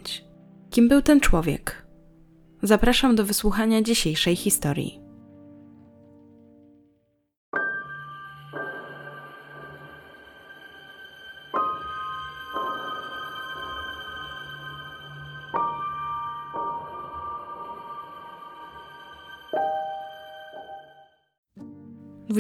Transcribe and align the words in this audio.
Kim 0.70 0.88
był 0.88 1.02
ten 1.02 1.20
człowiek? 1.20 1.86
Zapraszam 2.64 3.16
do 3.16 3.26
wysłuchania 3.26 3.82
dzisiejszej 3.82 4.36
historii. 4.36 4.99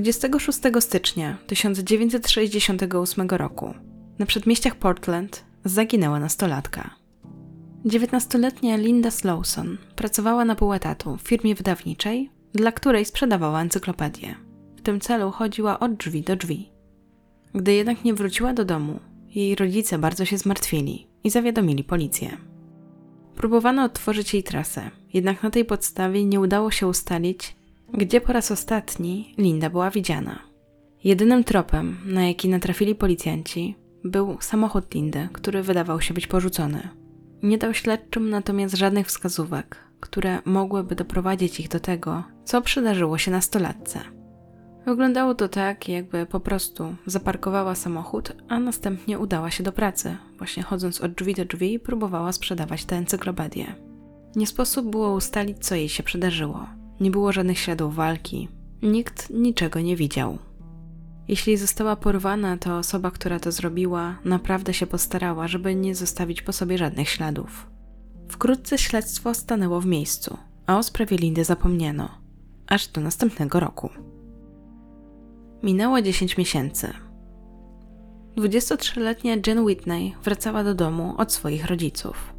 26 0.01 0.59
stycznia 0.79 1.37
1968 1.47 3.27
roku 3.29 3.73
na 4.19 4.25
przedmieściach 4.25 4.75
Portland 4.75 5.43
zaginęła 5.65 6.19
nastolatka. 6.19 6.95
19-letnia 7.85 8.77
Linda 8.77 9.11
Slowson 9.11 9.77
pracowała 9.95 10.45
na 10.45 10.55
pół 10.55 10.73
etatu 10.73 11.17
w 11.17 11.21
firmie 11.21 11.55
wydawniczej, 11.55 12.31
dla 12.53 12.71
której 12.71 13.05
sprzedawała 13.05 13.61
encyklopedię. 13.61 14.35
W 14.77 14.81
tym 14.81 14.99
celu 14.99 15.31
chodziła 15.31 15.79
od 15.79 15.93
drzwi 15.93 16.21
do 16.21 16.35
drzwi. 16.35 16.71
Gdy 17.53 17.73
jednak 17.73 18.03
nie 18.03 18.13
wróciła 18.13 18.53
do 18.53 18.65
domu, 18.65 18.99
jej 19.35 19.55
rodzice 19.55 19.97
bardzo 19.97 20.25
się 20.25 20.37
zmartwili 20.37 21.07
i 21.23 21.29
zawiadomili 21.29 21.83
policję. 21.83 22.37
Próbowano 23.35 23.83
odtworzyć 23.83 24.33
jej 24.33 24.43
trasę, 24.43 24.91
jednak 25.13 25.43
na 25.43 25.49
tej 25.49 25.65
podstawie 25.65 26.25
nie 26.25 26.39
udało 26.39 26.71
się 26.71 26.87
ustalić, 26.87 27.58
gdzie 27.93 28.21
po 28.21 28.33
raz 28.33 28.51
ostatni 28.51 29.33
Linda 29.37 29.69
była 29.69 29.89
widziana. 29.89 30.39
Jedynym 31.03 31.43
tropem, 31.43 31.97
na 32.05 32.27
jaki 32.27 32.49
natrafili 32.49 32.95
policjanci, 32.95 33.75
był 34.03 34.37
samochód 34.41 34.93
Lindy, 34.93 35.29
który 35.33 35.63
wydawał 35.63 36.01
się 36.01 36.13
być 36.13 36.27
porzucony. 36.27 36.89
Nie 37.43 37.57
dał 37.57 37.73
śledczym 37.73 38.29
natomiast 38.29 38.75
żadnych 38.75 39.07
wskazówek, 39.07 39.77
które 39.99 40.39
mogłyby 40.45 40.95
doprowadzić 40.95 41.59
ich 41.59 41.69
do 41.69 41.79
tego, 41.79 42.23
co 42.43 42.61
przydarzyło 42.61 43.17
się 43.17 43.31
nastolatce. 43.31 43.99
Wyglądało 44.85 45.35
to 45.35 45.47
tak, 45.47 45.89
jakby 45.89 46.25
po 46.25 46.39
prostu 46.39 46.95
zaparkowała 47.05 47.75
samochód, 47.75 48.35
a 48.47 48.59
następnie 48.59 49.19
udała 49.19 49.51
się 49.51 49.63
do 49.63 49.71
pracy, 49.71 50.17
właśnie 50.37 50.63
chodząc 50.63 51.01
od 51.01 51.13
drzwi 51.13 51.33
do 51.33 51.45
drzwi 51.45 51.79
próbowała 51.79 52.31
sprzedawać 52.31 52.85
tę 52.85 52.95
encyklopedię. 52.95 53.75
Nie 54.35 54.47
sposób 54.47 54.91
było 54.91 55.13
ustalić, 55.13 55.57
co 55.59 55.75
jej 55.75 55.89
się 55.89 56.03
przydarzyło. 56.03 56.78
Nie 56.99 57.11
było 57.11 57.31
żadnych 57.31 57.59
śladów 57.59 57.95
walki. 57.95 58.47
Nikt 58.81 59.29
niczego 59.29 59.81
nie 59.81 59.95
widział. 59.95 60.37
Jeśli 61.27 61.57
została 61.57 61.95
porwana, 61.95 62.57
to 62.57 62.77
osoba, 62.77 63.11
która 63.11 63.39
to 63.39 63.51
zrobiła, 63.51 64.19
naprawdę 64.25 64.73
się 64.73 64.87
postarała, 64.87 65.47
żeby 65.47 65.75
nie 65.75 65.95
zostawić 65.95 66.41
po 66.41 66.53
sobie 66.53 66.77
żadnych 66.77 67.09
śladów. 67.09 67.69
Wkrótce 68.29 68.77
śledztwo 68.77 69.33
stanęło 69.33 69.81
w 69.81 69.85
miejscu, 69.85 70.37
a 70.67 70.77
o 70.77 70.83
sprawie 70.83 71.17
Lindy 71.17 71.43
zapomniano, 71.43 72.09
aż 72.67 72.87
do 72.87 73.01
następnego 73.01 73.59
roku. 73.59 73.89
Minęło 75.63 76.01
10 76.01 76.37
miesięcy. 76.37 76.93
23-letnia 78.37 79.35
Jen 79.47 79.59
Whitney 79.59 80.15
wracała 80.23 80.63
do 80.63 80.75
domu 80.75 81.13
od 81.17 81.33
swoich 81.33 81.65
rodziców. 81.65 82.33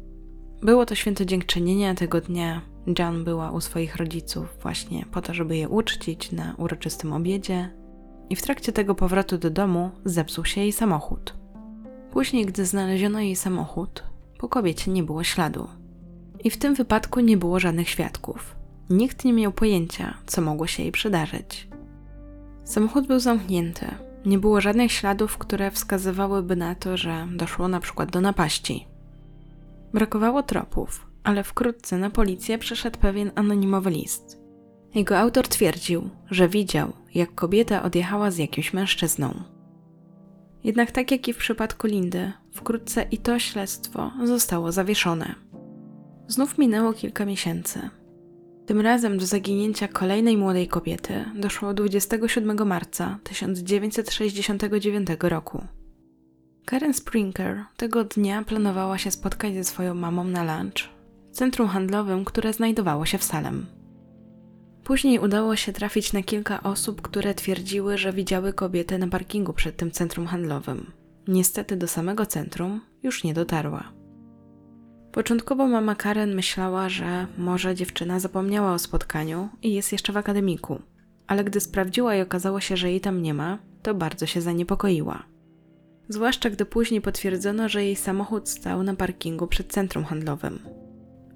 Było 0.61 0.85
to 0.85 0.95
święto 0.95 1.25
dziękczynienia 1.25 1.95
tego 1.95 2.21
dnia 2.21 2.70
Jan 2.99 3.23
była 3.23 3.51
u 3.51 3.61
swoich 3.61 3.95
rodziców 3.95 4.57
właśnie 4.61 5.05
po 5.11 5.21
to, 5.21 5.33
żeby 5.33 5.57
je 5.57 5.69
uczcić 5.69 6.31
na 6.31 6.55
uroczystym 6.57 7.13
obiedzie, 7.13 7.69
i 8.29 8.35
w 8.35 8.41
trakcie 8.41 8.71
tego 8.71 8.95
powrotu 8.95 9.37
do 9.37 9.49
domu 9.49 9.91
zepsuł 10.05 10.45
się 10.45 10.61
jej 10.61 10.71
samochód. 10.71 11.35
Później, 12.11 12.45
gdy 12.45 12.65
znaleziono 12.65 13.19
jej 13.19 13.35
samochód, 13.35 14.03
po 14.37 14.49
kobiecie 14.49 14.91
nie 14.91 15.03
było 15.03 15.23
śladu. 15.23 15.67
I 16.43 16.49
w 16.49 16.57
tym 16.57 16.75
wypadku 16.75 17.19
nie 17.19 17.37
było 17.37 17.59
żadnych 17.59 17.89
świadków. 17.89 18.55
Nikt 18.89 19.25
nie 19.25 19.33
miał 19.33 19.51
pojęcia, 19.51 20.13
co 20.25 20.41
mogło 20.41 20.67
się 20.67 20.83
jej 20.83 20.91
przydarzyć. 20.91 21.67
Samochód 22.63 23.07
był 23.07 23.19
zamknięty. 23.19 23.85
Nie 24.25 24.39
było 24.39 24.61
żadnych 24.61 24.91
śladów, 24.91 25.37
które 25.37 25.71
wskazywałyby 25.71 26.55
na 26.55 26.75
to, 26.75 26.97
że 26.97 27.27
doszło 27.35 27.67
na 27.67 27.79
przykład 27.79 28.11
do 28.11 28.21
napaści. 28.21 28.87
Brakowało 29.93 30.43
tropów, 30.43 31.10
ale 31.23 31.43
wkrótce 31.43 31.97
na 31.97 32.09
policję 32.09 32.57
przyszedł 32.57 32.99
pewien 32.99 33.31
anonimowy 33.35 33.89
list. 33.89 34.41
Jego 34.95 35.17
autor 35.17 35.47
twierdził, 35.47 36.09
że 36.31 36.49
widział, 36.49 36.93
jak 37.13 37.35
kobieta 37.35 37.83
odjechała 37.83 38.31
z 38.31 38.37
jakimś 38.37 38.73
mężczyzną. 38.73 39.43
Jednak 40.63 40.91
tak 40.91 41.11
jak 41.11 41.27
i 41.27 41.33
w 41.33 41.37
przypadku 41.37 41.87
Lindy, 41.87 42.31
wkrótce 42.53 43.05
i 43.11 43.17
to 43.17 43.39
śledztwo 43.39 44.11
zostało 44.23 44.71
zawieszone. 44.71 45.35
Znów 46.27 46.57
minęło 46.57 46.93
kilka 46.93 47.25
miesięcy. 47.25 47.89
Tym 48.65 48.81
razem 48.81 49.17
do 49.17 49.25
zaginięcia 49.25 49.87
kolejnej 49.87 50.37
młodej 50.37 50.67
kobiety 50.67 51.25
doszło 51.35 51.73
27 51.73 52.67
marca 52.67 53.19
1969 53.23 55.07
roku. 55.21 55.63
Karen 56.65 56.93
Springer 56.93 57.65
tego 57.77 58.03
dnia 58.03 58.43
planowała 58.43 58.97
się 58.97 59.11
spotkać 59.11 59.53
ze 59.53 59.63
swoją 59.63 59.93
mamą 59.93 60.23
na 60.23 60.43
lunch 60.43 61.00
centrum 61.31 61.67
handlowym, 61.67 62.25
które 62.25 62.53
znajdowało 62.53 63.05
się 63.05 63.17
w 63.17 63.23
Salem. 63.23 63.65
Później 64.83 65.19
udało 65.19 65.55
się 65.55 65.73
trafić 65.73 66.13
na 66.13 66.23
kilka 66.23 66.63
osób, 66.63 67.01
które 67.01 67.33
twierdziły, 67.33 67.97
że 67.97 68.13
widziały 68.13 68.53
kobietę 68.53 68.97
na 68.97 69.07
parkingu 69.07 69.53
przed 69.53 69.77
tym 69.77 69.91
centrum 69.91 70.27
handlowym. 70.27 70.91
Niestety 71.27 71.75
do 71.75 71.87
samego 71.87 72.25
centrum 72.25 72.81
już 73.03 73.23
nie 73.23 73.33
dotarła. 73.33 73.91
Początkowo 75.11 75.67
mama 75.67 75.95
Karen 75.95 76.35
myślała, 76.35 76.89
że 76.89 77.27
może 77.37 77.75
dziewczyna 77.75 78.19
zapomniała 78.19 78.73
o 78.73 78.79
spotkaniu 78.79 79.49
i 79.61 79.73
jest 79.73 79.91
jeszcze 79.91 80.13
w 80.13 80.17
akademiku, 80.17 80.81
ale 81.27 81.43
gdy 81.43 81.59
sprawdziła 81.59 82.15
i 82.15 82.21
okazało 82.21 82.59
się, 82.59 82.77
że 82.77 82.91
jej 82.91 83.01
tam 83.01 83.21
nie 83.21 83.33
ma, 83.33 83.57
to 83.81 83.93
bardzo 83.93 84.25
się 84.25 84.41
zaniepokoiła. 84.41 85.23
Zwłaszcza 86.09 86.49
gdy 86.49 86.65
później 86.65 87.01
potwierdzono, 87.01 87.69
że 87.69 87.83
jej 87.83 87.95
samochód 87.95 88.49
stał 88.49 88.83
na 88.83 88.95
parkingu 88.95 89.47
przed 89.47 89.73
centrum 89.73 90.03
handlowym. 90.03 90.59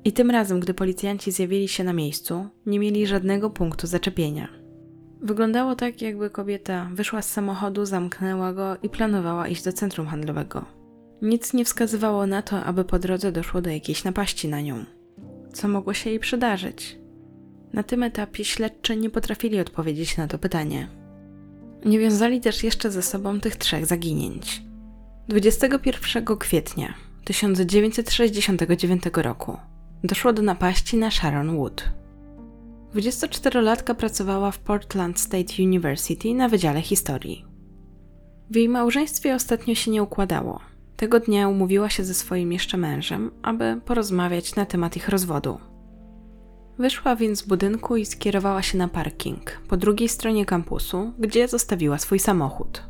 I 0.05 0.11
tym 0.11 0.31
razem, 0.31 0.59
gdy 0.59 0.73
policjanci 0.73 1.31
zjawili 1.31 1.67
się 1.67 1.83
na 1.83 1.93
miejscu, 1.93 2.47
nie 2.65 2.79
mieli 2.79 3.07
żadnego 3.07 3.49
punktu 3.49 3.87
zaczepienia. 3.87 4.47
Wyglądało 5.21 5.75
tak, 5.75 6.01
jakby 6.01 6.29
kobieta 6.29 6.89
wyszła 6.93 7.21
z 7.21 7.31
samochodu, 7.31 7.85
zamknęła 7.85 8.53
go 8.53 8.77
i 8.83 8.89
planowała 8.89 9.47
iść 9.47 9.63
do 9.63 9.73
centrum 9.73 10.07
handlowego. 10.07 10.65
Nic 11.21 11.53
nie 11.53 11.65
wskazywało 11.65 12.27
na 12.27 12.41
to, 12.41 12.63
aby 12.63 12.83
po 12.85 12.99
drodze 12.99 13.31
doszło 13.31 13.61
do 13.61 13.69
jakiejś 13.69 14.03
napaści 14.03 14.47
na 14.47 14.61
nią. 14.61 14.85
Co 15.53 15.67
mogło 15.67 15.93
się 15.93 16.09
jej 16.09 16.19
przydarzyć? 16.19 16.99
Na 17.73 17.83
tym 17.83 18.03
etapie 18.03 18.45
śledczy 18.45 18.95
nie 18.95 19.09
potrafili 19.09 19.59
odpowiedzieć 19.59 20.17
na 20.17 20.27
to 20.27 20.37
pytanie. 20.37 20.87
Nie 21.85 21.99
wiązali 21.99 22.41
też 22.41 22.63
jeszcze 22.63 22.91
ze 22.91 23.01
sobą 23.01 23.39
tych 23.39 23.55
trzech 23.55 23.85
zaginięć. 23.85 24.61
21 25.27 26.37
kwietnia 26.37 26.93
1969 27.23 29.03
roku 29.15 29.57
doszło 30.05 30.33
do 30.33 30.41
napaści 30.41 30.97
na 30.97 31.11
Sharon 31.11 31.57
Wood. 31.57 31.89
24-latka 32.95 33.95
pracowała 33.95 34.51
w 34.51 34.59
Portland 34.59 35.19
State 35.19 35.53
University 35.63 36.33
na 36.33 36.49
Wydziale 36.49 36.81
Historii. 36.81 37.45
W 38.49 38.55
jej 38.55 38.69
małżeństwie 38.69 39.35
ostatnio 39.35 39.75
się 39.75 39.91
nie 39.91 40.03
układało. 40.03 40.59
Tego 40.95 41.19
dnia 41.19 41.47
umówiła 41.47 41.89
się 41.89 42.03
ze 42.03 42.13
swoim 42.13 42.51
jeszcze 42.53 42.77
mężem, 42.77 43.31
aby 43.41 43.81
porozmawiać 43.85 44.55
na 44.55 44.65
temat 44.65 44.97
ich 44.97 45.09
rozwodu. 45.09 45.59
Wyszła 46.77 47.15
więc 47.15 47.39
z 47.39 47.47
budynku 47.47 47.95
i 47.95 48.05
skierowała 48.05 48.61
się 48.61 48.77
na 48.77 48.87
parking 48.87 49.51
po 49.67 49.77
drugiej 49.77 50.09
stronie 50.09 50.45
kampusu, 50.45 51.13
gdzie 51.19 51.47
zostawiła 51.47 51.97
swój 51.97 52.19
samochód. 52.19 52.83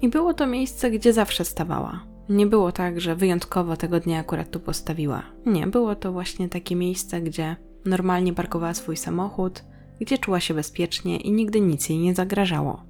I 0.00 0.08
było 0.08 0.34
to 0.34 0.46
miejsce, 0.46 0.90
gdzie 0.90 1.12
zawsze 1.12 1.44
stawała. 1.44 2.07
Nie 2.28 2.46
było 2.46 2.72
tak, 2.72 3.00
że 3.00 3.16
wyjątkowo 3.16 3.76
tego 3.76 4.00
dnia 4.00 4.20
akurat 4.20 4.50
tu 4.50 4.60
postawiła. 4.60 5.22
Nie, 5.46 5.66
było 5.66 5.94
to 5.94 6.12
właśnie 6.12 6.48
takie 6.48 6.76
miejsce, 6.76 7.20
gdzie 7.20 7.56
normalnie 7.84 8.32
parkowała 8.32 8.74
swój 8.74 8.96
samochód, 8.96 9.64
gdzie 10.00 10.18
czuła 10.18 10.40
się 10.40 10.54
bezpiecznie 10.54 11.16
i 11.16 11.32
nigdy 11.32 11.60
nic 11.60 11.88
jej 11.88 11.98
nie 11.98 12.14
zagrażało. 12.14 12.82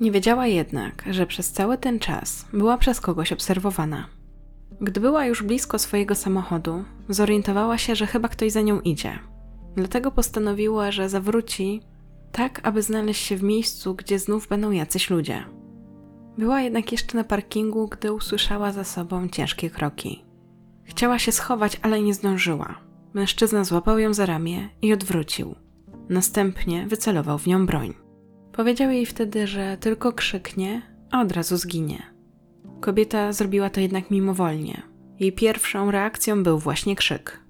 Nie 0.00 0.10
wiedziała 0.10 0.46
jednak, 0.46 1.04
że 1.10 1.26
przez 1.26 1.52
cały 1.52 1.78
ten 1.78 1.98
czas 1.98 2.46
była 2.52 2.78
przez 2.78 3.00
kogoś 3.00 3.32
obserwowana. 3.32 4.08
Gdy 4.80 5.00
była 5.00 5.26
już 5.26 5.42
blisko 5.42 5.78
swojego 5.78 6.14
samochodu, 6.14 6.84
zorientowała 7.08 7.78
się, 7.78 7.96
że 7.96 8.06
chyba 8.06 8.28
ktoś 8.28 8.52
za 8.52 8.60
nią 8.60 8.80
idzie. 8.80 9.18
Dlatego 9.76 10.10
postanowiła, 10.10 10.92
że 10.92 11.08
zawróci 11.08 11.82
tak 12.32 12.60
aby 12.62 12.82
znaleźć 12.82 13.26
się 13.26 13.36
w 13.36 13.42
miejscu, 13.42 13.94
gdzie 13.94 14.18
znów 14.18 14.48
będą 14.48 14.70
jacyś 14.70 15.10
ludzie. 15.10 15.44
Była 16.38 16.60
jednak 16.60 16.92
jeszcze 16.92 17.16
na 17.16 17.24
parkingu, 17.24 17.88
gdy 17.88 18.12
usłyszała 18.12 18.72
za 18.72 18.84
sobą 18.84 19.28
ciężkie 19.28 19.70
kroki. 19.70 20.24
Chciała 20.84 21.18
się 21.18 21.32
schować, 21.32 21.80
ale 21.82 22.02
nie 22.02 22.14
zdążyła. 22.14 22.80
Mężczyzna 23.14 23.64
złapał 23.64 23.98
ją 23.98 24.14
za 24.14 24.26
ramię 24.26 24.68
i 24.82 24.92
odwrócił. 24.92 25.54
Następnie 26.08 26.86
wycelował 26.86 27.38
w 27.38 27.46
nią 27.46 27.66
broń. 27.66 27.94
Powiedział 28.52 28.90
jej 28.90 29.06
wtedy, 29.06 29.46
że 29.46 29.76
tylko 29.80 30.12
krzyknie, 30.12 30.82
a 31.10 31.20
od 31.20 31.32
razu 31.32 31.56
zginie. 31.56 32.02
Kobieta 32.80 33.32
zrobiła 33.32 33.70
to 33.70 33.80
jednak 33.80 34.10
mimowolnie. 34.10 34.82
Jej 35.20 35.32
pierwszą 35.32 35.90
reakcją 35.90 36.42
był 36.42 36.58
właśnie 36.58 36.96
krzyk. 36.96 37.40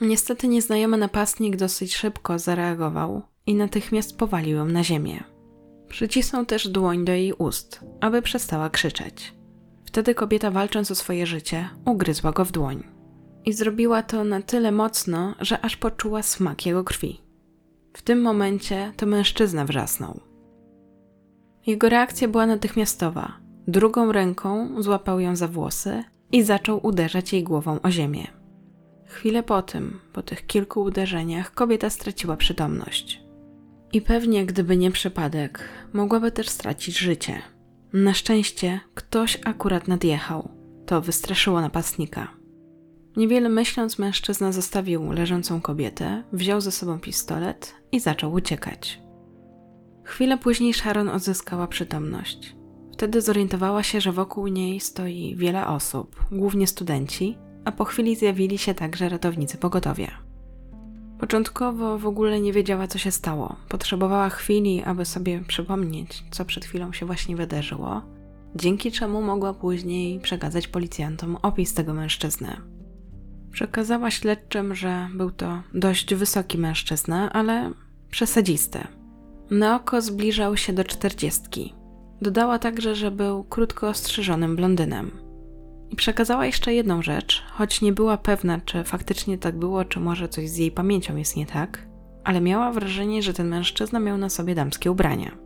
Niestety 0.00 0.48
nieznajomy 0.48 0.96
napastnik 0.96 1.56
dosyć 1.56 1.96
szybko 1.96 2.38
zareagował 2.38 3.22
i 3.46 3.54
natychmiast 3.54 4.18
powalił 4.18 4.56
ją 4.56 4.64
na 4.64 4.84
ziemię. 4.84 5.24
Przycisnął 5.90 6.46
też 6.46 6.68
dłoń 6.68 7.04
do 7.04 7.12
jej 7.12 7.32
ust, 7.32 7.80
aby 8.00 8.22
przestała 8.22 8.70
krzyczeć. 8.70 9.34
Wtedy 9.84 10.14
kobieta, 10.14 10.50
walcząc 10.50 10.90
o 10.90 10.94
swoje 10.94 11.26
życie, 11.26 11.68
ugryzła 11.84 12.32
go 12.32 12.44
w 12.44 12.52
dłoń. 12.52 12.84
I 13.44 13.52
zrobiła 13.52 14.02
to 14.02 14.24
na 14.24 14.42
tyle 14.42 14.72
mocno, 14.72 15.34
że 15.40 15.60
aż 15.60 15.76
poczuła 15.76 16.22
smak 16.22 16.66
jego 16.66 16.84
krwi. 16.84 17.20
W 17.92 18.02
tym 18.02 18.22
momencie 18.22 18.92
to 18.96 19.06
mężczyzna 19.06 19.64
wrzasnął. 19.64 20.20
Jego 21.66 21.88
reakcja 21.88 22.28
była 22.28 22.46
natychmiastowa. 22.46 23.32
Drugą 23.68 24.12
ręką 24.12 24.82
złapał 24.82 25.20
ją 25.20 25.36
za 25.36 25.48
włosy 25.48 26.04
i 26.32 26.42
zaczął 26.42 26.86
uderzać 26.86 27.32
jej 27.32 27.44
głową 27.44 27.80
o 27.82 27.90
ziemię. 27.90 28.26
Chwilę 29.06 29.42
po 29.42 29.62
tym, 29.62 30.00
po 30.12 30.22
tych 30.22 30.46
kilku 30.46 30.82
uderzeniach, 30.82 31.54
kobieta 31.54 31.90
straciła 31.90 32.36
przytomność. 32.36 33.29
I 33.92 34.00
pewnie, 34.02 34.46
gdyby 34.46 34.76
nie 34.76 34.90
przypadek, 34.90 35.68
mogłaby 35.92 36.32
też 36.32 36.48
stracić 36.48 36.98
życie. 36.98 37.42
Na 37.92 38.14
szczęście 38.14 38.80
ktoś 38.94 39.38
akurat 39.44 39.88
nadjechał. 39.88 40.48
To 40.86 41.00
wystraszyło 41.00 41.60
napastnika. 41.60 42.28
Niewiele 43.16 43.48
myśląc, 43.48 43.98
mężczyzna 43.98 44.52
zostawił 44.52 45.12
leżącą 45.12 45.60
kobietę, 45.60 46.22
wziął 46.32 46.60
ze 46.60 46.70
sobą 46.70 47.00
pistolet 47.00 47.74
i 47.92 48.00
zaczął 48.00 48.32
uciekać. 48.32 49.00
Chwilę 50.04 50.38
później 50.38 50.74
Sharon 50.74 51.08
odzyskała 51.08 51.66
przytomność. 51.66 52.56
Wtedy 52.92 53.20
zorientowała 53.20 53.82
się, 53.82 54.00
że 54.00 54.12
wokół 54.12 54.46
niej 54.46 54.80
stoi 54.80 55.36
wiele 55.36 55.66
osób, 55.66 56.24
głównie 56.32 56.66
studenci, 56.66 57.38
a 57.64 57.72
po 57.72 57.84
chwili 57.84 58.16
zjawili 58.16 58.58
się 58.58 58.74
także 58.74 59.08
ratownicy 59.08 59.58
pogotowia. 59.58 60.29
Początkowo 61.20 61.98
w 61.98 62.06
ogóle 62.06 62.40
nie 62.40 62.52
wiedziała, 62.52 62.86
co 62.86 62.98
się 62.98 63.10
stało. 63.10 63.56
Potrzebowała 63.68 64.30
chwili, 64.30 64.82
aby 64.82 65.04
sobie 65.04 65.40
przypomnieć, 65.48 66.24
co 66.30 66.44
przed 66.44 66.64
chwilą 66.64 66.92
się 66.92 67.06
właśnie 67.06 67.36
wydarzyło, 67.36 68.02
dzięki 68.54 68.92
czemu 68.92 69.22
mogła 69.22 69.54
później 69.54 70.20
przekazać 70.20 70.68
policjantom 70.68 71.36
opis 71.42 71.74
tego 71.74 71.94
mężczyzny. 71.94 72.56
Przekazała 73.52 74.10
śledczym, 74.10 74.74
że 74.74 75.08
był 75.14 75.30
to 75.30 75.62
dość 75.74 76.14
wysoki 76.14 76.58
mężczyzna, 76.58 77.32
ale 77.32 77.70
przesadzisty. 78.10 78.78
Na 79.50 79.76
oko 79.76 80.02
zbliżał 80.02 80.56
się 80.56 80.72
do 80.72 80.84
czterdziestki. 80.84 81.74
Dodała 82.22 82.58
także, 82.58 82.94
że 82.94 83.10
był 83.10 83.44
krótko 83.44 83.88
ostrzyżonym 83.88 84.56
blondynem. 84.56 85.10
I 85.90 85.96
przekazała 85.96 86.46
jeszcze 86.46 86.74
jedną 86.74 87.02
rzecz, 87.02 87.42
choć 87.52 87.82
nie 87.82 87.92
była 87.92 88.16
pewna, 88.16 88.60
czy 88.60 88.84
faktycznie 88.84 89.38
tak 89.38 89.58
było, 89.58 89.84
czy 89.84 90.00
może 90.00 90.28
coś 90.28 90.48
z 90.50 90.56
jej 90.56 90.70
pamięcią 90.70 91.16
jest 91.16 91.36
nie 91.36 91.46
tak, 91.46 91.86
ale 92.24 92.40
miała 92.40 92.72
wrażenie, 92.72 93.22
że 93.22 93.34
ten 93.34 93.48
mężczyzna 93.48 94.00
miał 94.00 94.18
na 94.18 94.28
sobie 94.28 94.54
damskie 94.54 94.90
ubrania. 94.90 95.36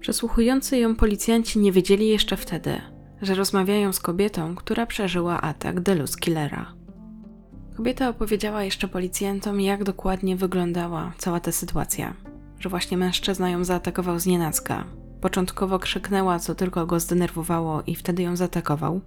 Przesłuchujący 0.00 0.78
ją 0.78 0.96
policjanci 0.96 1.58
nie 1.58 1.72
wiedzieli 1.72 2.08
jeszcze 2.08 2.36
wtedy, 2.36 2.80
że 3.22 3.34
rozmawiają 3.34 3.92
z 3.92 4.00
kobietą, 4.00 4.54
która 4.54 4.86
przeżyła 4.86 5.40
atak 5.40 5.80
Delus 5.80 6.16
Killera. 6.16 6.74
Kobieta 7.76 8.08
opowiedziała 8.08 8.62
jeszcze 8.62 8.88
policjantom, 8.88 9.60
jak 9.60 9.84
dokładnie 9.84 10.36
wyglądała 10.36 11.12
cała 11.18 11.40
ta 11.40 11.52
sytuacja. 11.52 12.14
Że 12.58 12.68
właśnie 12.68 12.96
mężczyzna 12.96 13.50
ją 13.50 13.64
zaatakował 13.64 14.18
z 14.18 14.26
nienacka. 14.26 14.84
Początkowo 15.20 15.78
krzyknęła, 15.78 16.38
co 16.38 16.54
tylko 16.54 16.86
go 16.86 17.00
zdenerwowało, 17.00 17.82
i 17.86 17.94
wtedy 17.94 18.22
ją 18.22 18.36
zaatakował. 18.36 19.00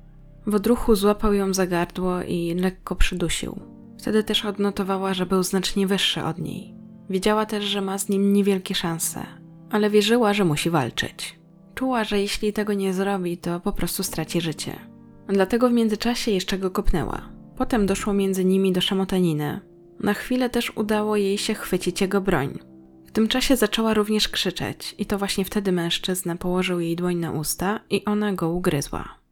W 0.48 0.56
odruchu 0.56 0.96
złapał 0.96 1.34
ją 1.34 1.54
za 1.54 1.68
gardło 1.68 2.22
i 2.22 2.56
lekko 2.56 2.96
przydusił. 2.96 3.60
Wtedy 4.00 4.24
też 4.24 4.46
odnotowała, 4.46 5.14
że 5.14 5.26
był 5.26 5.44
znacznie 5.44 5.88
wyższy 5.88 6.24
od 6.24 6.38
niej. 6.38 6.76
Wiedziała 7.10 7.46
też, 7.46 7.64
że 7.64 7.82
ma 7.82 7.98
z 7.98 8.10
nim 8.10 8.34
niewielkie 8.34 8.76
szanse, 8.76 9.26
ale 9.70 9.90
wierzyła, 9.90 10.34
że 10.34 10.46
musi 10.46 10.70
walczyć. 10.70 11.40
Czuła, 11.76 12.04
że 12.04 12.22
jeśli 12.22 12.54
tego 12.54 12.74
nie 12.74 12.94
zrobi, 12.94 13.38
to 13.38 13.60
po 13.60 13.72
prostu 13.72 14.04
straci 14.04 14.42
życie. 14.42 14.80
Dlatego 15.28 15.70
w 15.70 15.74
międzyczasie 15.74 16.32
jeszcze 16.32 16.58
go 16.58 16.72
kopnęła. 16.72 17.30
Potem 17.58 17.86
doszło 17.86 18.14
między 18.14 18.46
nimi 18.46 18.72
do 18.72 18.82
szamotaniny. 18.82 19.60
Na 20.00 20.14
chwilę 20.14 20.50
też 20.50 20.78
udało 20.78 21.16
jej 21.16 21.38
się 21.38 21.54
chwycić 21.54 22.02
jego 22.02 22.22
broń. 22.22 22.60
W 23.06 23.12
tym 23.12 23.28
czasie 23.28 23.56
zaczęła 23.56 23.94
również 23.94 24.30
krzyczeć, 24.30 24.96
i 24.98 25.06
to 25.06 25.18
właśnie 25.18 25.46
wtedy 25.46 25.72
mężczyzna 25.72 26.36
położył 26.36 26.80
jej 26.80 26.96
dłoń 26.96 27.16
na 27.16 27.32
usta 27.32 27.80
i 27.90 28.06
ona 28.06 28.34
go 28.34 28.50
ugryzła. 28.50 29.27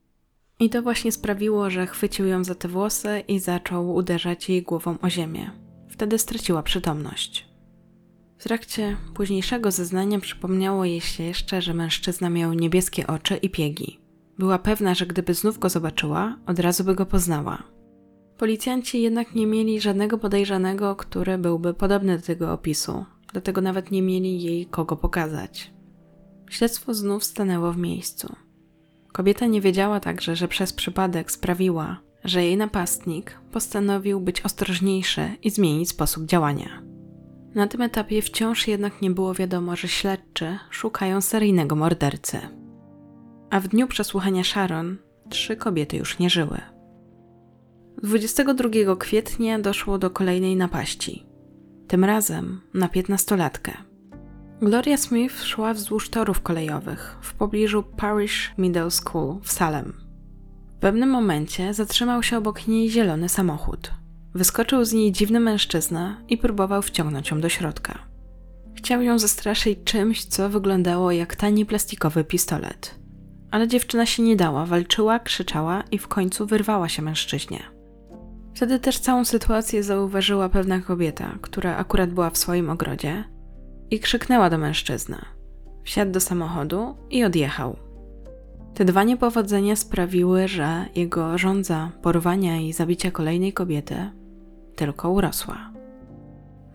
I 0.59 0.69
to 0.69 0.81
właśnie 0.81 1.11
sprawiło, 1.11 1.69
że 1.69 1.87
chwycił 1.87 2.25
ją 2.25 2.43
za 2.43 2.55
te 2.55 2.67
włosy 2.67 3.23
i 3.27 3.39
zaczął 3.39 3.95
uderzać 3.95 4.49
jej 4.49 4.63
głową 4.63 4.97
o 5.01 5.09
ziemię. 5.09 5.51
Wtedy 5.89 6.19
straciła 6.19 6.63
przytomność. 6.63 7.47
W 8.37 8.43
trakcie 8.43 8.97
późniejszego 9.13 9.71
zeznania 9.71 10.19
przypomniało 10.19 10.85
jej 10.85 11.01
się 11.01 11.23
jeszcze, 11.23 11.61
że 11.61 11.73
mężczyzna 11.73 12.29
miał 12.29 12.53
niebieskie 12.53 13.07
oczy 13.07 13.37
i 13.37 13.49
piegi. 13.49 13.99
Była 14.37 14.59
pewna, 14.59 14.95
że 14.95 15.05
gdyby 15.05 15.33
znów 15.33 15.59
go 15.59 15.69
zobaczyła, 15.69 16.37
od 16.45 16.59
razu 16.59 16.83
by 16.83 16.95
go 16.95 17.05
poznała. 17.05 17.63
Policjanci 18.37 19.01
jednak 19.01 19.35
nie 19.35 19.47
mieli 19.47 19.81
żadnego 19.81 20.17
podejrzanego, 20.17 20.95
który 20.95 21.37
byłby 21.37 21.73
podobny 21.73 22.17
do 22.17 22.23
tego 22.23 22.53
opisu, 22.53 23.05
dlatego 23.33 23.61
nawet 23.61 23.91
nie 23.91 24.01
mieli 24.01 24.43
jej 24.43 24.65
kogo 24.65 24.95
pokazać. 24.95 25.73
Śledztwo 26.49 26.93
znów 26.93 27.23
stanęło 27.23 27.73
w 27.73 27.77
miejscu. 27.77 28.35
Kobieta 29.15 29.45
nie 29.45 29.61
wiedziała 29.61 29.99
także, 29.99 30.35
że 30.35 30.47
przez 30.47 30.73
przypadek 30.73 31.31
sprawiła, 31.31 31.99
że 32.23 32.43
jej 32.43 32.57
napastnik 32.57 33.39
postanowił 33.51 34.19
być 34.19 34.41
ostrożniejszy 34.41 35.29
i 35.43 35.49
zmienić 35.49 35.89
sposób 35.89 36.25
działania. 36.25 36.81
Na 37.53 37.67
tym 37.67 37.81
etapie 37.81 38.21
wciąż 38.21 38.67
jednak 38.67 39.01
nie 39.01 39.11
było 39.11 39.33
wiadomo, 39.33 39.75
że 39.75 39.87
śledczy 39.87 40.59
szukają 40.69 41.21
seryjnego 41.21 41.75
mordercy. 41.75 42.39
A 43.49 43.59
w 43.59 43.67
dniu 43.67 43.87
przesłuchania 43.87 44.43
Sharon 44.43 44.97
trzy 45.29 45.55
kobiety 45.55 45.97
już 45.97 46.19
nie 46.19 46.29
żyły. 46.29 46.61
22 48.03 48.95
kwietnia 48.95 49.59
doszło 49.59 49.97
do 49.97 50.09
kolejnej 50.09 50.55
napaści. 50.55 51.25
Tym 51.87 52.03
razem 52.03 52.61
na 52.73 52.89
piętnastolatkę. 52.89 53.71
Gloria 54.61 54.97
Smith 54.97 55.43
szła 55.43 55.73
wzdłuż 55.73 56.09
torów 56.09 56.41
kolejowych 56.41 57.17
w 57.21 57.33
pobliżu 57.33 57.83
Parish 57.83 58.53
Middle 58.57 58.91
School 58.91 59.39
w 59.43 59.51
Salem. 59.51 59.93
W 60.77 60.79
pewnym 60.79 61.09
momencie 61.09 61.73
zatrzymał 61.73 62.23
się 62.23 62.37
obok 62.37 62.67
niej 62.67 62.89
zielony 62.89 63.29
samochód. 63.29 63.91
Wyskoczył 64.33 64.85
z 64.85 64.93
niej 64.93 65.11
dziwny 65.11 65.39
mężczyzna 65.39 66.21
i 66.29 66.37
próbował 66.37 66.81
wciągnąć 66.81 67.31
ją 67.31 67.41
do 67.41 67.49
środka. 67.49 67.99
Chciał 68.75 69.01
ją 69.01 69.19
zastraszyć 69.19 69.79
czymś, 69.83 70.25
co 70.25 70.49
wyglądało 70.49 71.11
jak 71.11 71.35
tani 71.35 71.65
plastikowy 71.65 72.23
pistolet. 72.23 72.95
Ale 73.51 73.67
dziewczyna 73.67 74.05
się 74.05 74.23
nie 74.23 74.35
dała, 74.35 74.65
walczyła, 74.65 75.19
krzyczała 75.19 75.83
i 75.91 75.97
w 75.97 76.07
końcu 76.07 76.45
wyrwała 76.45 76.89
się 76.89 77.01
mężczyźnie. 77.01 77.63
Wtedy 78.55 78.79
też 78.79 78.99
całą 78.99 79.25
sytuację 79.25 79.83
zauważyła 79.83 80.49
pewna 80.49 80.79
kobieta, 80.79 81.37
która 81.41 81.75
akurat 81.77 82.09
była 82.13 82.29
w 82.29 82.37
swoim 82.37 82.69
ogrodzie 82.69 83.34
i 83.91 83.99
krzyknęła 83.99 84.49
do 84.49 84.57
mężczyzny. 84.57 85.17
Wsiadł 85.83 86.11
do 86.11 86.19
samochodu 86.19 86.95
i 87.09 87.23
odjechał. 87.23 87.75
Te 88.73 88.85
dwa 88.85 89.03
niepowodzenia 89.03 89.75
sprawiły, 89.75 90.47
że 90.47 90.85
jego 90.95 91.37
żądza 91.37 91.91
porwania 92.01 92.61
i 92.61 92.73
zabicia 92.73 93.11
kolejnej 93.11 93.53
kobiety 93.53 93.95
tylko 94.75 95.11
urosła. 95.11 95.71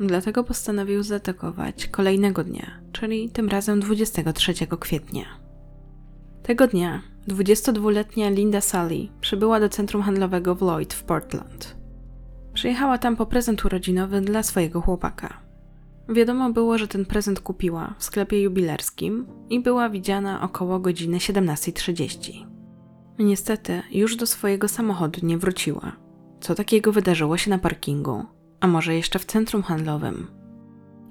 Dlatego 0.00 0.44
postanowił 0.44 1.02
zaatakować 1.02 1.86
kolejnego 1.86 2.44
dnia, 2.44 2.80
czyli 2.92 3.30
tym 3.30 3.48
razem 3.48 3.80
23 3.80 4.54
kwietnia. 4.80 5.24
Tego 6.42 6.66
dnia 6.66 7.02
22-letnia 7.28 8.30
Linda 8.30 8.60
Sully 8.60 9.08
przybyła 9.20 9.60
do 9.60 9.68
centrum 9.68 10.02
handlowego 10.02 10.54
w 10.54 10.62
Lloyd 10.62 10.94
w 10.94 11.04
Portland. 11.04 11.76
Przyjechała 12.54 12.98
tam 12.98 13.16
po 13.16 13.26
prezent 13.26 13.64
urodzinowy 13.64 14.20
dla 14.20 14.42
swojego 14.42 14.80
chłopaka. 14.80 15.49
Wiadomo 16.10 16.52
było, 16.52 16.78
że 16.78 16.88
ten 16.88 17.06
prezent 17.06 17.40
kupiła 17.40 17.94
w 17.98 18.04
sklepie 18.04 18.42
jubilerskim 18.42 19.26
i 19.50 19.60
była 19.60 19.90
widziana 19.90 20.42
około 20.42 20.78
godziny 20.78 21.18
17.30. 21.18 22.46
Niestety, 23.18 23.82
już 23.90 24.16
do 24.16 24.26
swojego 24.26 24.68
samochodu 24.68 25.26
nie 25.26 25.38
wróciła. 25.38 25.96
Co 26.40 26.54
takiego 26.54 26.92
wydarzyło 26.92 27.36
się 27.36 27.50
na 27.50 27.58
parkingu, 27.58 28.24
a 28.60 28.66
może 28.66 28.94
jeszcze 28.94 29.18
w 29.18 29.24
centrum 29.24 29.62
handlowym? 29.62 30.26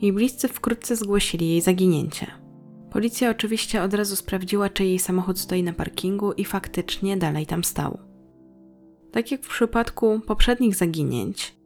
Jej 0.02 0.14
bliscy 0.14 0.48
wkrótce 0.48 0.96
zgłosili 0.96 1.50
jej 1.50 1.62
zaginięcie. 1.62 2.28
Policja 2.92 3.30
oczywiście 3.30 3.84
od 3.84 3.94
razu 3.94 4.16
sprawdziła, 4.16 4.70
czy 4.70 4.86
jej 4.86 5.00
samochód 5.00 5.40
stoi 5.40 5.64
na 5.64 5.74
parkingu 5.74 6.34
i 6.34 6.46
faktycznie 6.46 7.18
dalej 7.18 7.46
tam 7.46 7.64
stał. 7.64 8.00
Tak 9.12 9.32
jak 9.32 9.44
w 9.44 9.50
przypadku 9.50 10.20
poprzednich 10.28 10.76
zaginięć, 10.76 11.59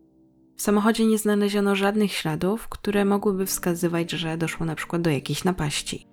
w 0.56 0.62
samochodzie 0.62 1.06
nie 1.06 1.18
znaleziono 1.18 1.76
żadnych 1.76 2.12
śladów, 2.12 2.68
które 2.68 3.06
mogłyby 3.06 3.46
wskazywać, 3.46 4.12
że 4.12 4.38
doszło 4.38 4.66
na 4.66 4.76
przykład 4.76 5.02
do 5.02 5.10
jakiejś 5.10 5.44
napaści. 5.44 6.08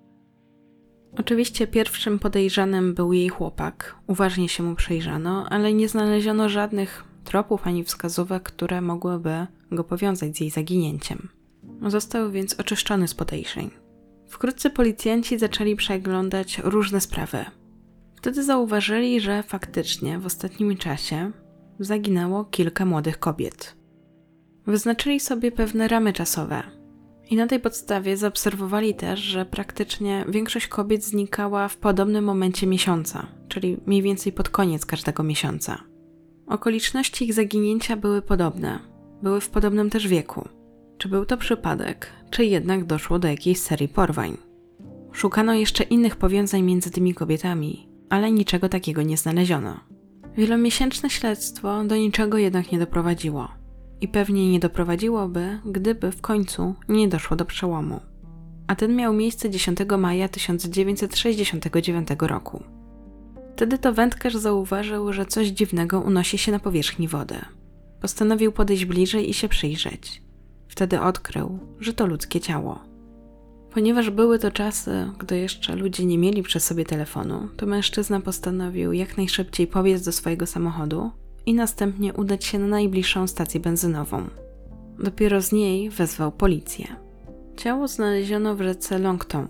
Oczywiście 1.17 1.67
pierwszym 1.67 2.19
podejrzanym 2.19 2.93
był 2.93 3.13
jej 3.13 3.29
chłopak, 3.29 3.95
uważnie 4.07 4.49
się 4.49 4.63
mu 4.63 4.75
przejrzano, 4.75 5.45
ale 5.49 5.73
nie 5.73 5.89
znaleziono 5.89 6.49
żadnych 6.49 7.03
tropów 7.23 7.67
ani 7.67 7.83
wskazówek, 7.83 8.43
które 8.43 8.81
mogłyby 8.81 9.47
go 9.71 9.83
powiązać 9.83 10.37
z 10.37 10.39
jej 10.39 10.49
zaginięciem. 10.49 11.29
Został 11.87 12.31
więc 12.31 12.59
oczyszczony 12.59 13.07
z 13.07 13.13
podejrzeń. 13.13 13.69
Wkrótce 14.27 14.69
policjanci 14.69 15.39
zaczęli 15.39 15.75
przeglądać 15.75 16.61
różne 16.63 17.01
sprawy. 17.01 17.45
Wtedy 18.15 18.43
zauważyli, 18.43 19.19
że 19.19 19.43
faktycznie 19.43 20.19
w 20.19 20.25
ostatnim 20.25 20.77
czasie 20.77 21.31
zaginęło 21.79 22.45
kilka 22.45 22.85
młodych 22.85 23.19
kobiet. 23.19 23.80
Wyznaczyli 24.67 25.19
sobie 25.19 25.51
pewne 25.51 25.87
ramy 25.87 26.13
czasowe. 26.13 26.63
I 27.29 27.35
na 27.35 27.47
tej 27.47 27.59
podstawie 27.59 28.17
zaobserwowali 28.17 28.95
też, 28.95 29.19
że 29.19 29.45
praktycznie 29.45 30.25
większość 30.29 30.67
kobiet 30.67 31.03
znikała 31.03 31.67
w 31.67 31.77
podobnym 31.77 32.23
momencie 32.23 32.67
miesiąca, 32.67 33.27
czyli 33.47 33.77
mniej 33.85 34.01
więcej 34.01 34.33
pod 34.33 34.49
koniec 34.49 34.85
każdego 34.85 35.23
miesiąca. 35.23 35.77
Okoliczności 36.47 37.25
ich 37.25 37.33
zaginięcia 37.33 37.95
były 37.97 38.21
podobne, 38.21 38.79
były 39.23 39.41
w 39.41 39.49
podobnym 39.49 39.89
też 39.89 40.07
wieku. 40.07 40.49
Czy 40.97 41.09
był 41.09 41.25
to 41.25 41.37
przypadek, 41.37 42.07
czy 42.29 42.45
jednak 42.45 42.85
doszło 42.85 43.19
do 43.19 43.27
jakiejś 43.27 43.59
serii 43.59 43.87
porwań? 43.87 44.37
Szukano 45.11 45.53
jeszcze 45.53 45.83
innych 45.83 46.15
powiązań 46.15 46.61
między 46.61 46.91
tymi 46.91 47.13
kobietami, 47.13 47.89
ale 48.09 48.31
niczego 48.31 48.69
takiego 48.69 49.01
nie 49.01 49.17
znaleziono. 49.17 49.79
Wielomiesięczne 50.37 51.09
śledztwo 51.09 51.83
do 51.83 51.95
niczego 51.95 52.37
jednak 52.37 52.71
nie 52.71 52.79
doprowadziło. 52.79 53.60
I 54.01 54.07
pewnie 54.07 54.51
nie 54.51 54.59
doprowadziłoby, 54.59 55.59
gdyby 55.65 56.11
w 56.11 56.21
końcu 56.21 56.75
nie 56.89 57.07
doszło 57.07 57.37
do 57.37 57.45
przełomu. 57.45 57.99
A 58.67 58.75
ten 58.75 58.95
miał 58.95 59.13
miejsce 59.13 59.49
10 59.49 59.79
maja 59.97 60.29
1969 60.29 62.07
roku. 62.19 62.63
Wtedy 63.55 63.77
to 63.77 63.93
wędkarz 63.93 64.35
zauważył, 64.35 65.13
że 65.13 65.25
coś 65.25 65.47
dziwnego 65.47 65.99
unosi 65.99 66.37
się 66.37 66.51
na 66.51 66.59
powierzchni 66.59 67.07
wody. 67.07 67.35
Postanowił 68.01 68.51
podejść 68.51 68.85
bliżej 68.85 69.29
i 69.29 69.33
się 69.33 69.49
przyjrzeć. 69.49 70.21
Wtedy 70.67 71.01
odkrył, 71.01 71.59
że 71.79 71.93
to 71.93 72.05
ludzkie 72.05 72.39
ciało. 72.39 72.79
Ponieważ 73.71 74.09
były 74.09 74.39
to 74.39 74.51
czasy, 74.51 75.11
gdy 75.19 75.37
jeszcze 75.37 75.75
ludzie 75.75 76.05
nie 76.05 76.17
mieli 76.17 76.43
przy 76.43 76.59
sobie 76.59 76.85
telefonu, 76.85 77.49
to 77.57 77.65
mężczyzna 77.65 78.21
postanowił 78.21 78.93
jak 78.93 79.17
najszybciej 79.17 79.67
pobiec 79.67 80.05
do 80.05 80.11
swojego 80.11 80.45
samochodu 80.45 81.11
i 81.45 81.53
następnie 81.53 82.13
udać 82.13 82.45
się 82.45 82.59
na 82.59 82.67
najbliższą 82.67 83.27
stację 83.27 83.59
benzynową. 83.59 84.27
Dopiero 84.99 85.41
z 85.41 85.51
niej 85.51 85.89
wezwał 85.89 86.31
policję. 86.31 86.87
Ciało 87.57 87.87
znaleziono 87.87 88.55
w 88.55 88.61
rzece 88.61 88.99
Longton. 88.99 89.47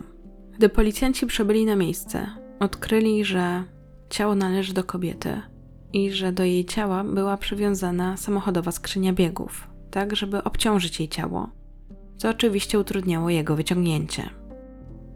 Gdy 0.58 0.70
policjanci 0.70 1.26
przybyli 1.28 1.66
na 1.66 1.76
miejsce, 1.76 2.28
odkryli, 2.60 3.26
że 3.26 3.64
ciało 4.10 4.36
należy 4.36 4.74
do 4.74 4.84
kobiety 4.84 5.42
i 5.94 6.12
że 6.12 6.32
do 6.32 6.44
jej 6.44 6.66
ciała 6.66 7.04
była 7.04 7.38
przywiązana 7.38 8.18
samochodowa 8.18 8.72
skrzynia 8.72 9.14
biegów, 9.14 9.68
tak 9.92 10.16
żeby 10.16 10.44
obciążyć 10.44 11.00
jej 11.00 11.10
ciało, 11.10 11.50
co 12.18 12.30
oczywiście 12.30 12.80
utrudniało 12.80 13.30
jego 13.30 13.56
wyciągnięcie. 13.56 14.30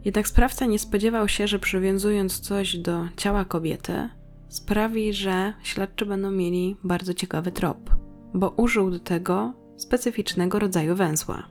Jednak 0.04 0.28
sprawca 0.28 0.66
nie 0.66 0.78
spodziewał 0.78 1.28
się, 1.28 1.48
że 1.48 1.58
przywiązując 1.58 2.40
coś 2.40 2.76
do 2.76 3.08
ciała 3.16 3.44
kobiety, 3.44 4.08
sprawi, 4.56 5.12
że 5.12 5.52
śledczy 5.62 6.06
będą 6.06 6.30
mieli 6.30 6.76
bardzo 6.84 7.14
ciekawy 7.14 7.52
trop, 7.52 7.90
bo 8.34 8.50
użył 8.50 8.90
do 8.90 8.98
tego 9.00 9.52
specyficznego 9.76 10.58
rodzaju 10.58 10.94
węzła. 10.94 11.48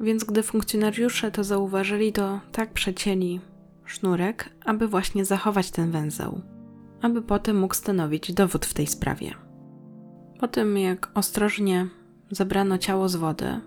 Więc 0.00 0.24
gdy 0.24 0.42
funkcjonariusze 0.42 1.30
to 1.30 1.44
zauważyli, 1.44 2.12
to 2.12 2.40
tak 2.52 2.72
przecięli 2.72 3.40
sznurek, 3.86 4.50
aby 4.64 4.88
właśnie 4.88 5.24
zachować 5.24 5.70
ten 5.70 5.90
węzeł, 5.90 6.40
aby 7.02 7.22
potem 7.22 7.60
mógł 7.60 7.74
stanowić 7.74 8.32
dowód 8.32 8.66
w 8.66 8.74
tej 8.74 8.86
sprawie. 8.86 9.34
Po 10.40 10.48
tym, 10.48 10.78
jak 10.78 11.10
ostrożnie 11.14 11.88
zabrano 12.30 12.78
ciało 12.78 13.08
z 13.08 13.16
wody, 13.16 13.60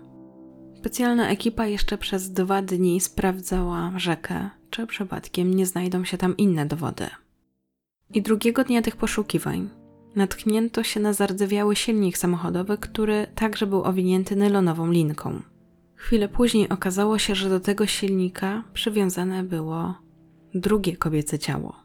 specjalna 0.78 1.28
ekipa 1.28 1.66
jeszcze 1.66 1.98
przez 1.98 2.32
dwa 2.32 2.62
dni 2.62 3.00
sprawdzała 3.00 3.92
rzekę, 3.96 4.50
czy 4.70 4.86
przypadkiem 4.86 5.54
nie 5.54 5.66
znajdą 5.66 6.04
się 6.04 6.18
tam 6.18 6.36
inne 6.36 6.66
dowody. 6.66 7.06
I 8.14 8.22
drugiego 8.22 8.64
dnia 8.64 8.82
tych 8.82 8.96
poszukiwań 8.96 9.68
natknięto 10.16 10.82
się 10.82 11.00
na 11.00 11.12
zardzewiały 11.12 11.76
silnik 11.76 12.18
samochodowy, 12.18 12.78
który 12.78 13.26
także 13.34 13.66
był 13.66 13.82
owinięty 13.84 14.36
nylonową 14.36 14.90
linką. 14.90 15.42
Chwilę 15.94 16.28
później 16.28 16.68
okazało 16.68 17.18
się, 17.18 17.34
że 17.34 17.48
do 17.48 17.60
tego 17.60 17.86
silnika 17.86 18.64
przywiązane 18.72 19.42
było 19.42 19.94
drugie 20.54 20.96
kobiece 20.96 21.38
ciało. 21.38 21.76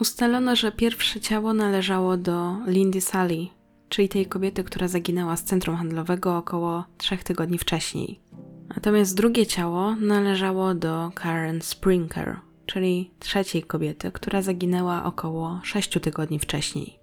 Ustalono, 0.00 0.56
że 0.56 0.72
pierwsze 0.72 1.20
ciało 1.20 1.54
należało 1.54 2.16
do 2.16 2.56
Lindy 2.66 3.00
Sally, 3.00 3.46
czyli 3.88 4.08
tej 4.08 4.26
kobiety, 4.26 4.64
która 4.64 4.88
zaginęła 4.88 5.36
z 5.36 5.44
centrum 5.44 5.76
handlowego 5.76 6.36
około 6.36 6.84
trzech 6.98 7.24
tygodni 7.24 7.58
wcześniej. 7.58 8.20
Natomiast 8.68 9.16
drugie 9.16 9.46
ciało 9.46 9.96
należało 9.96 10.74
do 10.74 11.10
Karen 11.14 11.62
Springer, 11.62 12.36
czyli 12.66 13.10
trzeciej 13.18 13.62
kobiety, 13.62 14.12
która 14.12 14.42
zaginęła 14.42 15.04
około 15.04 15.60
6 15.62 15.98
tygodni 16.02 16.38
wcześniej. 16.38 16.98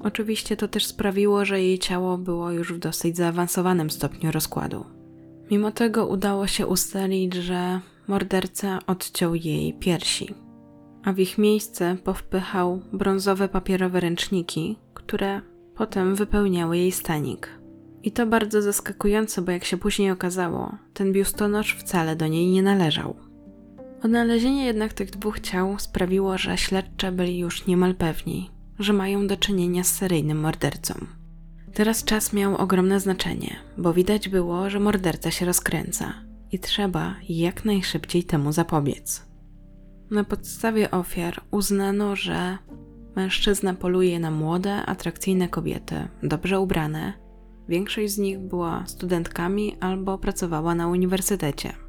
Oczywiście 0.00 0.56
to 0.56 0.68
też 0.68 0.86
sprawiło, 0.86 1.44
że 1.44 1.62
jej 1.62 1.78
ciało 1.78 2.18
było 2.18 2.50
już 2.50 2.72
w 2.72 2.78
dosyć 2.78 3.16
zaawansowanym 3.16 3.90
stopniu 3.90 4.32
rozkładu. 4.32 4.84
Mimo 5.50 5.72
tego 5.72 6.06
udało 6.06 6.46
się 6.46 6.66
ustalić, 6.66 7.34
że 7.34 7.80
morderca 8.08 8.78
odciął 8.86 9.34
jej 9.34 9.74
piersi, 9.74 10.34
a 11.04 11.12
w 11.12 11.18
ich 11.18 11.38
miejsce 11.38 11.96
powpychał 12.04 12.80
brązowe 12.92 13.48
papierowe 13.48 14.00
ręczniki, 14.00 14.76
które 14.94 15.40
potem 15.74 16.14
wypełniały 16.14 16.78
jej 16.78 16.92
stanik. 16.92 17.48
I 18.02 18.12
to 18.12 18.26
bardzo 18.26 18.62
zaskakujące, 18.62 19.42
bo 19.42 19.52
jak 19.52 19.64
się 19.64 19.76
później 19.76 20.10
okazało, 20.10 20.74
ten 20.94 21.12
biustonosz 21.12 21.76
wcale 21.76 22.16
do 22.16 22.26
niej 22.26 22.46
nie 22.46 22.62
należał. 22.62 23.25
Odnalezienie 24.06 24.66
jednak 24.66 24.92
tych 24.92 25.10
dwóch 25.10 25.40
ciał 25.40 25.78
sprawiło, 25.78 26.38
że 26.38 26.58
śledcze 26.58 27.12
byli 27.12 27.38
już 27.38 27.66
niemal 27.66 27.94
pewni, 27.94 28.50
że 28.78 28.92
mają 28.92 29.26
do 29.26 29.36
czynienia 29.36 29.84
z 29.84 29.94
seryjnym 29.94 30.40
mordercą. 30.40 30.94
Teraz 31.74 32.04
czas 32.04 32.32
miał 32.32 32.56
ogromne 32.56 33.00
znaczenie, 33.00 33.56
bo 33.78 33.92
widać 33.92 34.28
było, 34.28 34.70
że 34.70 34.80
morderca 34.80 35.30
się 35.30 35.46
rozkręca 35.46 36.14
i 36.52 36.58
trzeba 36.58 37.14
jak 37.28 37.64
najszybciej 37.64 38.24
temu 38.24 38.52
zapobiec. 38.52 39.26
Na 40.10 40.24
podstawie 40.24 40.90
ofiar 40.90 41.40
uznano, 41.50 42.16
że 42.16 42.58
mężczyzna 43.16 43.74
poluje 43.74 44.20
na 44.20 44.30
młode, 44.30 44.76
atrakcyjne 44.76 45.48
kobiety, 45.48 46.08
dobrze 46.22 46.60
ubrane. 46.60 47.12
Większość 47.68 48.12
z 48.12 48.18
nich 48.18 48.38
była 48.38 48.86
studentkami 48.86 49.76
albo 49.80 50.18
pracowała 50.18 50.74
na 50.74 50.88
uniwersytecie. 50.88 51.85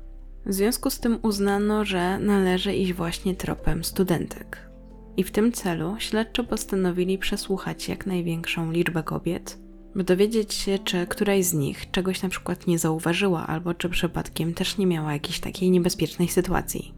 W 0.48 0.54
związku 0.54 0.90
z 0.90 1.00
tym 1.00 1.20
uznano, 1.22 1.86
że 1.86 2.20
należy 2.20 2.74
iść 2.74 2.94
właśnie 2.94 3.36
tropem 3.36 3.84
studentek. 3.84 4.70
I 5.18 5.24
w 5.24 5.32
tym 5.32 5.52
celu 5.52 5.96
śledczy 6.00 6.44
postanowili 6.44 7.18
przesłuchać 7.18 7.90
jak 7.90 8.06
największą 8.06 8.72
liczbę 8.72 9.04
kobiet, 9.04 9.60
by 9.96 10.04
dowiedzieć 10.04 10.54
się, 10.54 10.80
czy 10.80 11.08
któraś 11.08 11.46
z 11.46 11.54
nich 11.54 11.92
czegoś 11.92 12.22
na 12.22 12.30
przykład 12.30 12.68
nie 12.68 12.80
zauważyła, 12.80 13.48
albo 13.48 13.74
czy 13.74 13.90
przypadkiem 13.90 14.54
też 14.54 14.78
nie 14.78 14.88
miała 14.88 15.14
jakiejś 15.14 15.40
takiej 15.40 15.72
niebezpiecznej 15.72 16.28
sytuacji. 16.28 16.94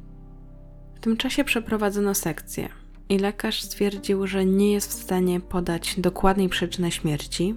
W 0.95 0.99
tym 0.99 1.17
czasie 1.17 1.43
przeprowadzono 1.43 2.13
sekcję 2.13 2.69
i 3.09 3.19
lekarz 3.19 3.61
stwierdził, 3.61 4.27
że 4.27 4.45
nie 4.45 4.71
jest 4.71 4.89
w 4.89 5.03
stanie 5.03 5.39
podać 5.39 5.99
dokładnej 5.99 6.49
przyczyny 6.49 6.91
śmierci, 6.91 7.55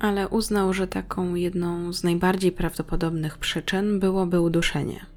ale 0.00 0.28
uznał, 0.28 0.72
że 0.72 0.86
taką 0.86 1.34
jedną 1.34 1.92
z 1.92 2.04
najbardziej 2.04 2.52
prawdopodobnych 2.52 3.38
przyczyn 3.38 4.00
byłoby 4.00 4.40
uduszenie. 4.40 5.13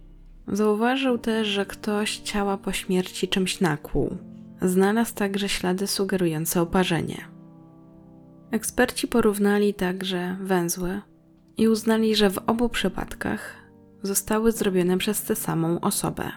Zauważył 0.48 1.18
też, 1.18 1.48
że 1.48 1.66
ktoś 1.66 2.18
ciała 2.18 2.58
po 2.58 2.72
śmierci 2.72 3.28
czymś 3.28 3.62
nakłuł. 3.62 4.18
Znalazł 4.62 5.16
także 5.16 5.50
ślady 5.50 5.88
sugerujące 5.88 6.62
oparzenie. 6.62 7.18
Eksperci 8.52 9.08
porównali 9.08 9.74
także 9.74 10.38
węzły 10.42 11.02
i 11.58 11.68
uznali, 11.68 12.16
że 12.16 12.30
w 12.30 12.38
obu 12.38 12.70
przypadkach 12.70 13.56
zostały 14.04 14.52
zrobione 14.52 14.98
przez 14.98 15.24
tę 15.24 15.36
samą 15.36 15.80
osobę. 15.80 16.32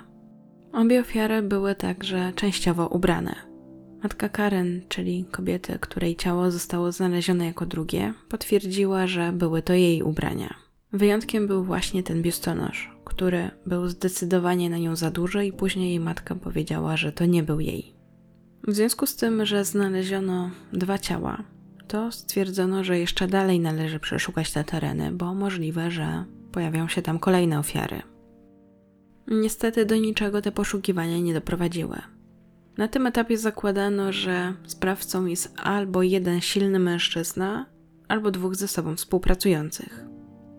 Obie 0.73 1.00
ofiary 1.00 1.43
były 1.43 1.75
także 1.75 2.33
częściowo 2.37 2.88
ubrane. 2.88 3.35
Matka 4.02 4.29
Karen, 4.29 4.81
czyli 4.88 5.25
kobiety, 5.31 5.79
której 5.81 6.17
ciało 6.17 6.50
zostało 6.50 6.93
znalezione 6.93 7.47
jako 7.47 7.67
drugie, 7.67 8.14
potwierdziła, 8.29 9.07
że 9.07 9.33
były 9.33 9.62
to 9.62 9.73
jej 9.73 10.02
ubrania. 10.02 10.55
Wyjątkiem 10.93 11.47
był 11.47 11.64
właśnie 11.64 12.02
ten 12.02 12.23
biustonosz, 12.23 12.89
który 13.11 13.50
był 13.67 13.88
zdecydowanie 13.88 14.71
na 14.71 14.79
nią 14.79 14.97
za 14.97 15.11
duży, 15.11 15.47
i 15.47 15.52
później 15.52 15.88
jej 15.88 16.00
matka 16.00 16.35
powiedziała, 16.35 16.97
że 16.97 17.12
to 17.12 17.26
nie 17.26 17.43
był 17.43 17.61
jej. 17.61 17.95
W 18.69 18.75
związku 18.75 19.07
z 19.07 19.17
tym, 19.17 19.47
że 19.47 19.64
znaleziono 19.64 20.50
dwa 20.73 20.99
ciała, 20.99 21.45
to 21.88 22.12
stwierdzono, 22.12 22.85
że 22.85 22.99
jeszcze 22.99 23.29
dalej 23.29 23.61
należy 23.61 24.00
przeszukać 24.00 24.52
te 24.52 24.64
tereny, 24.64 25.12
bo 25.12 25.35
możliwe, 25.35 25.90
że 25.90 26.25
pojawią 26.52 26.88
się 26.88 27.02
tam 27.02 27.19
kolejne 27.19 27.59
ofiary. 27.59 28.02
Niestety 29.29 29.87
do 29.87 29.97
niczego 29.97 30.43
te 30.43 30.52
poszukiwania 30.52 31.19
nie 31.19 31.35
doprowadziły. 31.35 31.97
Na 32.79 32.88
tym 32.88 33.07
etapie 33.07 33.38
zakładano, 33.38 34.12
że 34.12 34.55
sprawcą 34.64 35.26
jest 35.26 35.55
albo 35.57 36.02
jeden 36.02 36.40
silny 36.40 36.79
mężczyzna, 36.79 37.67
albo 38.09 38.31
dwóch 38.31 38.55
ze 38.55 38.69
sobą 38.69 38.97
współpracujących. 38.97 40.10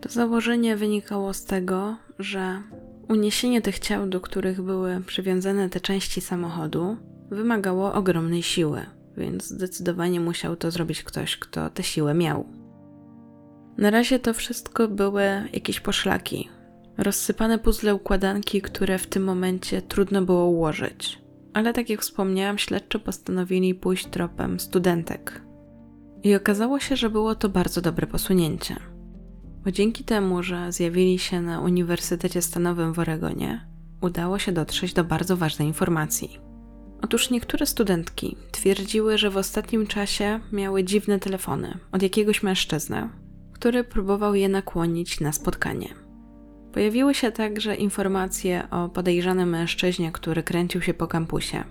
To 0.01 0.09
założenie 0.09 0.75
wynikało 0.75 1.33
z 1.33 1.45
tego, 1.45 1.97
że 2.19 2.61
uniesienie 3.09 3.61
tych 3.61 3.79
ciał, 3.79 4.07
do 4.07 4.21
których 4.21 4.61
były 4.61 5.01
przywiązane 5.07 5.69
te 5.69 5.79
części 5.79 6.21
samochodu, 6.21 6.97
wymagało 7.31 7.93
ogromnej 7.93 8.43
siły, 8.43 8.85
więc 9.17 9.47
zdecydowanie 9.47 10.19
musiał 10.19 10.55
to 10.55 10.71
zrobić 10.71 11.03
ktoś, 11.03 11.37
kto 11.37 11.69
tę 11.69 11.83
siłę 11.83 12.13
miał. 12.13 12.45
Na 13.77 13.89
razie 13.89 14.19
to 14.19 14.33
wszystko 14.33 14.87
były 14.87 15.23
jakieś 15.53 15.79
poszlaki, 15.79 16.49
rozsypane 16.97 17.59
puzzle 17.59 17.95
układanki, 17.95 18.61
które 18.61 18.97
w 18.97 19.07
tym 19.07 19.23
momencie 19.23 19.81
trudno 19.81 20.21
było 20.21 20.45
ułożyć. 20.45 21.21
Ale 21.53 21.73
tak 21.73 21.89
jak 21.89 22.01
wspomniałam, 22.01 22.57
śledczy 22.57 22.99
postanowili 22.99 23.75
pójść 23.75 24.05
tropem 24.05 24.59
studentek. 24.59 25.41
I 26.23 26.35
okazało 26.35 26.79
się, 26.79 26.95
że 26.95 27.09
było 27.09 27.35
to 27.35 27.49
bardzo 27.49 27.81
dobre 27.81 28.07
posunięcie. 28.07 28.90
Bo 29.63 29.71
dzięki 29.71 30.03
temu, 30.03 30.43
że 30.43 30.71
zjawili 30.71 31.19
się 31.19 31.41
na 31.41 31.61
Uniwersytecie 31.61 32.41
Stanowym 32.41 32.93
w 32.93 32.99
Oregonie, 32.99 33.67
udało 34.01 34.39
się 34.39 34.51
dotrzeć 34.51 34.93
do 34.93 35.03
bardzo 35.03 35.37
ważnej 35.37 35.67
informacji. 35.67 36.39
Otóż 37.01 37.29
niektóre 37.29 37.65
studentki 37.65 38.37
twierdziły, 38.51 39.17
że 39.17 39.29
w 39.29 39.37
ostatnim 39.37 39.87
czasie 39.87 40.39
miały 40.51 40.83
dziwne 40.83 41.19
telefony 41.19 41.77
od 41.91 42.01
jakiegoś 42.01 42.43
mężczyzny, 42.43 43.09
który 43.53 43.83
próbował 43.83 44.35
je 44.35 44.49
nakłonić 44.49 45.19
na 45.19 45.31
spotkanie. 45.31 45.89
Pojawiły 46.73 47.13
się 47.13 47.31
także 47.31 47.75
informacje 47.75 48.69
o 48.69 48.89
podejrzanym 48.89 49.49
mężczyźnie, 49.49 50.11
który 50.11 50.43
kręcił 50.43 50.81
się 50.81 50.93
po 50.93 51.07
kampusie. 51.07 51.63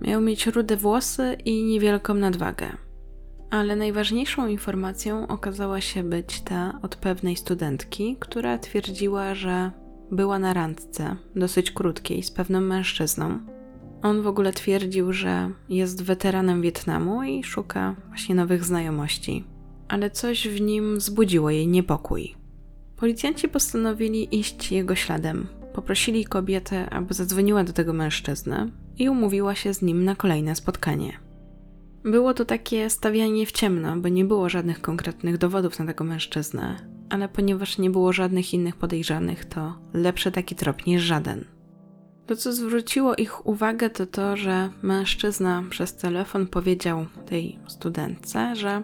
Miał 0.00 0.20
mieć 0.20 0.46
rude 0.46 0.76
włosy 0.76 1.36
i 1.44 1.64
niewielką 1.64 2.14
nadwagę. 2.14 2.66
Ale 3.52 3.76
najważniejszą 3.76 4.46
informacją 4.48 5.26
okazała 5.28 5.80
się 5.80 6.02
być 6.02 6.40
ta 6.40 6.78
od 6.82 6.96
pewnej 6.96 7.36
studentki, 7.36 8.16
która 8.20 8.58
twierdziła, 8.58 9.34
że 9.34 9.70
była 10.10 10.38
na 10.38 10.52
randce, 10.54 11.16
dosyć 11.36 11.70
krótkiej, 11.70 12.22
z 12.22 12.30
pewnym 12.30 12.66
mężczyzną. 12.66 13.38
On 14.02 14.22
w 14.22 14.26
ogóle 14.26 14.52
twierdził, 14.52 15.12
że 15.12 15.50
jest 15.68 16.02
weteranem 16.02 16.62
Wietnamu 16.62 17.22
i 17.22 17.44
szuka 17.44 17.96
właśnie 18.08 18.34
nowych 18.34 18.64
znajomości. 18.64 19.44
Ale 19.88 20.10
coś 20.10 20.48
w 20.48 20.60
nim 20.60 20.96
wzbudziło 20.96 21.50
jej 21.50 21.68
niepokój. 21.68 22.34
Policjanci 22.96 23.48
postanowili 23.48 24.38
iść 24.38 24.72
jego 24.72 24.94
śladem. 24.94 25.46
Poprosili 25.74 26.24
kobietę, 26.24 26.90
aby 26.90 27.14
zadzwoniła 27.14 27.64
do 27.64 27.72
tego 27.72 27.92
mężczyzny 27.92 28.72
i 28.98 29.08
umówiła 29.08 29.54
się 29.54 29.74
z 29.74 29.82
nim 29.82 30.04
na 30.04 30.16
kolejne 30.16 30.54
spotkanie. 30.54 31.21
Było 32.04 32.34
to 32.34 32.44
takie 32.44 32.90
stawianie 32.90 33.46
w 33.46 33.52
ciemno, 33.52 33.96
bo 33.96 34.08
nie 34.08 34.24
było 34.24 34.48
żadnych 34.48 34.80
konkretnych 34.80 35.38
dowodów 35.38 35.78
na 35.78 35.86
tego 35.86 36.04
mężczyznę, 36.04 36.76
ale 37.10 37.28
ponieważ 37.28 37.78
nie 37.78 37.90
było 37.90 38.12
żadnych 38.12 38.54
innych 38.54 38.76
podejrzanych, 38.76 39.44
to 39.44 39.78
lepszy 39.94 40.32
taki 40.32 40.54
trop 40.54 40.86
niż 40.86 41.02
żaden. 41.02 41.44
To, 42.26 42.36
co 42.36 42.52
zwróciło 42.52 43.14
ich 43.14 43.46
uwagę, 43.46 43.90
to 43.90 44.06
to, 44.06 44.36
że 44.36 44.70
mężczyzna 44.82 45.64
przez 45.70 45.96
telefon 45.96 46.46
powiedział 46.46 47.06
tej 47.26 47.58
studentce, 47.66 48.56
że 48.56 48.82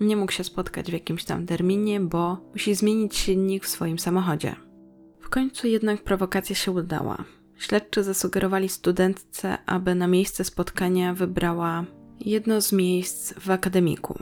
nie 0.00 0.16
mógł 0.16 0.32
się 0.32 0.44
spotkać 0.44 0.90
w 0.90 0.92
jakimś 0.92 1.24
tam 1.24 1.46
terminie, 1.46 2.00
bo 2.00 2.38
musi 2.52 2.74
zmienić 2.74 3.16
silnik 3.16 3.64
w 3.64 3.68
swoim 3.68 3.98
samochodzie. 3.98 4.56
W 5.20 5.28
końcu 5.28 5.66
jednak 5.66 6.04
prowokacja 6.04 6.56
się 6.56 6.72
udała. 6.72 7.24
Śledczy 7.58 8.04
zasugerowali 8.04 8.68
studentce, 8.68 9.58
aby 9.66 9.94
na 9.94 10.06
miejsce 10.06 10.44
spotkania 10.44 11.14
wybrała 11.14 11.84
jedno 12.20 12.60
z 12.60 12.72
miejsc 12.72 13.34
w 13.38 13.50
akademiku. 13.50 14.18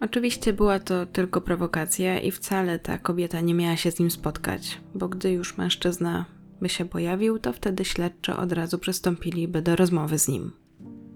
Oczywiście 0.00 0.52
była 0.52 0.78
to 0.78 1.06
tylko 1.06 1.40
prowokacja 1.40 2.20
i 2.20 2.30
wcale 2.30 2.78
ta 2.78 2.98
kobieta 2.98 3.40
nie 3.40 3.54
miała 3.54 3.76
się 3.76 3.90
z 3.90 3.98
nim 3.98 4.10
spotkać, 4.10 4.80
bo 4.94 5.08
gdy 5.08 5.32
już 5.32 5.56
mężczyzna 5.56 6.24
by 6.60 6.68
się 6.68 6.84
pojawił, 6.84 7.38
to 7.38 7.52
wtedy 7.52 7.84
śledczy 7.84 8.36
od 8.36 8.52
razu 8.52 8.78
przystąpiliby 8.78 9.62
do 9.62 9.76
rozmowy 9.76 10.18
z 10.18 10.28
nim. 10.28 10.52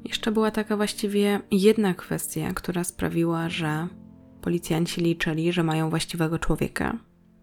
Jeszcze 0.05 0.33
była 0.33 0.51
taka 0.51 0.77
właściwie 0.77 1.41
jedna 1.51 1.95
kwestia, 1.95 2.53
która 2.55 2.85
sprawiła, 2.85 3.49
że 3.49 3.89
policjanci 4.41 5.01
liczyli, 5.01 5.53
że 5.53 5.63
mają 5.63 5.91
właściwego 5.91 6.39
człowieka, 6.39 6.99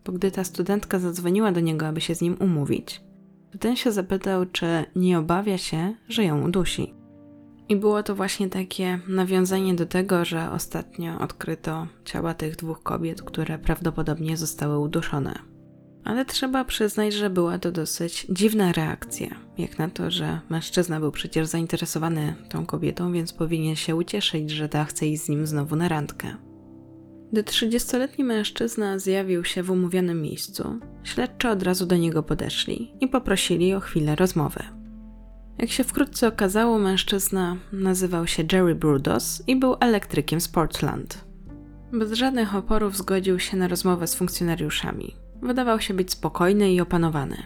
bo 0.06 0.12
gdy 0.12 0.32
ta 0.32 0.43
studentka 0.43 1.00
zadzwoniła 1.00 1.52
do 1.52 1.60
niego, 1.60 1.88
aby 1.88 2.02
się 2.02 2.15
z 2.15 2.22
nim 2.22 2.38
umówić, 2.39 3.02
to 3.52 3.58
ten 3.58 3.76
się 3.76 3.91
zapytał, 3.91 4.46
czy 4.46 4.65
nie 4.96 5.19
obawia 5.19 5.58
się, 5.58 5.96
że 6.08 6.24
ją 6.24 6.46
udusi. 6.46 7.02
I 7.73 7.75
było 7.75 8.03
to 8.03 8.15
właśnie 8.15 8.49
takie 8.49 8.99
nawiązanie 9.07 9.73
do 9.75 9.86
tego, 9.86 10.25
że 10.25 10.51
ostatnio 10.51 11.19
odkryto 11.19 11.88
ciała 12.05 12.33
tych 12.33 12.55
dwóch 12.55 12.83
kobiet, 12.83 13.21
które 13.21 13.59
prawdopodobnie 13.59 14.38
zostały 14.38 14.79
uduszone. 14.79 15.39
Ale 16.03 16.25
trzeba 16.25 16.65
przyznać, 16.65 17.13
że 17.13 17.29
była 17.29 17.59
to 17.59 17.71
dosyć 17.71 18.27
dziwna 18.29 18.71
reakcja, 18.71 19.27
jak 19.57 19.79
na 19.79 19.89
to, 19.89 20.12
że 20.12 20.39
mężczyzna 20.49 20.99
był 20.99 21.12
przecież 21.12 21.47
zainteresowany 21.47 22.36
tą 22.49 22.65
kobietą, 22.65 23.13
więc 23.13 23.33
powinien 23.33 23.75
się 23.75 23.95
ucieszyć, 23.95 24.51
że 24.51 24.69
ta 24.69 24.86
chce 24.86 25.07
iść 25.07 25.23
z 25.23 25.29
nim 25.29 25.47
znowu 25.47 25.75
na 25.75 25.88
randkę. 25.88 26.36
Gdy 27.31 27.43
trzydziestoletni 27.43 28.23
mężczyzna 28.23 28.99
zjawił 28.99 29.43
się 29.43 29.63
w 29.63 29.71
umówionym 29.71 30.21
miejscu, 30.21 30.79
śledczy 31.03 31.49
od 31.49 31.63
razu 31.63 31.86
do 31.86 31.97
niego 31.97 32.23
podeszli 32.23 32.93
i 32.99 33.07
poprosili 33.07 33.73
o 33.73 33.79
chwilę 33.79 34.15
rozmowy. 34.15 34.83
Jak 35.57 35.69
się 35.69 35.83
wkrótce 35.83 36.27
okazało, 36.27 36.79
mężczyzna 36.79 37.57
nazywał 37.71 38.27
się 38.27 38.43
Jerry 38.51 38.75
Brudos 38.75 39.43
i 39.47 39.55
był 39.55 39.75
elektrykiem 39.79 40.41
z 40.41 40.47
Portland. 40.47 41.25
Bez 41.93 42.11
żadnych 42.11 42.55
oporów 42.55 42.97
zgodził 42.97 43.39
się 43.39 43.57
na 43.57 43.67
rozmowę 43.67 44.07
z 44.07 44.15
funkcjonariuszami, 44.15 45.15
wydawał 45.41 45.81
się 45.81 45.93
być 45.93 46.11
spokojny 46.11 46.73
i 46.73 46.81
opanowany. 46.81 47.37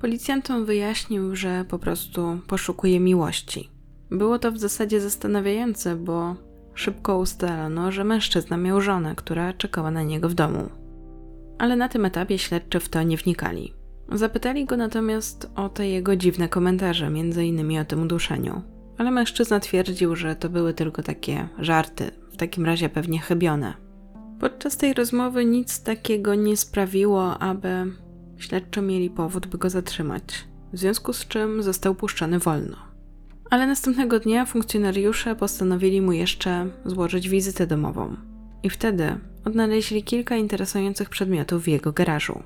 Policjantom 0.00 0.64
wyjaśnił, 0.64 1.36
że 1.36 1.64
po 1.68 1.78
prostu 1.78 2.38
poszukuje 2.46 3.00
miłości. 3.00 3.70
Było 4.10 4.38
to 4.38 4.52
w 4.52 4.58
zasadzie 4.58 5.00
zastanawiające, 5.00 5.96
bo 5.96 6.36
szybko 6.74 7.18
ustalono, 7.18 7.92
że 7.92 8.04
mężczyzna 8.04 8.56
miał 8.56 8.80
żonę, 8.80 9.14
która 9.16 9.52
czekała 9.52 9.90
na 9.90 10.02
niego 10.02 10.28
w 10.28 10.34
domu. 10.34 10.68
Ale 11.58 11.76
na 11.76 11.88
tym 11.88 12.04
etapie 12.04 12.38
śledczy 12.38 12.80
w 12.80 12.88
to 12.88 13.02
nie 13.02 13.16
wnikali. 13.16 13.72
Zapytali 14.12 14.64
go 14.64 14.76
natomiast 14.76 15.50
o 15.56 15.68
te 15.68 15.88
jego 15.88 16.16
dziwne 16.16 16.48
komentarze, 16.48 17.10
innymi 17.44 17.78
o 17.78 17.84
tym 17.84 18.02
uduszeniu. 18.02 18.62
Ale 18.98 19.10
mężczyzna 19.10 19.60
twierdził, 19.60 20.16
że 20.16 20.36
to 20.36 20.48
były 20.48 20.74
tylko 20.74 21.02
takie 21.02 21.48
żarty, 21.58 22.10
w 22.32 22.36
takim 22.36 22.66
razie 22.66 22.88
pewnie 22.88 23.18
chybione. 23.18 23.74
Podczas 24.40 24.76
tej 24.76 24.94
rozmowy 24.94 25.44
nic 25.44 25.82
takiego 25.82 26.34
nie 26.34 26.56
sprawiło, 26.56 27.38
aby 27.38 27.68
śledczy 28.36 28.82
mieli 28.82 29.10
powód, 29.10 29.46
by 29.46 29.58
go 29.58 29.70
zatrzymać, 29.70 30.22
w 30.72 30.78
związku 30.78 31.12
z 31.12 31.28
czym 31.28 31.62
został 31.62 31.94
puszczony 31.94 32.38
wolno. 32.38 32.76
Ale 33.50 33.66
następnego 33.66 34.20
dnia 34.20 34.46
funkcjonariusze 34.46 35.36
postanowili 35.36 36.00
mu 36.00 36.12
jeszcze 36.12 36.66
złożyć 36.84 37.28
wizytę 37.28 37.66
domową. 37.66 38.16
I 38.62 38.70
wtedy 38.70 39.18
odnaleźli 39.44 40.02
kilka 40.02 40.36
interesujących 40.36 41.08
przedmiotów 41.08 41.62
w 41.62 41.68
jego 41.68 41.92
garażu. 41.92 42.42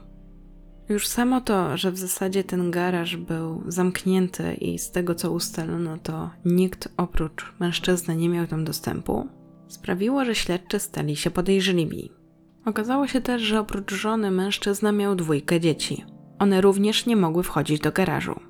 Już 0.88 1.06
samo 1.06 1.40
to, 1.40 1.76
że 1.76 1.92
w 1.92 1.98
zasadzie 1.98 2.44
ten 2.44 2.70
garaż 2.70 3.16
był 3.16 3.62
zamknięty 3.66 4.54
i 4.54 4.78
z 4.78 4.90
tego 4.90 5.14
co 5.14 5.32
ustalono, 5.32 5.98
to 5.98 6.30
nikt 6.44 6.88
oprócz 6.96 7.52
mężczyzny 7.60 8.16
nie 8.16 8.28
miał 8.28 8.46
tam 8.46 8.64
dostępu, 8.64 9.28
sprawiło, 9.68 10.24
że 10.24 10.34
śledczy 10.34 10.78
stali 10.78 11.16
się 11.16 11.30
podejrzliwi. 11.30 12.12
Okazało 12.64 13.06
się 13.06 13.20
też, 13.20 13.42
że 13.42 13.60
oprócz 13.60 13.94
żony 13.94 14.30
mężczyzna 14.30 14.92
miał 14.92 15.14
dwójkę 15.14 15.60
dzieci. 15.60 16.04
One 16.38 16.60
również 16.60 17.06
nie 17.06 17.16
mogły 17.16 17.42
wchodzić 17.42 17.80
do 17.80 17.92
garażu. 17.92 18.40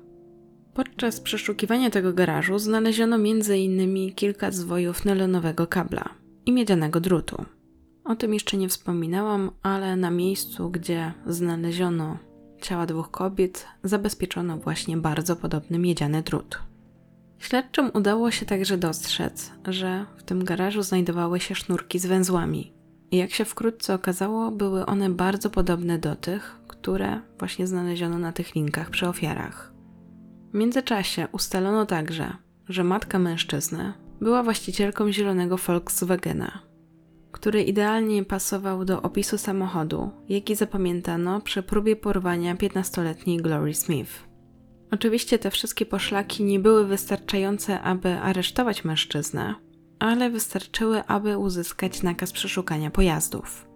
Podczas 0.73 1.21
przeszukiwania 1.21 1.89
tego 1.89 2.13
garażu 2.13 2.59
znaleziono 2.59 3.15
m.in. 3.15 4.15
kilka 4.15 4.51
zwojów 4.51 5.05
nylonowego 5.05 5.67
kabla 5.67 6.09
i 6.45 6.51
miedzianego 6.51 6.99
drutu. 6.99 7.45
O 8.03 8.15
tym 8.15 8.33
jeszcze 8.33 8.57
nie 8.57 8.69
wspominałam, 8.69 9.51
ale 9.63 9.95
na 9.95 10.11
miejscu, 10.11 10.69
gdzie 10.69 11.13
znaleziono 11.27 12.28
ciała 12.59 12.85
dwóch 12.85 13.11
kobiet, 13.11 13.65
zabezpieczono 13.83 14.57
właśnie 14.57 14.97
bardzo 14.97 15.35
podobny 15.35 15.79
miedziany 15.79 16.21
drut. 16.21 16.59
Śledczym 17.39 17.91
udało 17.93 18.31
się 18.31 18.45
także 18.45 18.77
dostrzec, 18.77 19.51
że 19.67 20.05
w 20.17 20.23
tym 20.23 20.43
garażu 20.43 20.83
znajdowały 20.83 21.39
się 21.39 21.55
sznurki 21.55 21.99
z 21.99 22.05
węzłami. 22.05 22.73
I 23.11 23.17
jak 23.17 23.31
się 23.31 23.45
wkrótce 23.45 23.93
okazało, 23.93 24.51
były 24.51 24.85
one 24.85 25.09
bardzo 25.09 25.49
podobne 25.49 25.97
do 25.97 26.15
tych, 26.15 26.59
które 26.67 27.21
właśnie 27.39 27.67
znaleziono 27.67 28.19
na 28.19 28.31
tych 28.31 28.55
linkach 28.55 28.89
przy 28.89 29.07
ofiarach. 29.07 29.73
W 30.51 30.57
międzyczasie 30.57 31.27
ustalono 31.31 31.85
także, 31.85 32.33
że 32.69 32.83
matka 32.83 33.19
mężczyzny 33.19 33.93
była 34.21 34.43
właścicielką 34.43 35.11
zielonego 35.11 35.57
Volkswagena, 35.57 36.68
który 37.31 37.63
idealnie 37.63 38.25
pasował 38.25 38.85
do 38.85 39.01
opisu 39.01 39.37
samochodu, 39.37 40.11
jaki 40.29 40.55
zapamiętano 40.55 41.41
przy 41.41 41.63
próbie 41.63 41.95
porwania 41.95 42.55
15-letniej 42.55 43.37
Glory 43.37 43.73
Smith. 43.73 44.29
Oczywiście 44.91 45.39
te 45.39 45.51
wszystkie 45.51 45.85
poszlaki 45.85 46.43
nie 46.43 46.59
były 46.59 46.85
wystarczające, 46.85 47.81
aby 47.81 48.09
aresztować 48.09 48.85
mężczyznę, 48.85 49.55
ale 49.99 50.29
wystarczyły, 50.29 51.03
aby 51.03 51.37
uzyskać 51.37 52.03
nakaz 52.03 52.31
przeszukania 52.31 52.91
pojazdów. 52.91 53.67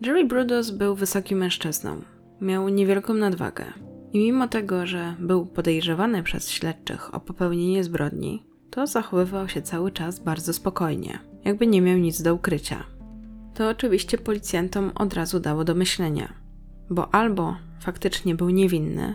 Jerry 0.00 0.24
Brudos 0.24 0.70
był 0.70 0.94
wysokim 0.94 1.38
mężczyzną. 1.38 2.02
Miał 2.40 2.68
niewielką 2.68 3.14
nadwagę. 3.14 3.64
I 4.12 4.18
mimo 4.18 4.48
tego, 4.48 4.86
że 4.86 5.14
był 5.18 5.46
podejrzewany 5.46 6.22
przez 6.22 6.50
śledczych 6.50 7.14
o 7.14 7.20
popełnienie 7.20 7.84
zbrodni, 7.84 8.46
to 8.70 8.86
zachowywał 8.86 9.48
się 9.48 9.62
cały 9.62 9.90
czas 9.90 10.18
bardzo 10.18 10.52
spokojnie, 10.52 11.18
jakby 11.46 11.66
nie 11.66 11.82
miał 11.82 11.98
nic 11.98 12.22
do 12.22 12.34
ukrycia. 12.34 12.84
To 13.54 13.68
oczywiście 13.68 14.18
policjantom 14.18 14.90
od 14.94 15.14
razu 15.14 15.40
dało 15.40 15.64
do 15.64 15.74
myślenia, 15.74 16.32
bo 16.90 17.14
albo 17.14 17.56
faktycznie 17.80 18.34
był 18.34 18.50
niewinny, 18.50 19.14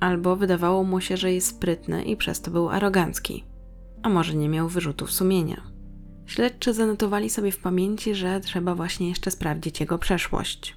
albo 0.00 0.36
wydawało 0.36 0.84
mu 0.84 1.00
się, 1.00 1.16
że 1.16 1.32
jest 1.32 1.46
sprytny 1.46 2.04
i 2.04 2.16
przez 2.16 2.40
to 2.40 2.50
był 2.50 2.68
arogancki, 2.68 3.44
a 4.02 4.08
może 4.08 4.34
nie 4.34 4.48
miał 4.48 4.68
wyrzutów 4.68 5.12
sumienia. 5.12 5.62
Śledczy 6.26 6.74
zanotowali 6.74 7.30
sobie 7.30 7.52
w 7.52 7.58
pamięci, 7.58 8.14
że 8.14 8.40
trzeba 8.40 8.74
właśnie 8.74 9.08
jeszcze 9.08 9.30
sprawdzić 9.30 9.80
jego 9.80 9.98
przeszłość. 9.98 10.76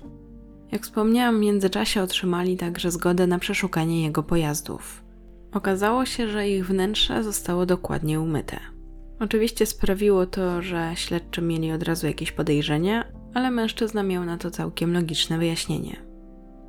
Jak 0.71 0.83
wspomniałam, 0.83 1.37
w 1.37 1.41
międzyczasie 1.41 2.01
otrzymali 2.01 2.57
także 2.57 2.91
zgodę 2.91 3.27
na 3.27 3.39
przeszukanie 3.39 4.03
jego 4.03 4.23
pojazdów. 4.23 5.03
Okazało 5.51 6.05
się, 6.05 6.27
że 6.27 6.49
ich 6.49 6.67
wnętrze 6.67 7.23
zostało 7.23 7.65
dokładnie 7.65 8.19
umyte. 8.19 8.72
Oczywiście 9.19 9.65
sprawiło 9.65 10.25
to, 10.25 10.61
że 10.61 10.91
śledczy 10.95 11.41
mieli 11.41 11.71
od 11.71 11.83
razu 11.83 12.07
jakieś 12.07 12.31
podejrzenia, 12.31 13.05
ale 13.33 13.51
mężczyzna 13.51 14.03
miał 14.03 14.25
na 14.25 14.37
to 14.37 14.51
całkiem 14.51 14.93
logiczne 14.93 15.37
wyjaśnienie. 15.37 15.95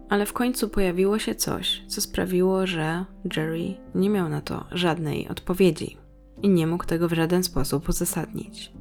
Ale 0.08 0.26
w 0.26 0.32
końcu 0.32 0.68
pojawiło 0.68 1.18
się 1.18 1.34
coś, 1.34 1.82
co 1.88 2.00
sprawiło, 2.00 2.66
że 2.66 3.04
Jerry 3.36 3.74
nie 3.94 4.10
miał 4.10 4.28
na 4.28 4.40
to 4.40 4.64
żadnej 4.72 5.28
odpowiedzi 5.28 5.96
i 6.42 6.48
nie 6.48 6.66
mógł 6.66 6.84
tego 6.84 7.08
w 7.08 7.12
żaden 7.12 7.44
sposób 7.44 7.88
uzasadnić. 7.88 8.72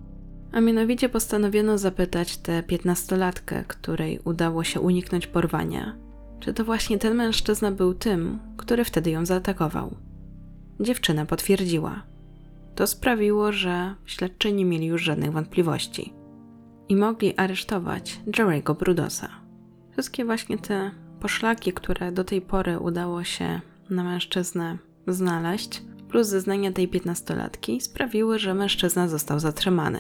A 0.51 0.61
mianowicie 0.61 1.09
postanowiono 1.09 1.77
zapytać 1.77 2.37
tę 2.37 2.63
piętnastolatkę, 2.63 3.63
której 3.67 4.19
udało 4.25 4.63
się 4.63 4.81
uniknąć 4.81 5.27
porwania, 5.27 5.97
czy 6.39 6.53
to 6.53 6.65
właśnie 6.65 6.97
ten 6.97 7.15
mężczyzna 7.15 7.71
był 7.71 7.93
tym, 7.93 8.39
który 8.57 8.83
wtedy 8.83 9.11
ją 9.11 9.25
zaatakował. 9.25 9.95
Dziewczyna 10.79 11.25
potwierdziła. 11.25 12.12
To 12.75 12.87
sprawiło, 12.87 13.51
że 13.51 13.95
śledczy 14.05 14.53
nie 14.53 14.65
mieli 14.65 14.85
już 14.85 15.03
żadnych 15.03 15.31
wątpliwości 15.31 16.13
i 16.89 16.95
mogli 16.95 17.37
aresztować 17.37 18.19
Jerry'ego 18.27 18.77
Brudosa. 18.77 19.29
Wszystkie 19.91 20.25
właśnie 20.25 20.57
te 20.57 20.91
poszlaki, 21.19 21.73
które 21.73 22.11
do 22.11 22.23
tej 22.23 22.41
pory 22.41 22.79
udało 22.79 23.23
się 23.23 23.61
na 23.89 24.03
mężczyznę 24.03 24.77
znaleźć, 25.07 25.83
plus 26.09 26.27
zeznania 26.27 26.71
tej 26.71 26.87
piętnastolatki 26.87 27.81
sprawiły, 27.81 28.39
że 28.39 28.53
mężczyzna 28.53 29.07
został 29.07 29.39
zatrzymany. 29.39 29.99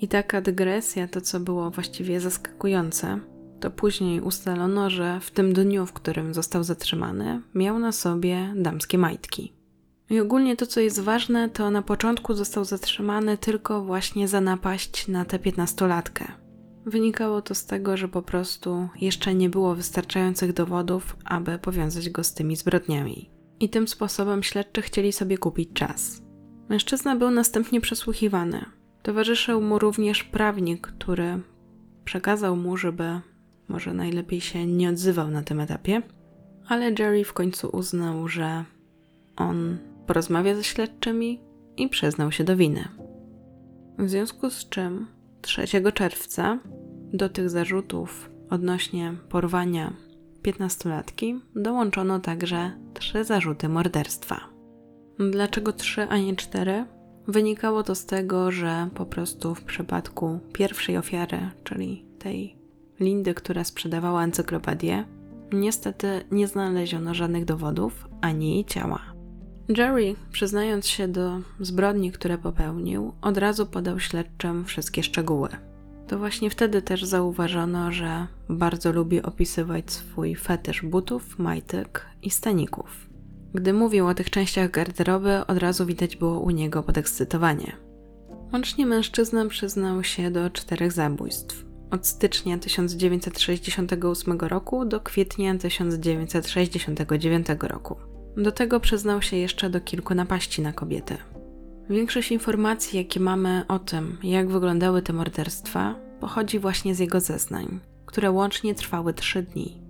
I 0.00 0.08
taka 0.08 0.40
dygresja, 0.40 1.08
to 1.08 1.20
co 1.20 1.40
było 1.40 1.70
właściwie 1.70 2.20
zaskakujące, 2.20 3.20
to 3.60 3.70
później 3.70 4.20
ustalono, 4.20 4.90
że 4.90 5.20
w 5.20 5.30
tym 5.30 5.52
dniu, 5.52 5.86
w 5.86 5.92
którym 5.92 6.34
został 6.34 6.64
zatrzymany, 6.64 7.42
miał 7.54 7.78
na 7.78 7.92
sobie 7.92 8.52
damskie 8.56 8.98
majtki. 8.98 9.52
I 10.12 10.20
ogólnie 10.20 10.56
to, 10.56 10.66
co 10.66 10.80
jest 10.80 11.00
ważne, 11.00 11.48
to 11.48 11.70
na 11.70 11.82
początku 11.82 12.34
został 12.34 12.64
zatrzymany 12.64 13.38
tylko 13.38 13.84
właśnie 13.84 14.28
za 14.28 14.40
napaść 14.40 15.08
na 15.08 15.24
tę 15.24 15.38
piętnastolatkę. 15.38 16.32
Wynikało 16.86 17.42
to 17.42 17.54
z 17.54 17.66
tego, 17.66 17.96
że 17.96 18.08
po 18.08 18.22
prostu 18.22 18.88
jeszcze 19.00 19.34
nie 19.34 19.50
było 19.50 19.74
wystarczających 19.74 20.52
dowodów, 20.52 21.16
aby 21.24 21.58
powiązać 21.58 22.10
go 22.10 22.24
z 22.24 22.34
tymi 22.34 22.56
zbrodniami 22.56 23.30
i 23.60 23.68
tym 23.68 23.88
sposobem 23.88 24.42
śledczy 24.42 24.82
chcieli 24.82 25.12
sobie 25.12 25.38
kupić 25.38 25.68
czas. 25.74 26.22
Mężczyzna 26.68 27.16
był 27.16 27.30
następnie 27.30 27.80
przesłuchiwany. 27.80 28.64
Towarzyszył 29.02 29.62
mu 29.62 29.78
również 29.78 30.24
prawnik, 30.24 30.86
który 30.86 31.40
przekazał 32.04 32.56
mu, 32.56 32.76
żeby 32.76 33.20
może 33.68 33.94
najlepiej 33.94 34.40
się 34.40 34.66
nie 34.66 34.88
odzywał 34.88 35.28
na 35.28 35.42
tym 35.42 35.60
etapie, 35.60 36.02
ale 36.68 36.92
Jerry 36.98 37.24
w 37.24 37.32
końcu 37.32 37.68
uznał, 37.68 38.28
że 38.28 38.64
on 39.36 39.78
porozmawia 40.12 40.54
ze 40.54 40.64
śledczymi 40.64 41.40
i 41.76 41.88
przyznał 41.88 42.32
się 42.32 42.44
do 42.44 42.56
winy. 42.56 42.88
W 43.98 44.08
związku 44.08 44.50
z 44.50 44.68
czym 44.68 45.06
3 45.42 45.92
czerwca 45.94 46.58
do 47.12 47.28
tych 47.28 47.50
zarzutów 47.50 48.30
odnośnie 48.50 49.14
porwania 49.28 49.92
piętnastolatki 50.42 51.40
dołączono 51.56 52.20
także 52.20 52.72
trzy 52.94 53.24
zarzuty 53.24 53.68
morderstwa. 53.68 54.40
Dlaczego 55.30 55.72
trzy, 55.72 56.02
a 56.02 56.18
nie 56.18 56.36
cztery? 56.36 56.84
Wynikało 57.28 57.82
to 57.82 57.94
z 57.94 58.06
tego, 58.06 58.50
że 58.50 58.88
po 58.94 59.06
prostu 59.06 59.54
w 59.54 59.64
przypadku 59.64 60.38
pierwszej 60.52 60.96
ofiary, 60.96 61.38
czyli 61.64 62.04
tej 62.18 62.56
Lindy, 63.00 63.34
która 63.34 63.64
sprzedawała 63.64 64.24
encyklopedię, 64.24 65.04
niestety 65.52 66.24
nie 66.30 66.46
znaleziono 66.46 67.14
żadnych 67.14 67.44
dowodów 67.44 68.08
ani 68.20 68.54
jej 68.54 68.64
ciała. 68.64 69.11
Jerry, 69.76 70.14
przyznając 70.32 70.86
się 70.86 71.08
do 71.08 71.40
zbrodni, 71.60 72.12
które 72.12 72.38
popełnił, 72.38 73.12
od 73.22 73.38
razu 73.38 73.66
podał 73.66 74.00
śledczym 74.00 74.64
wszystkie 74.64 75.02
szczegóły. 75.02 75.48
To 76.08 76.18
właśnie 76.18 76.50
wtedy 76.50 76.82
też 76.82 77.04
zauważono, 77.04 77.92
że 77.92 78.26
bardzo 78.48 78.92
lubi 78.92 79.22
opisywać 79.22 79.92
swój 79.92 80.34
fetysz 80.34 80.82
butów, 80.82 81.38
majtek 81.38 82.06
i 82.22 82.30
staników. 82.30 83.08
Gdy 83.54 83.72
mówił 83.72 84.06
o 84.06 84.14
tych 84.14 84.30
częściach 84.30 84.70
garderoby, 84.70 85.46
od 85.46 85.58
razu 85.58 85.86
widać 85.86 86.16
było 86.16 86.40
u 86.40 86.50
niego 86.50 86.82
podekscytowanie. 86.82 87.76
Łącznie 88.52 88.86
mężczyzna 88.86 89.46
przyznał 89.46 90.04
się 90.04 90.30
do 90.30 90.50
czterech 90.50 90.92
zabójstw. 90.92 91.64
Od 91.90 92.06
stycznia 92.06 92.58
1968 92.58 94.40
roku 94.40 94.84
do 94.84 95.00
kwietnia 95.00 95.58
1969 95.58 97.46
roku. 97.62 98.11
Do 98.36 98.52
tego 98.52 98.80
przyznał 98.80 99.22
się 99.22 99.36
jeszcze 99.36 99.70
do 99.70 99.80
kilku 99.80 100.14
napaści 100.14 100.62
na 100.62 100.72
kobiety. 100.72 101.16
Większość 101.90 102.32
informacji, 102.32 102.98
jakie 102.98 103.20
mamy 103.20 103.64
o 103.68 103.78
tym, 103.78 104.18
jak 104.22 104.48
wyglądały 104.48 105.02
te 105.02 105.12
morderstwa, 105.12 105.94
pochodzi 106.20 106.58
właśnie 106.58 106.94
z 106.94 106.98
jego 106.98 107.20
zeznań, 107.20 107.80
które 108.06 108.30
łącznie 108.30 108.74
trwały 108.74 109.14
trzy 109.14 109.42
dni. 109.42 109.82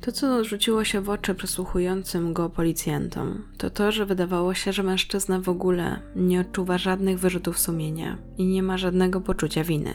To, 0.00 0.12
co 0.12 0.44
rzuciło 0.44 0.84
się 0.84 1.00
w 1.00 1.10
oczy 1.10 1.34
przesłuchującym 1.34 2.32
go 2.32 2.50
policjantom, 2.50 3.42
to 3.58 3.70
to, 3.70 3.92
że 3.92 4.06
wydawało 4.06 4.54
się, 4.54 4.72
że 4.72 4.82
mężczyzna 4.82 5.40
w 5.40 5.48
ogóle 5.48 6.00
nie 6.16 6.40
odczuwa 6.40 6.78
żadnych 6.78 7.18
wyrzutów 7.18 7.58
sumienia 7.58 8.18
i 8.36 8.46
nie 8.46 8.62
ma 8.62 8.78
żadnego 8.78 9.20
poczucia 9.20 9.64
winy. 9.64 9.94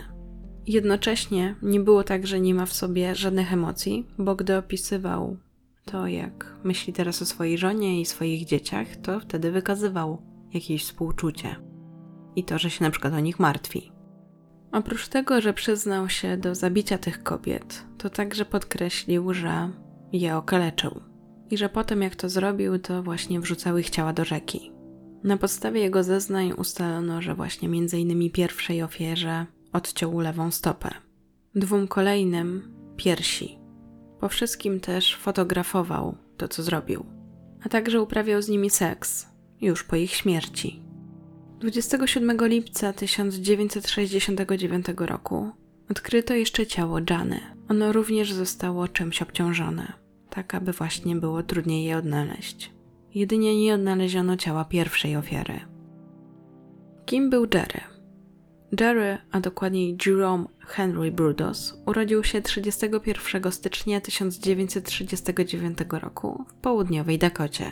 Jednocześnie 0.68 1.56
nie 1.62 1.80
było 1.80 2.04
tak, 2.04 2.28
że 2.28 2.40
nie 2.40 2.56
ma 2.56 2.66
w 2.66 2.74
sobie 2.74 3.16
żadnych 3.16 3.54
emocji, 3.54 4.08
bo 4.18 4.36
gdy 4.36 4.58
opisywał 4.58 5.38
to, 5.86 6.08
jak 6.08 6.58
myśli 6.64 6.94
teraz 6.94 7.22
o 7.22 7.26
swojej 7.26 7.58
żonie 7.58 8.02
i 8.02 8.06
swoich 8.06 8.46
dzieciach, 8.46 8.88
to 8.96 9.20
wtedy 9.20 9.52
wykazywał 9.52 10.22
jakieś 10.54 10.84
współczucie 10.84 11.56
i 12.36 12.44
to, 12.44 12.60
że 12.60 12.70
się 12.70 12.84
na 12.84 12.92
przykład 12.92 13.14
o 13.14 13.20
nich 13.20 13.40
martwi. 13.40 13.92
Oprócz 14.72 15.08
tego, 15.08 15.42
że 15.42 15.54
przyznał 15.54 16.10
się 16.10 16.38
do 16.38 16.56
zabicia 16.56 16.98
tych 16.98 17.24
kobiet, 17.24 17.86
to 17.98 18.10
także 18.10 18.46
podkreślił, 18.46 19.34
że 19.34 19.70
je 20.12 20.38
okaleczył 20.38 21.02
i 21.50 21.58
że 21.58 21.70
potem 21.70 22.02
jak 22.02 22.16
to 22.16 22.30
zrobił, 22.30 22.80
to 22.80 23.04
właśnie 23.04 23.40
wrzucał 23.40 23.78
ich 23.78 23.90
ciała 23.90 24.14
do 24.14 24.26
rzeki. 24.26 24.72
Na 25.24 25.38
podstawie 25.38 25.82
jego 25.82 26.04
zeznań 26.04 26.54
ustalono, 26.58 27.22
że 27.22 27.36
właśnie 27.36 27.70
między 27.70 28.00
innymi 28.00 28.32
pierwszej 28.32 28.84
ofierze 28.84 29.46
odciął 29.74 30.20
lewą 30.20 30.52
stopę, 30.52 30.90
dwóm 31.56 31.88
kolejnym 31.88 32.74
piersi. 32.98 33.63
Po 34.24 34.30
wszystkim 34.30 34.80
też 34.80 35.16
fotografował 35.16 36.18
to, 36.38 36.48
co 36.48 36.64
zrobił, 36.64 37.06
a 37.64 37.70
także 37.70 38.02
uprawiał 38.02 38.42
z 38.42 38.50
nimi 38.50 38.70
seks 38.70 39.28
już 39.62 39.84
po 39.84 39.96
ich 39.96 40.12
śmierci. 40.12 40.84
27 41.60 42.38
lipca 42.42 42.94
1969 42.94 44.86
roku 44.98 45.52
odkryto 45.90 46.34
jeszcze 46.34 46.68
ciało 46.68 47.00
Jany. 47.10 47.40
Ono 47.70 47.94
również 47.94 48.34
zostało 48.34 48.88
czymś 48.88 49.22
obciążone, 49.22 49.94
tak 50.30 50.56
aby 50.56 50.72
właśnie 50.72 51.16
było 51.16 51.44
trudniej 51.44 51.86
je 51.86 51.98
odnaleźć. 51.98 52.72
Jedynie 53.16 53.62
nie 53.62 53.74
odnaleziono 53.74 54.38
ciała 54.38 54.66
pierwszej 54.66 55.16
ofiary. 55.16 55.60
Kim 57.06 57.30
był 57.30 57.48
Jerry? 57.54 57.93
Jerry, 58.80 59.18
a 59.32 59.40
dokładniej 59.40 59.98
Jerome 60.06 60.46
Henry 60.60 61.12
Brudos, 61.12 61.82
urodził 61.86 62.24
się 62.24 62.42
31 62.42 63.52
stycznia 63.52 64.02
1939 64.02 65.78
roku 65.92 66.46
w 66.48 66.54
południowej 66.54 67.20
Dakocie. 67.20 67.72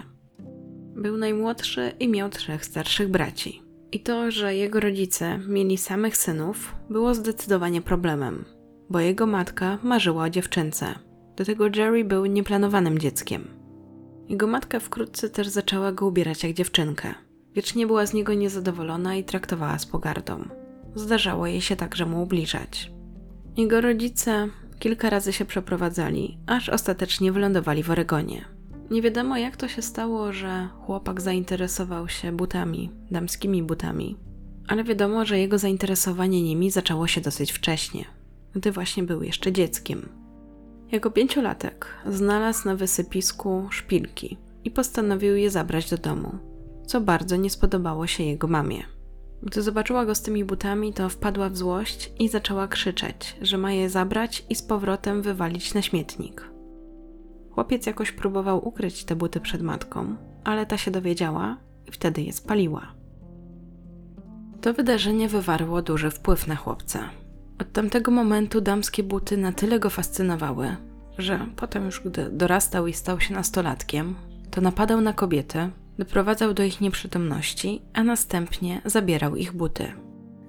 Był 0.95 1.17
najmłodszy 1.17 1.91
i 1.99 2.07
miał 2.07 2.29
trzech 2.29 2.65
starszych 2.65 3.09
braci. 3.09 3.61
I 3.91 3.99
to, 3.99 4.31
że 4.31 4.55
jego 4.55 4.79
rodzice 4.79 5.39
mieli 5.47 5.77
samych 5.77 6.17
synów, 6.17 6.75
było 6.89 7.15
zdecydowanie 7.15 7.81
problemem, 7.81 8.45
bo 8.89 8.99
jego 8.99 9.27
matka 9.27 9.77
marzyła 9.83 10.23
o 10.23 10.29
dziewczynce. 10.29 10.99
Do 11.35 11.45
tego 11.45 11.65
Jerry 11.75 12.05
był 12.05 12.25
nieplanowanym 12.25 12.99
dzieckiem. 12.99 13.47
Jego 14.29 14.47
matka 14.47 14.79
wkrótce 14.79 15.29
też 15.29 15.47
zaczęła 15.47 15.91
go 15.91 16.07
ubierać 16.07 16.43
jak 16.43 16.53
dziewczynkę. 16.53 17.13
Wiecznie 17.55 17.87
była 17.87 18.05
z 18.05 18.13
niego 18.13 18.33
niezadowolona 18.33 19.15
i 19.15 19.23
traktowała 19.23 19.79
z 19.79 19.85
pogardą. 19.85 20.60
Zdarzało 20.95 21.47
jej 21.47 21.61
się 21.61 21.75
także 21.75 22.05
mu 22.05 22.23
ubliżać. 22.23 22.91
Jego 23.57 23.81
rodzice 23.81 24.47
kilka 24.79 25.09
razy 25.09 25.33
się 25.33 25.45
przeprowadzali, 25.45 26.37
aż 26.47 26.69
ostatecznie 26.69 27.31
wylądowali 27.31 27.83
w 27.83 27.91
Oregonie. 27.91 28.45
Nie 28.91 29.01
wiadomo 29.01 29.37
jak 29.37 29.57
to 29.57 29.67
się 29.67 29.81
stało, 29.81 30.33
że 30.33 30.69
chłopak 30.85 31.21
zainteresował 31.21 32.09
się 32.09 32.31
butami, 32.31 32.91
damskimi 33.11 33.63
butami, 33.63 34.17
ale 34.67 34.83
wiadomo, 34.83 35.25
że 35.25 35.39
jego 35.39 35.57
zainteresowanie 35.57 36.43
nimi 36.43 36.71
zaczęło 36.71 37.07
się 37.07 37.21
dosyć 37.21 37.51
wcześnie, 37.51 38.05
gdy 38.55 38.71
właśnie 38.71 39.03
był 39.03 39.23
jeszcze 39.23 39.51
dzieckiem. 39.51 40.09
Jako 40.91 41.11
pięciolatek 41.11 41.87
znalazł 42.05 42.67
na 42.67 42.75
wysypisku 42.75 43.67
szpilki 43.69 44.37
i 44.63 44.71
postanowił 44.71 45.35
je 45.35 45.49
zabrać 45.49 45.89
do 45.89 45.97
domu, 45.97 46.37
co 46.87 47.01
bardzo 47.01 47.35
nie 47.35 47.49
spodobało 47.49 48.07
się 48.07 48.23
jego 48.23 48.47
mamie. 48.47 48.83
Gdy 49.43 49.61
zobaczyła 49.61 50.05
go 50.05 50.15
z 50.15 50.21
tymi 50.21 50.45
butami, 50.45 50.93
to 50.93 51.09
wpadła 51.09 51.49
w 51.49 51.57
złość 51.57 52.11
i 52.19 52.29
zaczęła 52.29 52.67
krzyczeć, 52.67 53.37
że 53.41 53.57
ma 53.57 53.71
je 53.71 53.89
zabrać 53.89 54.45
i 54.49 54.55
z 54.55 54.61
powrotem 54.61 55.21
wywalić 55.21 55.73
na 55.73 55.81
śmietnik. 55.81 56.51
Chłopiec 57.51 57.85
jakoś 57.85 58.11
próbował 58.11 58.67
ukryć 58.67 59.05
te 59.05 59.15
buty 59.15 59.39
przed 59.39 59.61
matką, 59.61 60.15
ale 60.43 60.65
ta 60.65 60.77
się 60.77 60.91
dowiedziała 60.91 61.57
i 61.87 61.91
wtedy 61.91 62.21
je 62.21 62.33
spaliła. 62.33 62.93
To 64.61 64.73
wydarzenie 64.73 65.27
wywarło 65.27 65.81
duży 65.81 66.11
wpływ 66.11 66.47
na 66.47 66.55
chłopca. 66.55 67.09
Od 67.59 67.71
tamtego 67.71 68.11
momentu 68.11 68.61
damskie 68.61 69.03
buty 69.03 69.37
na 69.37 69.51
tyle 69.51 69.79
go 69.79 69.89
fascynowały, 69.89 70.75
że 71.17 71.47
potem 71.55 71.85
już 71.85 72.01
gdy 72.01 72.29
dorastał 72.29 72.87
i 72.87 72.93
stał 72.93 73.19
się 73.19 73.33
nastolatkiem, 73.33 74.15
to 74.51 74.61
napadał 74.61 75.01
na 75.01 75.13
kobiety, 75.13 75.69
doprowadzał 76.01 76.53
do 76.53 76.63
ich 76.63 76.81
nieprzytomności, 76.81 77.81
a 77.93 78.03
następnie 78.03 78.81
zabierał 78.85 79.35
ich 79.35 79.53
buty. 79.53 79.93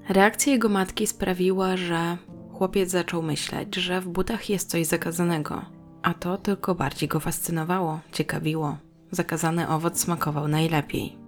Reakcja 0.08 0.52
jego 0.52 0.68
matki 0.68 1.06
sprawiła, 1.06 1.76
że 1.76 2.16
chłopiec 2.52 2.90
zaczął 2.90 3.22
myśleć, 3.22 3.74
że 3.74 4.00
w 4.00 4.08
butach 4.08 4.50
jest 4.50 4.70
coś 4.70 4.86
zakazanego, 4.86 5.64
a 6.02 6.14
to 6.14 6.36
tylko 6.36 6.74
bardziej 6.74 7.08
go 7.08 7.20
fascynowało, 7.20 8.00
ciekawiło. 8.12 8.78
Zakazany 9.10 9.68
owoc 9.68 10.00
smakował 10.00 10.48
najlepiej. 10.48 11.18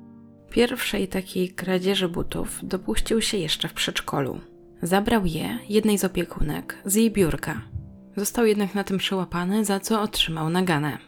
Pierwszej 0.51 1.09
takiej 1.09 1.49
kradzieży 1.49 2.09
butów 2.09 2.61
dopuścił 2.63 3.23
się 3.23 3.37
jeszcze 3.37 3.69
w 3.69 3.73
przedszkolu. 3.73 4.41
Zabrał 4.83 5.27
je 5.27 5.59
jednej 5.69 5.99
z 5.99 6.05
opiekunek 6.05 6.79
z 6.85 6.95
jej 6.95 7.11
biurka. 7.11 7.61
Został 8.17 8.47
jednak 8.47 8.75
na 8.75 8.85
tym 8.85 8.99
przyłapany, 8.99 9.65
za 9.65 9.81
co 9.81 10.03
otrzymał 10.03 10.51
naganę. 10.51 10.99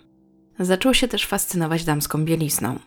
Zaczął 0.59 0.95
się 0.95 1.09
też 1.09 1.27
fascynować 1.27 1.85
damską 1.85 2.25
bielizną. 2.25 2.79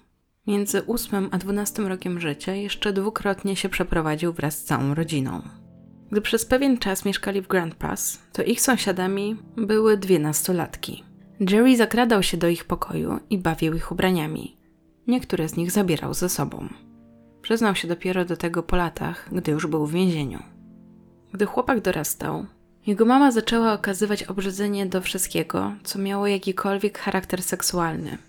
Między 0.49 0.85
8 0.87 1.29
a 1.31 1.37
12 1.37 1.83
rokiem 1.83 2.19
życia 2.19 2.53
jeszcze 2.53 2.93
dwukrotnie 2.93 3.55
się 3.55 3.69
przeprowadził 3.69 4.33
wraz 4.33 4.57
z 4.57 4.63
całą 4.63 4.93
rodziną. 4.93 5.41
Gdy 6.11 6.21
przez 6.21 6.45
pewien 6.45 6.77
czas 6.77 7.05
mieszkali 7.05 7.41
w 7.41 7.47
Grand 7.47 7.75
Pass, 7.75 8.21
to 8.33 8.43
ich 8.43 8.61
sąsiadami 8.61 9.37
były 9.57 9.97
dwie 9.97 10.19
nastolatki. 10.19 11.03
Jerry 11.39 11.77
zakradał 11.77 12.23
się 12.23 12.37
do 12.37 12.47
ich 12.47 12.65
pokoju 12.65 13.19
i 13.29 13.37
bawił 13.37 13.75
ich 13.75 13.91
ubraniami. 13.91 14.57
Niektóre 15.07 15.49
z 15.49 15.55
nich 15.55 15.71
zabierał 15.71 16.13
ze 16.13 16.29
sobą. 16.29 16.67
Przyznał 17.41 17.75
się 17.75 17.87
dopiero 17.87 18.25
do 18.25 18.37
tego 18.37 18.63
po 18.63 18.75
latach, 18.75 19.29
gdy 19.31 19.51
już 19.51 19.67
był 19.67 19.85
w 19.85 19.91
więzieniu. 19.91 20.39
Gdy 21.33 21.45
chłopak 21.45 21.81
dorastał, 21.81 22.45
jego 22.87 23.05
mama 23.05 23.31
zaczęła 23.31 23.73
okazywać 23.73 24.23
obrzydzenie 24.23 24.85
do 24.85 25.01
wszystkiego, 25.01 25.71
co 25.83 25.99
miało 25.99 26.27
jakikolwiek 26.27 26.99
charakter 26.99 27.43
seksualny. 27.43 28.28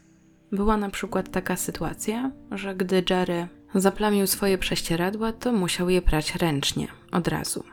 Była 0.52 0.76
na 0.76 0.90
przykład 0.90 1.30
taka 1.30 1.56
sytuacja, 1.56 2.30
że 2.50 2.74
gdy 2.74 3.04
Jerry 3.10 3.48
zaplamił 3.74 4.26
swoje 4.26 4.58
prześcieradła, 4.58 5.32
to 5.32 5.52
musiał 5.52 5.90
je 5.90 6.02
prać 6.02 6.34
ręcznie, 6.34 6.88
od 7.12 7.28
razu. 7.28 7.64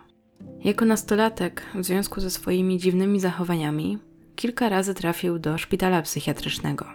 Jako 0.63 0.85
nastolatek, 0.85 1.61
w 1.75 1.83
związku 1.83 2.21
ze 2.21 2.29
swoimi 2.29 2.77
dziwnymi 2.77 3.19
zachowaniami, 3.19 3.97
kilka 4.35 4.69
razy 4.69 4.93
trafił 4.93 5.39
do 5.39 5.57
szpitala 5.57 6.01
psychiatrycznego. 6.01 6.85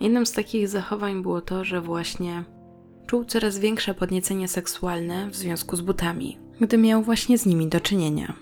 Jednym 0.00 0.26
z 0.26 0.32
takich 0.32 0.68
zachowań 0.68 1.22
było 1.22 1.40
to, 1.40 1.64
że 1.64 1.80
właśnie 1.80 2.44
czuł 3.06 3.24
coraz 3.24 3.58
większe 3.58 3.94
podniecenie 3.94 4.48
seksualne 4.48 5.30
w 5.30 5.36
związku 5.36 5.76
z 5.76 5.80
butami, 5.80 6.38
gdy 6.60 6.78
miał 6.78 7.02
właśnie 7.02 7.38
z 7.38 7.46
nimi 7.46 7.68
do 7.68 7.80
czynienia. 7.80 8.34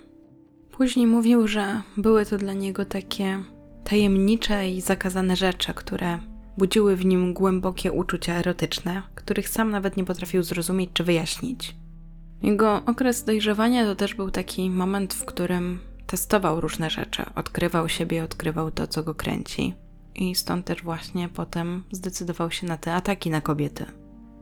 Później 0.71 1.07
mówił, 1.07 1.49
że 1.49 1.83
były 1.97 2.27
to 2.27 2.39
dla 2.39 2.53
niego 2.53 2.85
takie 2.85 3.39
tajemnicze 3.85 4.71
i 4.71 4.81
zakazane 4.81 5.37
rzeczy, 5.37 5.75
które 5.75 6.19
budziły 6.59 6.97
w 6.97 7.05
nim 7.05 7.35
głębokie 7.35 7.93
uczucia 7.93 8.35
erotyczne, 8.35 9.03
których 9.15 9.49
sam 9.49 9.71
nawet 9.71 9.97
nie 9.97 10.05
potrafił 10.05 10.43
zrozumieć 10.43 10.91
czy 10.95 11.05
wyjaśnić. 11.05 11.77
Jego 12.43 12.83
okres 12.87 13.25
dojrzewania 13.25 13.85
to 13.85 13.97
też 13.97 14.15
był 14.15 14.31
taki 14.31 14.71
moment, 14.71 15.15
w 15.15 15.25
którym 15.25 15.79
testował 16.07 16.61
różne 16.61 16.91
rzeczy, 16.91 17.23
odkrywał 17.35 17.89
siebie, 17.89 18.25
odkrywał 18.25 18.71
to, 18.71 18.87
co 18.87 19.03
go 19.03 19.15
kręci. 19.15 19.75
I 20.15 20.35
stąd 20.35 20.67
też 20.67 20.83
właśnie 20.83 21.29
potem 21.29 21.85
zdecydował 21.93 22.51
się 22.51 22.67
na 22.67 22.77
te 22.77 22.95
ataki 22.95 23.31
na 23.31 23.41
kobiety. 23.41 23.85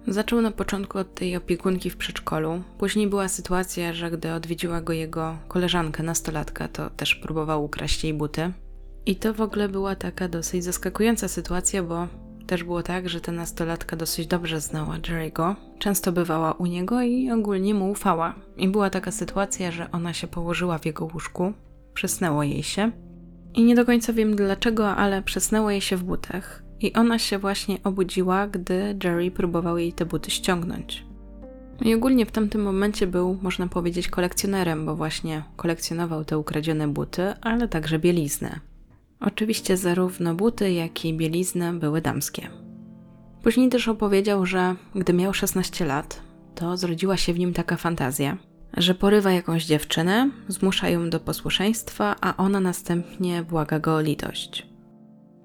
Zaczął 0.07 0.41
na 0.41 0.51
początku 0.51 0.99
od 0.99 1.15
tej 1.15 1.37
opiekunki 1.37 1.91
w 1.91 1.97
przedszkolu. 1.97 2.63
Później 2.79 3.07
była 3.07 3.29
sytuacja, 3.29 3.93
że 3.93 4.11
gdy 4.11 4.33
odwiedziła 4.33 4.81
go 4.81 4.93
jego 4.93 5.37
koleżanka, 5.49 6.03
nastolatka, 6.03 6.69
to 6.69 6.91
też 6.91 7.15
próbował 7.15 7.65
ukraść 7.65 8.05
jej 8.05 8.15
buty. 8.15 8.53
I 9.07 9.17
to 9.17 9.35
w 9.35 9.41
ogóle 9.41 9.69
była 9.69 9.97
taka 9.97 10.29
dosyć 10.29 10.65
zaskakująca 10.65 11.29
sytuacja, 11.29 11.83
bo 11.83 12.09
też 12.47 12.65
było 12.65 12.83
tak, 12.83 13.09
że 13.09 13.21
ta 13.21 13.33
nastolatka 13.33 13.97
dosyć 13.97 14.27
dobrze 14.27 14.61
znała 14.61 14.99
Jerry'ego, 14.99 15.55
często 15.79 16.13
bywała 16.13 16.53
u 16.53 16.67
niego 16.67 17.03
i 17.03 17.31
ogólnie 17.31 17.75
mu 17.75 17.91
ufała. 17.91 18.35
I 18.57 18.69
była 18.69 18.91
taka 18.91 19.11
sytuacja, 19.11 19.71
że 19.71 19.91
ona 19.93 20.13
się 20.13 20.27
położyła 20.27 20.79
w 20.79 20.87
jego 20.87 21.05
łóżku, 21.15 21.53
przysnęło 21.95 22.43
jej 22.43 22.63
się. 22.63 22.93
I 23.55 23.65
nie 23.65 23.75
do 23.75 23.85
końca 23.85 24.13
wiem 24.13 24.37
dlaczego, 24.37 24.89
ale 24.89 25.23
przesnęło 25.23 25.71
jej 25.71 25.81
się 25.81 25.97
w 25.97 26.05
butach. 26.05 26.63
I 26.81 26.93
ona 26.93 27.19
się 27.19 27.39
właśnie 27.39 27.79
obudziła, 27.85 28.47
gdy 28.47 28.99
Jerry 29.05 29.31
próbował 29.31 29.79
jej 29.79 29.93
te 29.93 30.07
buty 30.07 30.31
ściągnąć. 30.31 31.07
I 31.83 31.95
ogólnie 31.95 32.27
w 32.27 32.31
tamtym 32.31 32.63
momencie 32.63 33.07
był, 33.07 33.39
można 33.43 33.67
powiedzieć, 33.67 34.09
kolekcjonerem, 34.09 34.87
bo 34.87 34.97
właśnie 34.97 35.43
kolekcjonował 35.57 36.25
te 36.25 36.39
ukradzione 36.39 36.89
buty, 36.89 37.35
ale 37.41 37.69
także 37.69 37.99
bieliznę. 37.99 38.61
Oczywiście 39.21 39.77
zarówno 39.77 40.35
buty, 40.35 40.73
jak 40.73 41.05
i 41.05 41.15
bieliznę 41.15 41.73
były 41.73 42.01
damskie. 42.01 42.49
Później 43.43 43.69
też 43.69 43.89
opowiedział, 43.89 44.47
że 44.47 44.77
gdy 44.95 45.13
miał 45.13 45.35
16 45.35 45.85
lat, 45.85 46.23
to 46.55 46.77
zrodziła 46.77 47.17
się 47.17 47.33
w 47.33 47.39
nim 47.39 47.53
taka 47.53 47.77
fantazja, 47.77 48.37
że 48.77 48.95
porywa 48.95 49.33
jakąś 49.33 49.65
dziewczynę, 49.65 50.31
zmusza 50.49 50.89
ją 50.89 51.11
do 51.11 51.21
posłuszeństwa, 51.21 52.17
a 52.21 52.37
ona 52.37 52.61
następnie 52.61 53.43
błaga 53.43 53.79
go 53.79 53.95
o 53.95 54.01
litość. 54.01 54.67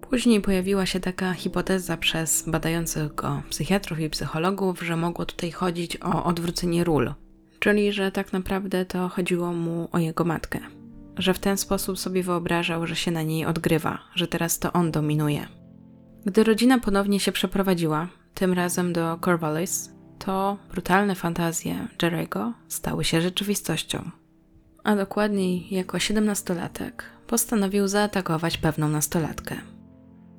Później 0.09 0.41
pojawiła 0.41 0.85
się 0.85 0.99
taka 0.99 1.33
hipoteza 1.33 1.97
przez 1.97 2.43
badających 2.47 3.15
go 3.15 3.41
psychiatrów 3.49 3.99
i 3.99 4.09
psychologów, 4.09 4.81
że 4.81 4.97
mogło 4.97 5.25
tutaj 5.25 5.51
chodzić 5.51 5.97
o 5.97 6.23
odwrócenie 6.23 6.83
ról, 6.83 7.13
czyli 7.59 7.91
że 7.91 8.11
tak 8.11 8.33
naprawdę 8.33 8.85
to 8.85 9.09
chodziło 9.09 9.53
mu 9.53 9.89
o 9.91 9.99
jego 9.99 10.23
matkę 10.23 10.59
że 11.21 11.33
w 11.33 11.39
ten 11.39 11.57
sposób 11.57 11.99
sobie 11.99 12.23
wyobrażał, 12.23 12.87
że 12.87 12.95
się 12.95 13.11
na 13.11 13.21
niej 13.21 13.45
odgrywa, 13.45 13.99
że 14.15 14.27
teraz 14.27 14.59
to 14.59 14.73
on 14.73 14.91
dominuje. 14.91 15.47
Gdy 16.25 16.43
rodzina 16.43 16.79
ponownie 16.79 17.19
się 17.19 17.31
przeprowadziła, 17.31 18.07
tym 18.33 18.53
razem 18.53 18.93
do 18.93 19.19
Corvallis, 19.25 19.91
to 20.19 20.57
brutalne 20.71 21.15
fantazje 21.15 21.87
Jerego 22.01 22.53
stały 22.67 23.03
się 23.03 23.21
rzeczywistością. 23.21 24.11
A 24.83 24.95
dokładniej, 24.95 25.67
jako 25.71 25.99
siedemnastolatek, 25.99 27.03
postanowił 27.27 27.87
zaatakować 27.87 28.57
pewną 28.57 28.89
nastolatkę. 28.89 29.55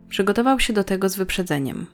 Przygotował 0.08 0.60
się 0.60 0.72
do 0.72 0.84
tego 0.84 1.08
z 1.08 1.16
wyprzedzeniem. 1.16 1.86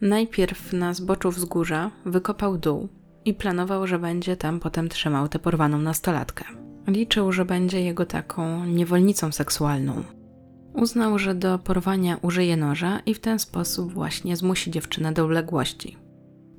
Najpierw 0.00 0.72
na 0.72 0.94
zboczu 0.94 1.30
wzgórza 1.30 1.90
wykopał 2.04 2.58
dół 2.58 2.88
i 3.26 3.34
planował, 3.34 3.86
że 3.86 3.98
będzie 3.98 4.36
tam 4.36 4.60
potem 4.60 4.88
trzymał 4.88 5.28
tę 5.28 5.38
porwaną 5.38 5.78
nastolatkę. 5.78 6.44
Liczył, 6.86 7.32
że 7.32 7.44
będzie 7.44 7.80
jego 7.80 8.06
taką 8.06 8.64
niewolnicą 8.64 9.32
seksualną. 9.32 10.02
Uznał, 10.74 11.18
że 11.18 11.34
do 11.34 11.58
porwania 11.58 12.16
użyje 12.22 12.56
noża 12.56 13.00
i 13.06 13.14
w 13.14 13.20
ten 13.20 13.38
sposób 13.38 13.92
właśnie 13.92 14.36
zmusi 14.36 14.70
dziewczynę 14.70 15.12
do 15.12 15.26
uległości. 15.26 15.96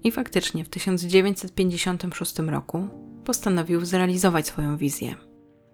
I 0.04 0.12
faktycznie 0.12 0.66
w 0.66 0.70
1956 0.70 2.40
roku 2.40 2.88
postanowił 3.26 3.86
zrealizować 3.86 4.48
swoją 4.48 4.78
wizję. 4.78 5.16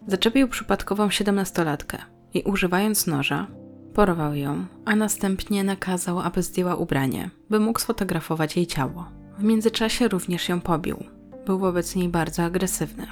Zaczepił 0.08 0.48
przypadkową 0.48 1.10
siedemnastolatkę 1.10 1.98
i 2.34 2.44
używając 2.44 3.08
noża, 3.08 3.48
porwał 3.94 4.36
ją, 4.36 4.66
a 4.86 4.96
następnie 4.96 5.64
nakazał, 5.64 6.20
aby 6.20 6.44
zdjęła 6.44 6.76
ubranie, 6.76 7.30
by 7.50 7.60
mógł 7.60 7.80
sfotografować 7.80 8.56
jej 8.58 8.68
ciało. 8.68 9.23
W 9.38 9.44
międzyczasie 9.44 10.08
również 10.08 10.50
ją 10.50 10.62
pobił. 10.62 11.04
Był 11.46 11.60
wobec 11.60 11.96
niej 11.96 12.10
bardzo 12.10 12.44
agresywny. 12.44 13.08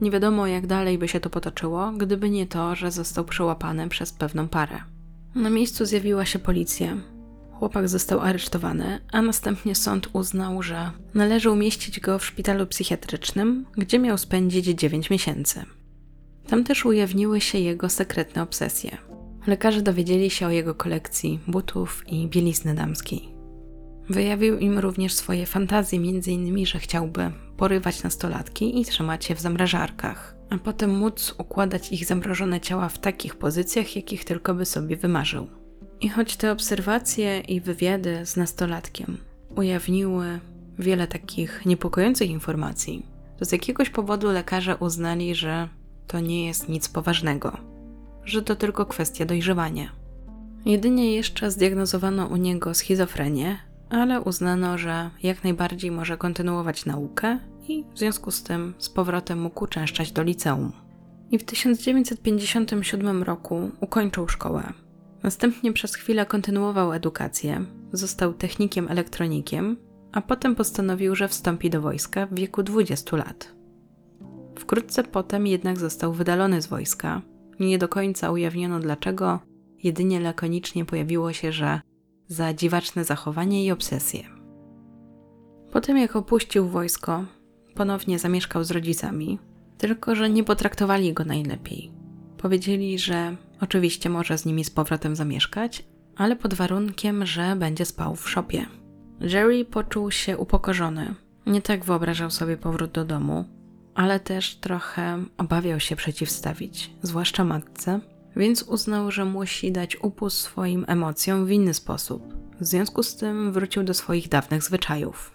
Nie 0.00 0.10
wiadomo, 0.10 0.46
jak 0.46 0.66
dalej 0.66 0.98
by 0.98 1.08
się 1.08 1.20
to 1.20 1.30
potoczyło, 1.30 1.92
gdyby 1.92 2.30
nie 2.30 2.46
to, 2.46 2.74
że 2.74 2.90
został 2.90 3.24
przełapany 3.24 3.88
przez 3.88 4.12
pewną 4.12 4.48
parę. 4.48 4.78
Na 5.34 5.50
miejscu 5.50 5.84
zjawiła 5.84 6.24
się 6.24 6.38
policja. 6.38 6.96
Chłopak 7.52 7.88
został 7.88 8.20
aresztowany, 8.20 9.00
a 9.12 9.22
następnie 9.22 9.74
sąd 9.74 10.08
uznał, 10.12 10.62
że 10.62 10.90
należy 11.14 11.50
umieścić 11.50 12.00
go 12.00 12.18
w 12.18 12.24
szpitalu 12.24 12.66
psychiatrycznym, 12.66 13.66
gdzie 13.76 13.98
miał 13.98 14.18
spędzić 14.18 14.66
9 14.66 15.10
miesięcy. 15.10 15.62
Tam 16.48 16.64
też 16.64 16.84
ujawniły 16.84 17.40
się 17.40 17.58
jego 17.58 17.88
sekretne 17.88 18.42
obsesje. 18.42 18.98
Lekarze 19.46 19.82
dowiedzieli 19.82 20.30
się 20.30 20.46
o 20.46 20.50
jego 20.50 20.74
kolekcji 20.74 21.40
butów 21.46 22.04
i 22.06 22.28
bielizny 22.28 22.74
damskiej. 22.74 23.35
Wyjawił 24.08 24.58
im 24.58 24.78
również 24.78 25.14
swoje 25.14 25.46
fantazje, 25.46 25.98
m.in., 25.98 26.66
że 26.66 26.78
chciałby 26.78 27.32
porywać 27.56 28.02
nastolatki 28.02 28.80
i 28.80 28.84
trzymać 28.84 29.30
je 29.30 29.36
w 29.36 29.40
zamrażarkach, 29.40 30.36
a 30.50 30.58
potem 30.58 30.98
móc 30.98 31.34
układać 31.38 31.92
ich 31.92 32.04
zamrożone 32.06 32.60
ciała 32.60 32.88
w 32.88 32.98
takich 32.98 33.34
pozycjach, 33.34 33.96
jakich 33.96 34.24
tylko 34.24 34.54
by 34.54 34.64
sobie 34.64 34.96
wymarzył. 34.96 35.46
I 36.00 36.08
choć 36.08 36.36
te 36.36 36.52
obserwacje 36.52 37.40
i 37.40 37.60
wywiady 37.60 38.26
z 38.26 38.36
nastolatkiem 38.36 39.16
ujawniły 39.56 40.40
wiele 40.78 41.06
takich 41.06 41.66
niepokojących 41.66 42.30
informacji, 42.30 43.06
to 43.38 43.44
z 43.44 43.52
jakiegoś 43.52 43.90
powodu 43.90 44.30
lekarze 44.30 44.76
uznali, 44.76 45.34
że 45.34 45.68
to 46.06 46.20
nie 46.20 46.46
jest 46.46 46.68
nic 46.68 46.88
poważnego, 46.88 47.56
że 48.24 48.42
to 48.42 48.56
tylko 48.56 48.86
kwestia 48.86 49.24
dojrzewania. 49.24 49.92
Jedynie 50.66 51.14
jeszcze 51.14 51.50
zdiagnozowano 51.50 52.26
u 52.26 52.36
niego 52.36 52.74
schizofrenię, 52.74 53.58
ale 53.90 54.20
uznano, 54.20 54.78
że 54.78 55.10
jak 55.22 55.44
najbardziej 55.44 55.90
może 55.90 56.16
kontynuować 56.16 56.86
naukę 56.86 57.38
i 57.68 57.84
w 57.94 57.98
związku 57.98 58.30
z 58.30 58.42
tym 58.42 58.74
z 58.78 58.88
powrotem 58.88 59.40
mógł 59.40 59.64
uczęszczać 59.64 60.12
do 60.12 60.22
liceum. 60.22 60.72
I 61.30 61.38
w 61.38 61.44
1957 61.44 63.22
roku 63.22 63.70
ukończył 63.80 64.28
szkołę. 64.28 64.72
Następnie 65.22 65.72
przez 65.72 65.94
chwilę 65.94 66.26
kontynuował 66.26 66.92
edukację, 66.92 67.64
został 67.92 68.34
technikiem 68.34 68.88
elektronikiem, 68.88 69.76
a 70.12 70.20
potem 70.20 70.54
postanowił, 70.54 71.14
że 71.14 71.28
wstąpi 71.28 71.70
do 71.70 71.80
wojska 71.80 72.26
w 72.26 72.34
wieku 72.34 72.62
20 72.62 73.16
lat. 73.16 73.54
Wkrótce 74.58 75.04
potem 75.04 75.46
jednak 75.46 75.78
został 75.78 76.12
wydalony 76.12 76.62
z 76.62 76.66
wojska. 76.66 77.22
Nie 77.60 77.78
do 77.78 77.88
końca 77.88 78.30
ujawniono 78.30 78.80
dlaczego, 78.80 79.40
jedynie 79.82 80.20
lakonicznie 80.20 80.84
pojawiło 80.84 81.32
się, 81.32 81.52
że 81.52 81.80
za 82.28 82.54
dziwaczne 82.54 83.04
zachowanie 83.04 83.64
i 83.64 83.70
obsesje. 83.70 84.22
Po 85.72 85.80
tym 85.80 85.98
jak 85.98 86.16
opuścił 86.16 86.68
wojsko, 86.68 87.24
ponownie 87.74 88.18
zamieszkał 88.18 88.64
z 88.64 88.70
rodzicami, 88.70 89.38
tylko 89.78 90.14
że 90.14 90.30
nie 90.30 90.44
potraktowali 90.44 91.12
go 91.12 91.24
najlepiej. 91.24 91.90
Powiedzieli, 92.38 92.98
że 92.98 93.36
oczywiście 93.60 94.10
może 94.10 94.38
z 94.38 94.44
nimi 94.44 94.64
z 94.64 94.70
powrotem 94.70 95.16
zamieszkać, 95.16 95.84
ale 96.16 96.36
pod 96.36 96.54
warunkiem, 96.54 97.26
że 97.26 97.56
będzie 97.56 97.84
spał 97.84 98.16
w 98.16 98.30
szopie. 98.30 98.66
Jerry 99.20 99.64
poczuł 99.64 100.10
się 100.10 100.38
upokorzony. 100.38 101.14
Nie 101.46 101.62
tak 101.62 101.84
wyobrażał 101.84 102.30
sobie 102.30 102.56
powrót 102.56 102.90
do 102.90 103.04
domu, 103.04 103.44
ale 103.94 104.20
też 104.20 104.56
trochę 104.56 105.24
obawiał 105.38 105.80
się 105.80 105.96
przeciwstawić, 105.96 106.90
zwłaszcza 107.02 107.44
matce, 107.44 108.00
więc 108.36 108.62
uznał, 108.62 109.10
że 109.10 109.24
musi 109.24 109.72
dać 109.72 109.96
upust 110.02 110.36
swoim 110.36 110.84
emocjom 110.88 111.46
w 111.46 111.50
inny 111.50 111.74
sposób. 111.74 112.34
W 112.60 112.64
związku 112.64 113.02
z 113.02 113.16
tym 113.16 113.52
wrócił 113.52 113.82
do 113.82 113.94
swoich 113.94 114.28
dawnych 114.28 114.62
zwyczajów. 114.62 115.32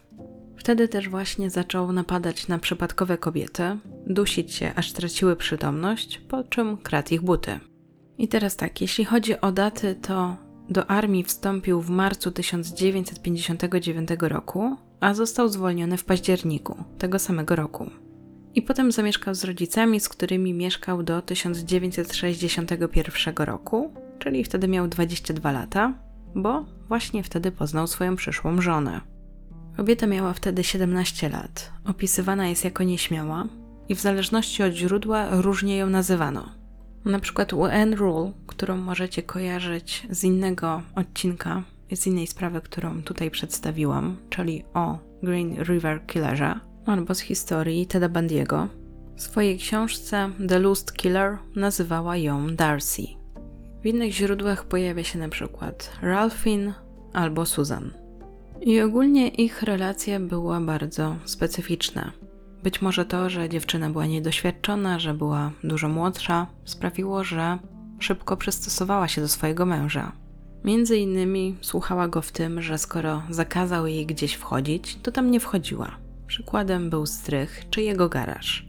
Wtedy 0.57 0.87
też 0.87 1.09
właśnie 1.09 1.49
zaczął 1.49 1.91
napadać 1.91 2.47
na 2.47 2.59
przypadkowe 2.59 3.17
kobiety, 3.17 3.77
dusić 4.07 4.53
się, 4.53 4.71
aż 4.75 4.91
traciły 4.91 5.35
przytomność, 5.35 6.17
po 6.17 6.43
czym 6.43 6.77
kradł 6.77 7.13
ich 7.13 7.21
buty. 7.21 7.59
I 8.17 8.27
teraz 8.27 8.55
tak, 8.55 8.81
jeśli 8.81 9.05
chodzi 9.05 9.41
o 9.41 9.51
daty, 9.51 9.95
to 10.01 10.37
do 10.69 10.89
armii 10.89 11.23
wstąpił 11.23 11.81
w 11.81 11.89
marcu 11.89 12.31
1959 12.31 14.09
roku, 14.19 14.77
a 14.99 15.13
został 15.13 15.49
zwolniony 15.49 15.97
w 15.97 16.05
październiku 16.05 16.83
tego 16.97 17.19
samego 17.19 17.55
roku. 17.55 17.89
I 18.55 18.61
potem 18.61 18.91
zamieszkał 18.91 19.35
z 19.35 19.43
rodzicami, 19.43 19.99
z 19.99 20.09
którymi 20.09 20.53
mieszkał 20.53 21.03
do 21.03 21.21
1961 21.21 23.35
roku, 23.37 23.93
czyli 24.19 24.43
wtedy 24.43 24.67
miał 24.67 24.87
22 24.87 25.51
lata, 25.51 25.93
bo 26.35 26.65
właśnie 26.87 27.23
wtedy 27.23 27.51
poznał 27.51 27.87
swoją 27.87 28.15
przyszłą 28.15 28.61
żonę. 28.61 29.01
Kobieta 29.77 30.07
miała 30.07 30.33
wtedy 30.33 30.63
17 30.63 31.29
lat, 31.29 31.71
opisywana 31.85 32.47
jest 32.47 32.63
jako 32.63 32.83
nieśmiała 32.83 33.45
i 33.89 33.95
w 33.95 34.01
zależności 34.01 34.63
od 34.63 34.73
źródła 34.73 35.41
różnie 35.41 35.77
ją 35.77 35.89
nazywano. 35.89 36.49
Na 37.05 37.19
przykład 37.19 37.53
u 37.53 37.63
Anne 37.63 37.95
Rule, 37.95 38.31
którą 38.47 38.77
możecie 38.77 39.23
kojarzyć 39.23 40.07
z 40.09 40.23
innego 40.23 40.81
odcinka, 40.95 41.63
z 41.95 42.07
innej 42.07 42.27
sprawy, 42.27 42.61
którą 42.61 43.03
tutaj 43.03 43.31
przedstawiłam, 43.31 44.17
czyli 44.29 44.63
o 44.73 44.97
Green 45.23 45.63
River 45.63 46.05
Killerze, 46.05 46.59
albo 46.85 47.15
z 47.15 47.19
historii 47.19 47.87
Teda 47.87 48.09
Bandiego. 48.09 48.67
W 49.15 49.21
swojej 49.21 49.57
książce 49.57 50.29
The 50.47 50.59
Lust 50.59 50.93
Killer 50.93 51.37
nazywała 51.55 52.17
ją 52.17 52.55
Darcy. 52.55 53.01
W 53.81 53.85
innych 53.85 54.13
źródłach 54.13 54.65
pojawia 54.65 55.03
się 55.03 55.19
na 55.19 55.29
przykład 55.29 55.91
Ralphine 56.01 56.73
albo 57.13 57.45
Susan. 57.45 57.91
I 58.61 58.81
ogólnie 58.81 59.27
ich 59.27 59.63
relacja 59.63 60.19
była 60.19 60.61
bardzo 60.61 61.15
specyficzna. 61.25 62.11
Być 62.63 62.81
może 62.81 63.05
to, 63.05 63.29
że 63.29 63.49
dziewczyna 63.49 63.89
była 63.89 64.05
niedoświadczona, 64.05 64.99
że 64.99 65.13
była 65.13 65.51
dużo 65.63 65.89
młodsza, 65.89 66.47
sprawiło, 66.65 67.23
że 67.23 67.59
szybko 67.99 68.37
przystosowała 68.37 69.07
się 69.07 69.21
do 69.21 69.27
swojego 69.27 69.65
męża. 69.65 70.11
Między 70.63 70.97
innymi 70.97 71.57
słuchała 71.61 72.07
go 72.07 72.21
w 72.21 72.31
tym, 72.31 72.61
że 72.61 72.77
skoro 72.77 73.23
zakazał 73.29 73.87
jej 73.87 74.05
gdzieś 74.05 74.33
wchodzić, 74.33 74.97
to 75.03 75.11
tam 75.11 75.31
nie 75.31 75.39
wchodziła. 75.39 76.00
Przykładem 76.31 76.89
był 76.89 77.05
strych 77.05 77.69
czy 77.69 77.81
jego 77.81 78.09
garaż. 78.09 78.65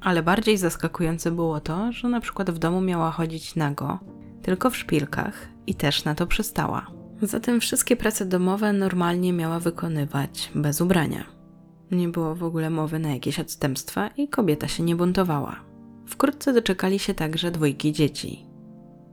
Ale 0.00 0.22
bardziej 0.22 0.58
zaskakujące 0.58 1.30
było 1.30 1.60
to, 1.60 1.92
że 1.92 2.08
na 2.08 2.20
przykład 2.20 2.50
w 2.50 2.58
domu 2.58 2.80
miała 2.80 3.10
chodzić 3.10 3.56
nago, 3.56 3.98
tylko 4.42 4.70
w 4.70 4.76
szpilkach 4.76 5.48
i 5.66 5.74
też 5.74 6.04
na 6.04 6.14
to 6.14 6.26
przystała. 6.26 6.86
Zatem 7.22 7.60
wszystkie 7.60 7.96
prace 7.96 8.26
domowe 8.26 8.72
normalnie 8.72 9.32
miała 9.32 9.60
wykonywać 9.60 10.50
bez 10.54 10.80
ubrania. 10.80 11.24
Nie 11.90 12.08
było 12.08 12.34
w 12.34 12.44
ogóle 12.44 12.70
mowy 12.70 12.98
na 12.98 13.14
jakieś 13.14 13.40
odstępstwa 13.40 14.08
i 14.08 14.28
kobieta 14.28 14.68
się 14.68 14.82
nie 14.82 14.96
buntowała. 14.96 15.56
Wkrótce 16.06 16.52
doczekali 16.52 16.98
się 16.98 17.14
także 17.14 17.50
dwójki 17.50 17.92
dzieci. 17.92 18.46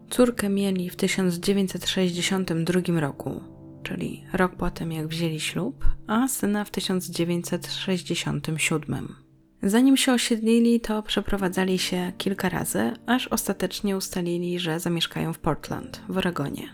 Córkę 0.10 0.50
mieli 0.50 0.90
w 0.90 0.96
1962 0.96 3.00
roku, 3.00 3.53
czyli 3.84 4.24
rok 4.34 4.56
po 4.56 4.72
tym 4.72 4.92
jak 4.92 5.08
wzięli 5.08 5.40
ślub, 5.40 5.86
a 6.08 6.28
syna 6.28 6.66
w 6.66 6.72
1967. 6.72 9.16
Zanim 9.64 9.98
się 9.98 10.14
osiedlili, 10.14 10.80
to 10.80 11.04
przeprowadzali 11.04 11.80
się 11.80 12.12
kilka 12.18 12.50
razy, 12.50 12.94
aż 13.06 13.28
ostatecznie 13.28 13.98
ustalili, 13.98 14.60
że 14.60 14.80
zamieszkają 14.80 15.34
w 15.34 15.40
Portland, 15.40 16.02
w 16.10 16.18
Oregonie. 16.18 16.70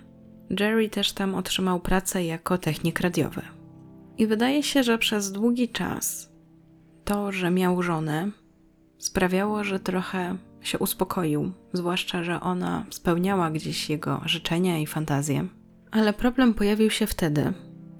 Jerry 0.59 0.89
też 0.89 1.11
tam 1.11 1.35
otrzymał 1.35 1.79
pracę 1.79 2.25
jako 2.25 2.57
technik 2.57 2.99
radiowy. 2.99 3.41
I 4.17 4.27
wydaje 4.27 4.63
się, 4.63 4.83
że 4.83 4.97
przez 4.97 5.31
długi 5.31 5.69
czas 5.69 6.31
to, 7.03 7.31
że 7.31 7.51
miał 7.51 7.83
żonę, 7.83 8.31
sprawiało, 8.97 9.63
że 9.63 9.79
trochę 9.79 10.37
się 10.61 10.79
uspokoił, 10.79 11.51
zwłaszcza, 11.73 12.23
że 12.23 12.41
ona 12.41 12.85
spełniała 12.89 13.51
gdzieś 13.51 13.89
jego 13.89 14.21
życzenia 14.25 14.79
i 14.79 14.87
fantazje. 14.87 15.47
Ale 15.91 16.13
problem 16.13 16.53
pojawił 16.53 16.89
się 16.89 17.07
wtedy, 17.07 17.53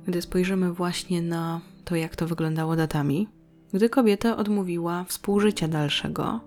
gdy 0.07 0.21
spojrzymy 0.21 0.73
właśnie 0.73 1.21
na 1.21 1.61
to, 1.85 1.95
jak 1.95 2.15
to 2.15 2.27
wyglądało 2.27 2.75
datami, 2.75 3.27
gdy 3.73 3.89
kobieta 3.89 4.37
odmówiła 4.37 5.03
współżycia 5.03 5.67
dalszego, 5.67 6.39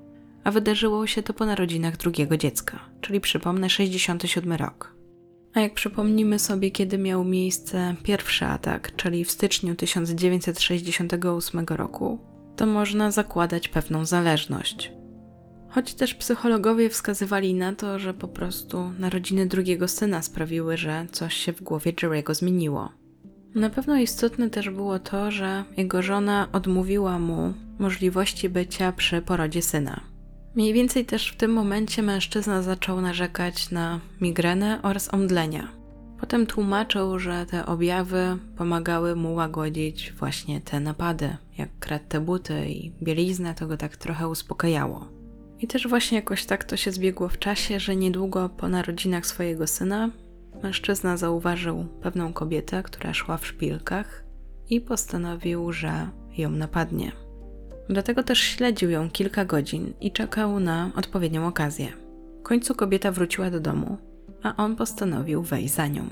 a 0.45 0.51
wydarzyło 0.51 1.07
się 1.07 1.23
to 1.23 1.35
po 1.35 1.47
narodzinach 1.47 1.97
drugiego 1.97 2.37
dziecka, 2.37 2.81
czyli 3.01 3.21
przypomnę 3.21 3.71
67 3.71 4.53
rok. 4.53 4.95
A 5.55 5.61
jak 5.61 5.75
przypomnimy 5.75 6.39
sobie, 6.39 6.71
kiedy 6.71 6.99
miał 6.99 7.25
miejsce 7.25 7.95
pierwszy 8.03 8.45
atak, 8.45 8.97
czyli 8.97 9.25
w 9.25 9.31
styczniu 9.31 9.75
1968 9.75 11.67
roku, 11.69 12.19
to 12.57 12.67
można 12.67 13.11
zakładać 13.11 13.69
pewną 13.69 14.05
zależność. 14.05 14.93
Choć 15.75 15.95
też 15.95 16.15
psychologowie 16.15 16.91
wskazywali 16.91 17.55
na 17.55 17.75
to, 17.75 17.99
że 17.99 18.15
po 18.15 18.29
prostu 18.29 18.93
narodziny 18.99 19.47
drugiego 19.47 19.89
syna 19.89 20.23
sprawiły, 20.23 20.77
że 20.77 21.07
coś 21.13 21.35
się 21.35 21.53
w 21.53 21.63
głowie 21.63 21.93
Jerry'ego 21.93 22.35
zmieniło. 22.35 22.93
Na 23.55 23.71
pewno 23.71 23.97
istotne 23.97 24.51
też 24.51 24.71
było 24.71 24.99
to, 24.99 25.31
że 25.31 25.65
jego 25.77 26.03
żona 26.03 26.49
odmówiła 26.53 27.19
mu 27.19 27.55
możliwości 27.79 28.49
bycia 28.49 28.93
przy 28.93 29.23
porodzie 29.23 29.63
syna. 29.63 30.01
Mniej 30.55 30.73
więcej 30.73 31.05
też 31.05 31.29
w 31.29 31.37
tym 31.37 31.53
momencie 31.53 32.03
mężczyzna 32.03 32.63
zaczął 32.63 33.01
narzekać 33.01 33.71
na 33.71 34.01
migrenę 34.21 34.79
oraz 34.83 35.15
omdlenia. 35.15 35.69
Potem 36.21 36.47
tłumaczył, 36.47 37.19
że 37.19 37.47
te 37.47 37.67
objawy 37.67 38.39
pomagały 38.57 39.17
mu 39.17 39.35
łagodzić 39.35 40.13
właśnie 40.13 40.61
te 40.61 40.81
napady. 40.81 41.37
Jak 41.59 41.79
kradł 41.79 42.05
te 42.09 42.21
buty 42.21 42.67
i 42.69 42.93
bieliznę, 43.03 43.55
to 43.55 43.67
go 43.67 43.77
tak 43.77 43.97
trochę 43.97 44.29
uspokajało. 44.29 45.22
I 45.63 45.67
też 45.67 45.89
właśnie 45.89 46.17
jakoś 46.17 46.45
tak 46.45 46.65
to 46.65 46.77
się 46.77 46.93
zbiegło 46.93 47.29
w 47.29 47.39
czasie, 47.39 47.81
że 47.81 47.97
niedługo 47.97 48.49
po 48.49 48.69
narodzinach 48.69 49.27
swojego 49.27 49.67
syna 49.67 50.11
mężczyzna 50.63 51.17
zauważył 51.17 51.87
pewną 52.03 52.33
kobietę, 52.33 52.83
która 52.83 53.15
szła 53.15 53.37
w 53.37 53.47
szpilkach 53.47 54.25
i 54.69 54.81
postanowił, 54.81 55.73
że 55.73 56.09
ją 56.39 56.51
napadnie. 56.51 57.13
Dlatego 57.89 58.23
też 58.23 58.39
śledził 58.39 58.91
ją 58.91 59.11
kilka 59.11 59.45
godzin 59.45 59.93
i 60.01 60.13
czekał 60.13 60.61
na 60.61 60.91
odpowiednią 60.97 61.47
okazję. 61.47 61.89
W 62.41 62.43
końcu 62.43 62.75
kobieta 62.75 63.13
wróciła 63.13 63.51
do 63.51 63.61
domu, 63.61 63.97
a 64.43 64.57
on 64.57 64.77
postanowił 64.77 65.43
wejść 65.43 65.75
za 65.75 65.87
nią. 65.87 66.05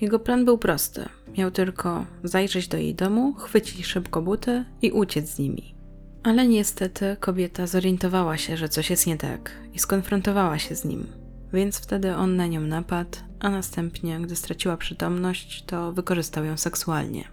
Jego 0.00 0.18
plan 0.18 0.44
był 0.44 0.58
prosty. 0.58 1.08
Miał 1.38 1.50
tylko 1.50 2.06
zajrzeć 2.24 2.68
do 2.68 2.76
jej 2.76 2.94
domu, 2.94 3.34
chwycić 3.34 3.86
szybko 3.86 4.22
buty 4.22 4.64
i 4.82 4.90
uciec 4.90 5.28
z 5.28 5.38
nimi. 5.38 5.81
Ale 6.22 6.48
niestety 6.48 7.16
kobieta 7.20 7.66
zorientowała 7.66 8.36
się, 8.36 8.56
że 8.56 8.68
coś 8.68 8.90
jest 8.90 9.06
nie 9.06 9.16
tak 9.16 9.50
i 9.74 9.78
skonfrontowała 9.78 10.58
się 10.58 10.74
z 10.74 10.84
nim. 10.84 11.06
Więc 11.52 11.78
wtedy 11.78 12.16
on 12.16 12.36
na 12.36 12.46
nią 12.46 12.60
napadł, 12.60 13.18
a 13.40 13.50
następnie, 13.50 14.20
gdy 14.20 14.36
straciła 14.36 14.76
przytomność, 14.76 15.64
to 15.64 15.92
wykorzystał 15.92 16.44
ją 16.44 16.56
seksualnie. 16.56 17.24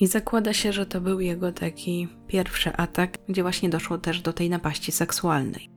I 0.00 0.06
zakłada 0.06 0.52
się, 0.52 0.72
że 0.72 0.86
to 0.86 1.00
był 1.00 1.20
jego 1.20 1.52
taki 1.52 2.08
pierwszy 2.26 2.76
atak, 2.76 3.18
gdzie 3.28 3.42
właśnie 3.42 3.68
doszło 3.68 3.98
też 3.98 4.20
do 4.20 4.32
tej 4.32 4.50
napaści 4.50 4.92
seksualnej. 4.92 5.68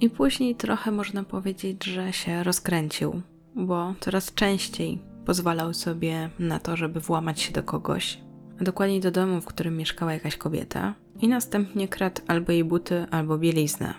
I 0.00 0.10
później 0.10 0.56
trochę 0.56 0.90
można 0.90 1.24
powiedzieć, 1.24 1.84
że 1.84 2.12
się 2.12 2.44
rozkręcił, 2.44 3.22
bo 3.54 3.94
coraz 4.00 4.34
częściej 4.34 4.98
pozwalał 5.26 5.74
sobie 5.74 6.30
na 6.38 6.58
to, 6.58 6.76
żeby 6.76 7.00
włamać 7.00 7.40
się 7.40 7.52
do 7.52 7.62
kogoś, 7.62 8.20
a 8.60 8.64
dokładniej 8.64 9.00
do 9.00 9.10
domu, 9.10 9.40
w 9.40 9.46
którym 9.46 9.76
mieszkała 9.76 10.12
jakaś 10.12 10.36
kobieta, 10.36 10.94
i 11.20 11.28
następnie 11.28 11.88
kradł 11.88 12.22
albo 12.26 12.52
jej 12.52 12.64
buty, 12.64 13.06
albo 13.10 13.38
bieliznę. 13.38 13.94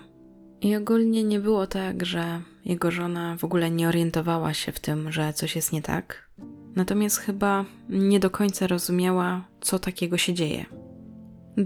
I 0.62 0.76
ogólnie 0.76 1.24
nie 1.24 1.40
było 1.40 1.68
tak, 1.68 2.06
że 2.06 2.42
jego 2.66 2.92
żona 2.92 3.38
w 3.38 3.44
ogóle 3.44 3.72
nie 3.72 3.88
orientowała 3.88 4.54
się 4.54 4.72
w 4.72 4.80
tym, 4.80 5.12
że 5.12 5.34
coś 5.34 5.56
jest 5.56 5.74
nie 5.74 5.82
tak. 5.82 6.30
Natomiast 6.76 7.18
chyba 7.18 7.66
nie 7.90 8.20
do 8.20 8.30
końca 8.30 8.68
rozumiała, 8.68 9.46
co 9.62 9.80
takiego 9.80 10.18
się 10.18 10.34
dzieje. 10.34 10.66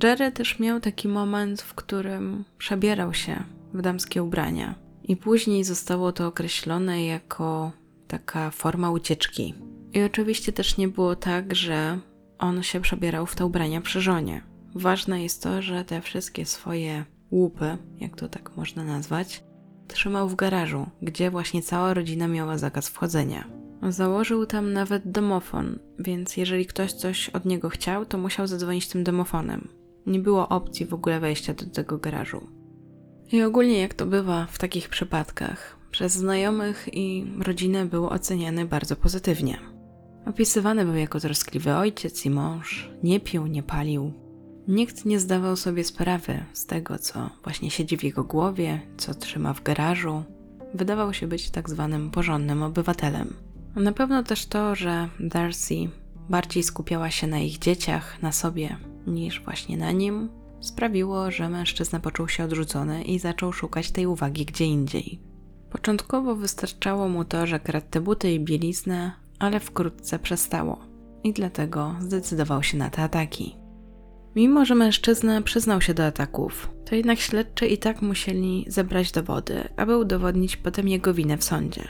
Jerry 0.03 0.31
też 0.31 0.59
miał 0.59 0.79
taki 0.79 1.07
moment, 1.07 1.61
w 1.61 1.73
którym 1.73 2.45
przebierał 2.57 3.13
się 3.13 3.43
w 3.73 3.81
damskie 3.81 4.23
ubrania, 4.23 4.75
i 5.03 5.15
później 5.15 5.63
zostało 5.63 6.11
to 6.11 6.27
określone 6.27 7.05
jako 7.05 7.71
taka 8.07 8.51
forma 8.51 8.91
ucieczki. 8.91 9.53
I 9.93 10.03
oczywiście 10.03 10.53
też 10.53 10.77
nie 10.77 10.87
było 10.87 11.15
tak, 11.15 11.55
że 11.55 11.99
on 12.39 12.63
się 12.63 12.81
przebierał 12.81 13.25
w 13.25 13.35
te 13.35 13.45
ubrania 13.45 13.81
przy 13.81 14.01
żonie. 14.01 14.41
Ważne 14.75 15.23
jest 15.23 15.43
to, 15.43 15.61
że 15.61 15.85
te 15.85 16.01
wszystkie 16.01 16.45
swoje 16.45 17.05
łupy, 17.31 17.77
jak 17.99 18.15
to 18.15 18.29
tak 18.29 18.57
można 18.57 18.83
nazwać, 18.83 19.43
trzymał 19.87 20.29
w 20.29 20.35
garażu, 20.35 20.87
gdzie 21.01 21.31
właśnie 21.31 21.61
cała 21.61 21.93
rodzina 21.93 22.27
miała 22.27 22.57
zakaz 22.57 22.89
wchodzenia. 22.89 23.47
Założył 23.89 24.45
tam 24.45 24.73
nawet 24.73 25.11
domofon, 25.11 25.79
więc 25.99 26.37
jeżeli 26.37 26.65
ktoś 26.65 26.93
coś 26.93 27.29
od 27.29 27.45
niego 27.45 27.69
chciał, 27.69 28.05
to 28.05 28.17
musiał 28.17 28.47
zadzwonić 28.47 28.87
tym 28.87 29.03
domofonem. 29.03 29.67
Nie 30.05 30.19
było 30.19 30.49
opcji 30.49 30.85
w 30.85 30.93
ogóle 30.93 31.19
wejścia 31.19 31.53
do 31.53 31.65
tego 31.65 31.97
garażu. 31.97 32.47
I 33.31 33.43
ogólnie, 33.43 33.79
jak 33.79 33.93
to 33.93 34.05
bywa 34.05 34.45
w 34.45 34.57
takich 34.57 34.89
przypadkach, 34.89 35.77
przez 35.91 36.13
znajomych 36.13 36.89
i 36.93 37.25
rodzinę 37.39 37.85
był 37.85 38.07
oceniany 38.07 38.65
bardzo 38.65 38.95
pozytywnie. 38.95 39.57
Opisywany 40.25 40.85
był 40.85 40.95
jako 40.95 41.19
troskliwy 41.19 41.75
ojciec 41.75 42.25
i 42.25 42.29
mąż, 42.29 42.89
nie 43.03 43.19
pił, 43.19 43.47
nie 43.47 43.63
palił, 43.63 44.24
Nikt 44.67 45.05
nie 45.05 45.19
zdawał 45.19 45.55
sobie 45.55 45.83
sprawy 45.83 46.45
z 46.53 46.65
tego, 46.65 46.99
co 46.99 47.29
właśnie 47.43 47.71
siedzi 47.71 47.97
w 47.97 48.03
jego 48.03 48.23
głowie, 48.23 48.81
co 48.97 49.13
trzyma 49.13 49.53
w 49.53 49.63
garażu. 49.63 50.23
Wydawał 50.73 51.13
się 51.13 51.27
być 51.27 51.49
tak 51.49 51.69
zwanym 51.69 52.11
porządnym 52.11 52.63
obywatelem. 52.63 53.33
Na 53.75 53.91
pewno 53.91 54.23
też 54.23 54.45
to, 54.45 54.75
że 54.75 55.09
Darcy 55.19 55.75
bardziej 56.29 56.63
skupiała 56.63 57.11
się 57.11 57.27
na 57.27 57.39
ich 57.39 57.59
dzieciach, 57.59 58.21
na 58.21 58.31
sobie, 58.31 58.77
niż 59.07 59.41
właśnie 59.41 59.77
na 59.77 59.91
nim, 59.91 60.29
sprawiło, 60.59 61.31
że 61.31 61.49
mężczyzna 61.49 61.99
poczuł 61.99 62.27
się 62.27 62.43
odrzucony 62.43 63.03
i 63.03 63.19
zaczął 63.19 63.53
szukać 63.53 63.91
tej 63.91 64.05
uwagi 64.07 64.45
gdzie 64.45 64.65
indziej. 64.65 65.19
Początkowo 65.69 66.35
wystarczało 66.35 67.09
mu 67.09 67.25
to, 67.25 67.47
że 67.47 67.59
kradł 67.59 67.87
te 67.89 68.01
buty 68.01 68.31
i 68.31 68.39
bieliznę, 68.39 69.11
ale 69.39 69.59
wkrótce 69.59 70.19
przestało 70.19 70.79
i 71.23 71.33
dlatego 71.33 71.95
zdecydował 71.99 72.63
się 72.63 72.77
na 72.77 72.89
te 72.89 73.03
ataki. 73.03 73.64
Mimo, 74.35 74.65
że 74.65 74.75
mężczyzna 74.75 75.41
przyznał 75.41 75.81
się 75.81 75.93
do 75.93 76.05
ataków, 76.05 76.69
to 76.85 76.95
jednak 76.95 77.19
śledczy 77.19 77.67
i 77.67 77.77
tak 77.77 78.01
musieli 78.01 78.65
zebrać 78.67 79.11
dowody, 79.11 79.69
aby 79.77 79.97
udowodnić 79.97 80.57
potem 80.57 80.87
jego 80.87 81.13
winę 81.13 81.37
w 81.37 81.43
sądzie. 81.43 81.87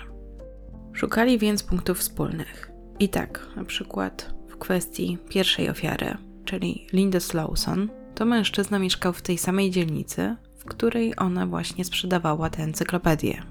Szukali 0.93 1.39
więc 1.39 1.63
punktów 1.63 1.99
wspólnych. 1.99 2.71
I 2.99 3.09
tak, 3.09 3.47
na 3.55 3.63
przykład 3.63 4.33
w 4.49 4.57
kwestii 4.57 5.17
pierwszej 5.29 5.69
ofiary, 5.69 6.17
czyli 6.45 6.87
Linda 6.93 7.19
Slawson, 7.19 7.89
to 8.15 8.25
mężczyzna 8.25 8.79
mieszkał 8.79 9.13
w 9.13 9.21
tej 9.21 9.37
samej 9.37 9.71
dzielnicy, 9.71 10.35
w 10.57 10.65
której 10.65 11.13
ona 11.17 11.47
właśnie 11.47 11.85
sprzedawała 11.85 12.49
tę 12.49 12.63
encyklopedię. 12.63 13.43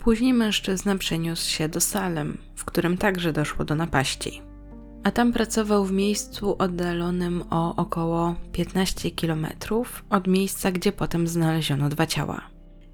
Później 0.00 0.34
mężczyzna 0.34 0.96
przeniósł 0.96 1.50
się 1.50 1.68
do 1.68 1.80
Salem, 1.80 2.38
w 2.56 2.64
którym 2.64 2.98
także 2.98 3.32
doszło 3.32 3.64
do 3.64 3.74
napaści 3.74 4.42
a 5.04 5.10
tam 5.10 5.32
pracował 5.32 5.84
w 5.84 5.92
miejscu 5.92 6.56
oddalonym 6.58 7.44
o 7.50 7.76
około 7.76 8.34
15 8.52 9.10
km 9.10 9.46
od 10.10 10.26
miejsca, 10.26 10.72
gdzie 10.72 10.92
potem 10.92 11.28
znaleziono 11.28 11.88
dwa 11.88 12.06
ciała. 12.06 12.40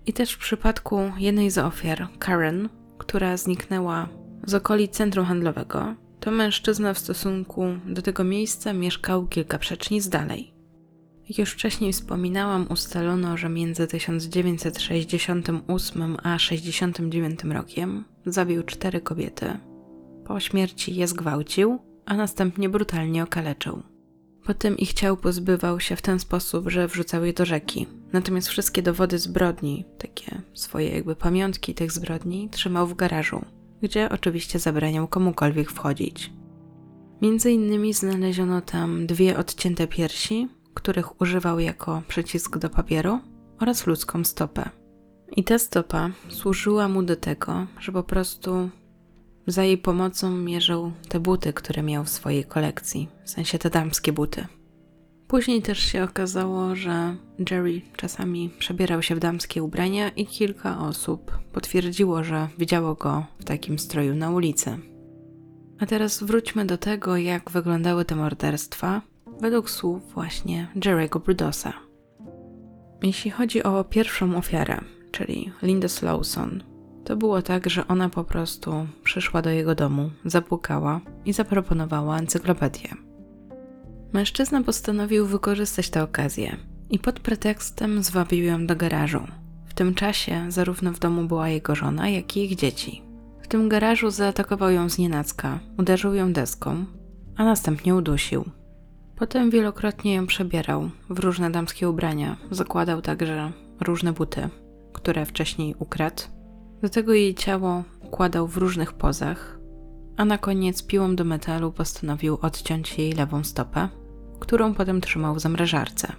I 0.06 0.12
też 0.12 0.32
w 0.32 0.38
przypadku 0.38 1.00
jednej 1.18 1.50
z 1.50 1.58
ofiar, 1.58 2.08
Karen, 2.18 2.68
która 2.98 3.36
zniknęła 3.36 4.08
z 4.46 4.54
okolic 4.54 4.92
centrum 4.92 5.26
handlowego, 5.26 5.94
to 6.20 6.30
mężczyzna 6.30 6.94
w 6.94 6.98
stosunku 6.98 7.64
do 7.86 8.02
tego 8.02 8.24
miejsca 8.24 8.72
mieszkał 8.72 9.26
kilka 9.26 9.58
przecznic 9.58 10.08
dalej. 10.08 10.54
Jak 11.28 11.38
już 11.38 11.50
wcześniej 11.50 11.92
wspominałam, 11.92 12.66
ustalono, 12.70 13.36
że 13.36 13.48
między 13.48 13.86
1968 13.86 16.16
a 16.22 16.38
69 16.38 17.44
rokiem 17.44 18.04
zabił 18.26 18.62
cztery 18.62 19.00
kobiety. 19.00 19.58
Po 20.24 20.40
śmierci 20.40 20.96
je 20.96 21.08
zgwałcił, 21.08 21.89
a 22.10 22.14
następnie 22.14 22.68
brutalnie 22.68 23.22
okaleczył. 23.22 23.82
Potem 24.44 24.78
ich 24.78 24.92
ciał 24.92 25.16
pozbywał 25.16 25.80
się 25.80 25.96
w 25.96 26.02
ten 26.02 26.18
sposób, 26.18 26.68
że 26.68 26.88
wrzucał 26.88 27.24
je 27.24 27.32
do 27.32 27.44
rzeki. 27.44 27.86
Natomiast 28.12 28.48
wszystkie 28.48 28.82
dowody 28.82 29.18
zbrodni, 29.18 29.84
takie 29.98 30.42
swoje 30.54 30.88
jakby 30.88 31.16
pamiątki 31.16 31.74
tych 31.74 31.92
zbrodni, 31.92 32.48
trzymał 32.48 32.86
w 32.86 32.94
garażu, 32.94 33.44
gdzie 33.82 34.08
oczywiście 34.08 34.58
zabraniał 34.58 35.08
komukolwiek 35.08 35.70
wchodzić. 35.70 36.32
Między 37.22 37.52
innymi 37.52 37.94
znaleziono 37.94 38.60
tam 38.60 39.06
dwie 39.06 39.38
odcięte 39.38 39.86
piersi, 39.86 40.48
których 40.74 41.20
używał 41.20 41.60
jako 41.60 42.02
przycisk 42.08 42.58
do 42.58 42.70
papieru, 42.70 43.18
oraz 43.60 43.86
ludzką 43.86 44.24
stopę. 44.24 44.70
I 45.36 45.44
ta 45.44 45.58
stopa 45.58 46.10
służyła 46.28 46.88
mu 46.88 47.02
do 47.02 47.16
tego, 47.16 47.66
że 47.80 47.92
po 47.92 48.02
prostu 48.02 48.70
za 49.50 49.64
jej 49.64 49.78
pomocą 49.78 50.30
mierzył 50.30 50.92
te 51.08 51.20
buty, 51.20 51.52
które 51.52 51.82
miał 51.82 52.04
w 52.04 52.08
swojej 52.08 52.44
kolekcji, 52.44 53.08
w 53.24 53.30
sensie 53.30 53.58
te 53.58 53.70
damskie 53.70 54.12
buty. 54.12 54.46
Później 55.28 55.62
też 55.62 55.78
się 55.78 56.04
okazało, 56.04 56.76
że 56.76 57.16
Jerry 57.50 57.80
czasami 57.96 58.50
przebierał 58.58 59.02
się 59.02 59.14
w 59.14 59.18
damskie 59.18 59.62
ubrania 59.62 60.08
i 60.08 60.26
kilka 60.26 60.78
osób 60.78 61.38
potwierdziło, 61.52 62.24
że 62.24 62.48
widziało 62.58 62.94
go 62.94 63.26
w 63.38 63.44
takim 63.44 63.78
stroju 63.78 64.14
na 64.14 64.30
ulicy. 64.30 64.78
A 65.80 65.86
teraz 65.86 66.22
wróćmy 66.22 66.64
do 66.64 66.78
tego, 66.78 67.16
jak 67.16 67.50
wyglądały 67.50 68.04
te 68.04 68.16
morderstwa 68.16 69.02
według 69.40 69.70
słów 69.70 70.12
właśnie 70.12 70.68
Jerry'ego 70.76 71.20
Brudosa. 71.20 71.72
Jeśli 73.02 73.30
chodzi 73.30 73.62
o 73.62 73.84
pierwszą 73.84 74.36
ofiarę, 74.36 74.80
czyli 75.12 75.52
Linda 75.62 75.88
Slawson, 75.88 76.62
to 77.04 77.16
było 77.16 77.42
tak, 77.42 77.70
że 77.70 77.88
ona 77.88 78.08
po 78.08 78.24
prostu 78.24 78.86
przyszła 79.04 79.42
do 79.42 79.50
jego 79.50 79.74
domu, 79.74 80.10
zapukała 80.24 81.00
i 81.24 81.32
zaproponowała 81.32 82.18
encyklopedię. 82.18 82.94
Mężczyzna 84.12 84.62
postanowił 84.62 85.26
wykorzystać 85.26 85.90
tę 85.90 86.02
okazję 86.02 86.56
i 86.90 86.98
pod 86.98 87.20
pretekstem 87.20 88.02
zwabił 88.02 88.44
ją 88.44 88.66
do 88.66 88.76
garażu. 88.76 89.20
W 89.66 89.74
tym 89.74 89.94
czasie 89.94 90.44
zarówno 90.48 90.92
w 90.92 90.98
domu 90.98 91.24
była 91.24 91.48
jego 91.48 91.74
żona, 91.74 92.08
jak 92.08 92.36
i 92.36 92.44
ich 92.44 92.56
dzieci. 92.56 93.02
W 93.42 93.48
tym 93.48 93.68
garażu 93.68 94.10
zaatakował 94.10 94.70
ją 94.70 94.88
z 94.88 94.98
nienacka, 94.98 95.60
uderzył 95.78 96.14
ją 96.14 96.32
deską, 96.32 96.84
a 97.36 97.44
następnie 97.44 97.94
udusił. 97.94 98.44
Potem 99.16 99.50
wielokrotnie 99.50 100.14
ją 100.14 100.26
przebierał 100.26 100.90
w 101.10 101.18
różne 101.18 101.50
damskie 101.50 101.88
ubrania, 101.88 102.36
zakładał 102.50 103.02
także 103.02 103.52
różne 103.80 104.12
buty, 104.12 104.48
które 104.92 105.26
wcześniej 105.26 105.74
ukradł. 105.78 106.22
Do 106.82 106.88
tego 106.88 107.14
jej 107.14 107.34
ciało 107.34 107.84
układał 108.02 108.46
w 108.46 108.56
różnych 108.56 108.92
pozach, 108.92 109.58
a 110.16 110.24
na 110.24 110.38
koniec 110.38 110.82
piłą 110.82 111.16
do 111.16 111.24
metalu 111.24 111.72
postanowił 111.72 112.38
odciąć 112.42 112.98
jej 112.98 113.12
lewą 113.12 113.44
stopę, 113.44 113.88
którą 114.40 114.74
potem 114.74 115.00
trzymał 115.00 115.34
w 115.34 115.40
zamrażarce. 115.40 116.12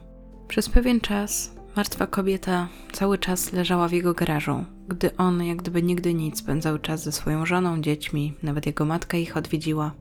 Przez 0.47 0.69
pewien 0.69 0.99
czas 0.99 1.55
martwa 1.75 2.07
kobieta 2.07 2.67
cały 2.91 3.17
czas 3.17 3.53
leżała 3.53 3.87
w 3.87 3.91
jego 3.91 4.13
garażu, 4.13 4.65
gdy 4.87 5.17
on, 5.17 5.43
jak 5.43 5.57
gdyby 5.57 5.83
nigdy 5.83 6.13
nic, 6.13 6.39
spędzał 6.39 6.79
czas 6.79 7.03
ze 7.03 7.11
swoją 7.11 7.45
żoną, 7.45 7.81
dziećmi, 7.81 8.33
nawet 8.43 8.65
jego 8.65 8.85
matka 8.85 9.17
ich 9.17 9.37
odwiedziła. 9.37 9.91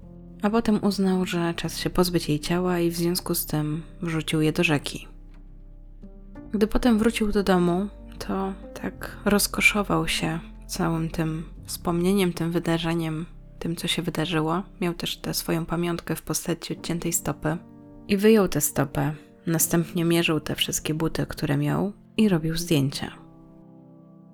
A 0.42 0.50
potem 0.50 0.84
uznał, 0.84 1.26
że 1.26 1.54
czas 1.54 1.78
się 1.78 1.90
pozbyć 1.90 2.28
jej 2.28 2.40
ciała 2.40 2.78
i 2.78 2.90
w 2.90 2.96
związku 2.96 3.34
z 3.34 3.46
tym 3.46 3.82
wrzucił 4.02 4.40
je 4.40 4.52
do 4.52 4.64
rzeki. 4.64 5.08
Gdy 6.52 6.66
potem 6.66 6.98
wrócił 6.98 7.32
do 7.32 7.42
domu, 7.42 7.88
to 8.18 8.52
tak 8.82 9.16
rozkoszował 9.24 10.08
się 10.08 10.40
całym 10.70 11.10
tym 11.10 11.44
wspomnieniem, 11.64 12.32
tym 12.32 12.52
wydarzeniem, 12.52 13.26
tym 13.58 13.76
co 13.76 13.88
się 13.88 14.02
wydarzyło. 14.02 14.62
Miał 14.80 14.94
też 14.94 15.16
tę 15.16 15.34
swoją 15.34 15.66
pamiątkę 15.66 16.16
w 16.16 16.22
postaci 16.22 16.72
odciętej 16.72 17.12
stopy 17.12 17.56
i 18.08 18.16
wyjął 18.16 18.48
tę 18.48 18.60
stopę. 18.60 19.14
Następnie 19.46 20.04
mierzył 20.04 20.40
te 20.40 20.54
wszystkie 20.54 20.94
buty, 20.94 21.26
które 21.26 21.56
miał 21.56 21.92
i 22.16 22.28
robił 22.28 22.56
zdjęcia. 22.56 23.12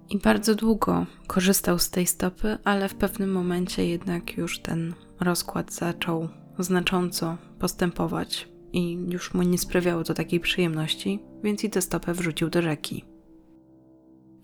I 0.09 0.19
bardzo 0.19 0.55
długo 0.55 1.07
korzystał 1.27 1.79
z 1.79 1.91
tej 1.91 2.07
stopy, 2.07 2.59
ale 2.65 2.89
w 2.89 2.95
pewnym 2.95 3.33
momencie 3.33 3.87
jednak 3.87 4.37
już 4.37 4.59
ten 4.59 4.95
rozkład 5.21 5.73
zaczął 5.73 6.29
znacząco 6.59 7.37
postępować 7.59 8.49
i 8.73 8.93
już 9.09 9.35
mu 9.35 9.43
nie 9.43 9.59
sprawiało 9.59 10.05
to 10.05 10.15
takiej 10.15 10.41
przyjemności, 10.41 11.23
więc 11.43 11.65
i 11.65 11.71
tę 11.71 11.83
stopę 11.83 12.15
wrzucił 12.15 12.51
do 12.51 12.63
rzeki. 12.63 13.05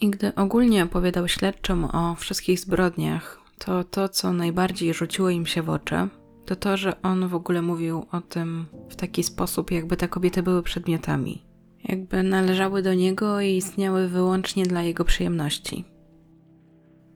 I 0.03 0.11
gdy 0.11 0.35
ogólnie 0.35 0.85
opowiadał 0.85 1.29
śledczom 1.29 1.85
o 1.85 2.15
wszystkich 2.15 2.61
zbrodniach, 2.61 3.41
to 3.59 3.85
to, 3.85 4.09
co 4.09 4.33
najbardziej 4.33 4.95
rzuciło 4.95 5.31
im 5.31 5.47
się 5.47 5.63
w 5.63 5.71
oczy, 5.71 6.09
to 6.45 6.57
to, 6.57 6.77
że 6.77 7.03
on 7.03 7.29
w 7.29 7.35
ogóle 7.35 7.63
mówił 7.63 8.07
o 8.13 8.21
tym 8.21 8.67
w 8.89 8.97
taki 8.97 9.23
sposób, 9.23 9.71
jakby 9.71 9.97
te 9.97 10.09
kobiety 10.09 10.43
były 10.43 10.63
przedmiotami, 10.63 11.45
jakby 11.85 12.23
należały 12.23 12.83
do 12.83 12.95
niego 12.95 13.41
i 13.41 13.57
istniały 13.57 14.09
wyłącznie 14.09 14.67
dla 14.67 14.83
jego 14.83 15.05
przyjemności. 15.05 15.85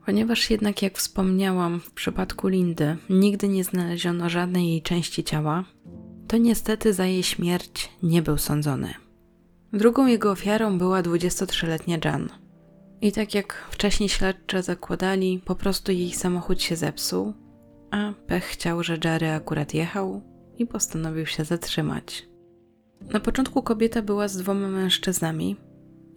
Ponieważ 0.05 0.51
jednak, 0.51 0.83
jak 0.83 0.99
wspomniałam, 0.99 1.81
w 1.81 1.91
przypadku 1.91 2.49
Lindy 2.49 2.97
nigdy 3.11 3.49
nie 3.49 3.65
znaleziono 3.65 4.29
żadnej 4.29 4.69
jej 4.69 4.83
części 4.83 5.25
ciała, 5.25 5.65
to 6.29 6.37
niestety 6.37 6.93
za 6.93 7.07
jej 7.07 7.23
śmierć 7.23 7.91
nie 8.03 8.23
był 8.23 8.39
sądzony. 8.39 8.95
Drugą 9.73 10.07
jego 10.07 10.31
ofiarą 10.31 10.79
była 10.79 11.03
23-letnia 11.03 11.99
Jan. 12.05 12.46
I 13.01 13.13
tak 13.13 13.35
jak 13.35 13.67
wcześniej 13.71 14.09
śledcze 14.09 14.63
zakładali, 14.63 15.43
po 15.45 15.55
prostu 15.55 15.93
jej 15.93 16.13
samochód 16.13 16.63
się 16.63 16.77
zepsuł, 16.77 17.33
a 17.91 18.13
pech 18.27 18.45
chciał, 18.45 18.83
że 18.83 18.99
Jerry 19.05 19.31
akurat 19.31 19.75
jechał 19.75 20.23
i 20.59 20.67
postanowił 20.67 21.27
się 21.27 21.45
zatrzymać. 21.45 22.29
Na 23.01 23.21
początku 23.21 23.63
kobieta 23.63 24.03
była 24.03 24.29
z 24.29 24.37
dwoma 24.37 24.69
mężczyznami 24.69 25.57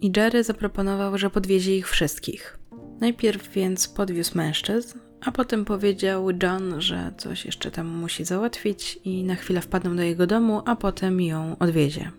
i 0.00 0.12
Jerry 0.16 0.44
zaproponował, 0.44 1.18
że 1.18 1.30
podwiezie 1.30 1.76
ich 1.76 1.88
wszystkich. 1.88 2.58
Najpierw 3.00 3.52
więc 3.52 3.88
podwiózł 3.88 4.36
mężczyzn, 4.36 4.98
a 5.20 5.32
potem 5.32 5.64
powiedział 5.64 6.28
John, 6.42 6.80
że 6.80 7.12
coś 7.18 7.44
jeszcze 7.44 7.70
tam 7.70 7.86
musi 7.86 8.24
załatwić 8.24 8.98
i 9.04 9.24
na 9.24 9.34
chwilę 9.34 9.60
wpadną 9.60 9.96
do 9.96 10.02
jego 10.02 10.26
domu, 10.26 10.62
a 10.66 10.76
potem 10.76 11.20
ją 11.20 11.58
odwiezie. 11.58 12.10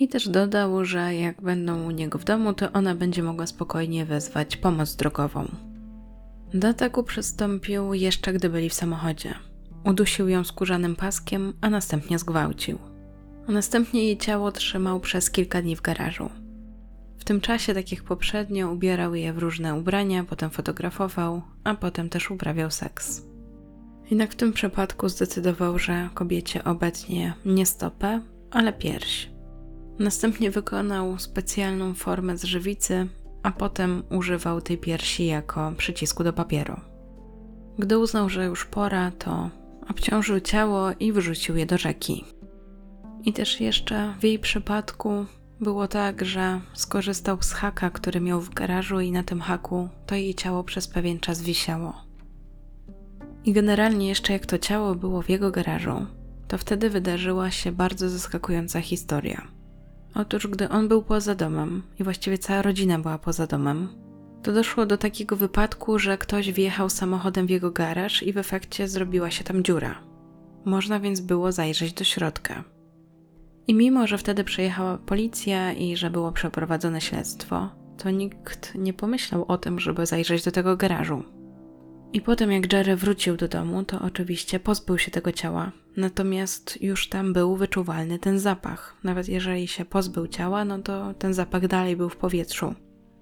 I 0.00 0.08
też 0.08 0.28
dodał, 0.28 0.84
że 0.84 1.14
jak 1.14 1.42
będą 1.42 1.86
u 1.86 1.90
niego 1.90 2.18
w 2.18 2.24
domu, 2.24 2.54
to 2.54 2.72
ona 2.72 2.94
będzie 2.94 3.22
mogła 3.22 3.46
spokojnie 3.46 4.06
wezwać 4.06 4.56
pomoc 4.56 4.96
drogową. 4.96 5.48
Do 6.54 6.68
ataku 6.68 7.02
przystąpił 7.02 7.94
jeszcze 7.94 8.32
gdy 8.32 8.48
byli 8.48 8.70
w 8.70 8.74
samochodzie. 8.74 9.34
Udusił 9.84 10.28
ją 10.28 10.44
skórzanym 10.44 10.96
paskiem, 10.96 11.52
a 11.60 11.70
następnie 11.70 12.18
zgwałcił. 12.18 12.78
A 13.48 13.52
następnie 13.52 14.04
jej 14.04 14.18
ciało 14.18 14.52
trzymał 14.52 15.00
przez 15.00 15.30
kilka 15.30 15.62
dni 15.62 15.76
w 15.76 15.80
garażu. 15.80 16.30
W 17.18 17.24
tym 17.24 17.40
czasie, 17.40 17.74
tak 17.74 17.92
jak 17.92 18.02
poprzednio, 18.02 18.72
ubierał 18.72 19.14
je 19.14 19.32
w 19.32 19.38
różne 19.38 19.74
ubrania, 19.74 20.24
potem 20.24 20.50
fotografował, 20.50 21.42
a 21.64 21.74
potem 21.74 22.08
też 22.08 22.30
uprawiał 22.30 22.70
seks. 22.70 23.22
Jednak 24.10 24.32
w 24.32 24.36
tym 24.36 24.52
przypadku 24.52 25.08
zdecydował, 25.08 25.78
że 25.78 26.08
kobiecie 26.14 26.64
obecnie 26.64 27.34
nie 27.44 27.66
stopę, 27.66 28.20
ale 28.50 28.72
pierś. 28.72 29.39
Następnie 30.00 30.50
wykonał 30.50 31.18
specjalną 31.18 31.94
formę 31.94 32.36
z 32.36 32.44
żywicy, 32.44 33.08
a 33.42 33.50
potem 33.52 34.02
używał 34.10 34.60
tej 34.60 34.78
piersi 34.78 35.26
jako 35.26 35.72
przycisku 35.76 36.24
do 36.24 36.32
papieru. 36.32 36.80
Gdy 37.78 37.98
uznał, 37.98 38.28
że 38.28 38.44
już 38.44 38.64
pora, 38.64 39.10
to 39.10 39.50
obciążył 39.90 40.40
ciało 40.40 40.90
i 41.00 41.12
wrzucił 41.12 41.56
je 41.56 41.66
do 41.66 41.78
rzeki. 41.78 42.24
I 43.24 43.32
też 43.32 43.60
jeszcze 43.60 44.14
w 44.20 44.24
jej 44.24 44.38
przypadku 44.38 45.26
było 45.60 45.88
tak, 45.88 46.24
że 46.24 46.60
skorzystał 46.74 47.42
z 47.42 47.52
haka, 47.52 47.90
który 47.90 48.20
miał 48.20 48.40
w 48.40 48.54
garażu, 48.54 49.00
i 49.00 49.12
na 49.12 49.22
tym 49.22 49.40
haku 49.40 49.88
to 50.06 50.14
jej 50.14 50.34
ciało 50.34 50.64
przez 50.64 50.88
pewien 50.88 51.20
czas 51.20 51.42
wisiało. 51.42 52.04
I 53.44 53.52
generalnie, 53.52 54.08
jeszcze 54.08 54.32
jak 54.32 54.46
to 54.46 54.58
ciało 54.58 54.94
było 54.94 55.22
w 55.22 55.28
jego 55.28 55.50
garażu, 55.50 56.06
to 56.48 56.58
wtedy 56.58 56.90
wydarzyła 56.90 57.50
się 57.50 57.72
bardzo 57.72 58.08
zaskakująca 58.08 58.80
historia. 58.80 59.59
Otóż, 60.14 60.46
gdy 60.46 60.68
on 60.68 60.88
był 60.88 61.02
poza 61.02 61.34
domem, 61.34 61.82
i 62.00 62.04
właściwie 62.04 62.38
cała 62.38 62.62
rodzina 62.62 62.98
była 62.98 63.18
poza 63.18 63.46
domem, 63.46 63.88
to 64.42 64.52
doszło 64.52 64.86
do 64.86 64.98
takiego 64.98 65.36
wypadku, 65.36 65.98
że 65.98 66.18
ktoś 66.18 66.52
wjechał 66.52 66.90
samochodem 66.90 67.46
w 67.46 67.50
jego 67.50 67.70
garaż 67.70 68.22
i 68.22 68.32
w 68.32 68.38
efekcie 68.38 68.88
zrobiła 68.88 69.30
się 69.30 69.44
tam 69.44 69.64
dziura. 69.64 70.02
Można 70.64 71.00
więc 71.00 71.20
było 71.20 71.52
zajrzeć 71.52 71.92
do 71.92 72.04
środka. 72.04 72.64
I 73.66 73.74
mimo, 73.74 74.06
że 74.06 74.18
wtedy 74.18 74.44
przyjechała 74.44 74.98
policja 74.98 75.72
i 75.72 75.96
że 75.96 76.10
było 76.10 76.32
przeprowadzone 76.32 77.00
śledztwo, 77.00 77.68
to 77.98 78.10
nikt 78.10 78.74
nie 78.74 78.92
pomyślał 78.92 79.44
o 79.48 79.58
tym, 79.58 79.80
żeby 79.80 80.06
zajrzeć 80.06 80.44
do 80.44 80.50
tego 80.50 80.76
garażu. 80.76 81.22
I 82.12 82.20
potem, 82.20 82.52
jak 82.52 82.72
Jerry 82.72 82.96
wrócił 82.96 83.36
do 83.36 83.48
domu, 83.48 83.84
to 83.84 84.00
oczywiście 84.00 84.60
pozbył 84.60 84.98
się 84.98 85.10
tego 85.10 85.32
ciała, 85.32 85.72
natomiast 86.00 86.82
już 86.82 87.08
tam 87.08 87.32
był 87.32 87.56
wyczuwalny 87.56 88.18
ten 88.18 88.38
zapach. 88.38 88.96
Nawet 89.04 89.28
jeżeli 89.28 89.68
się 89.68 89.84
pozbył 89.84 90.26
ciała, 90.26 90.64
no 90.64 90.78
to 90.78 91.14
ten 91.14 91.34
zapach 91.34 91.66
dalej 91.66 91.96
był 91.96 92.08
w 92.08 92.16
powietrzu. 92.16 92.74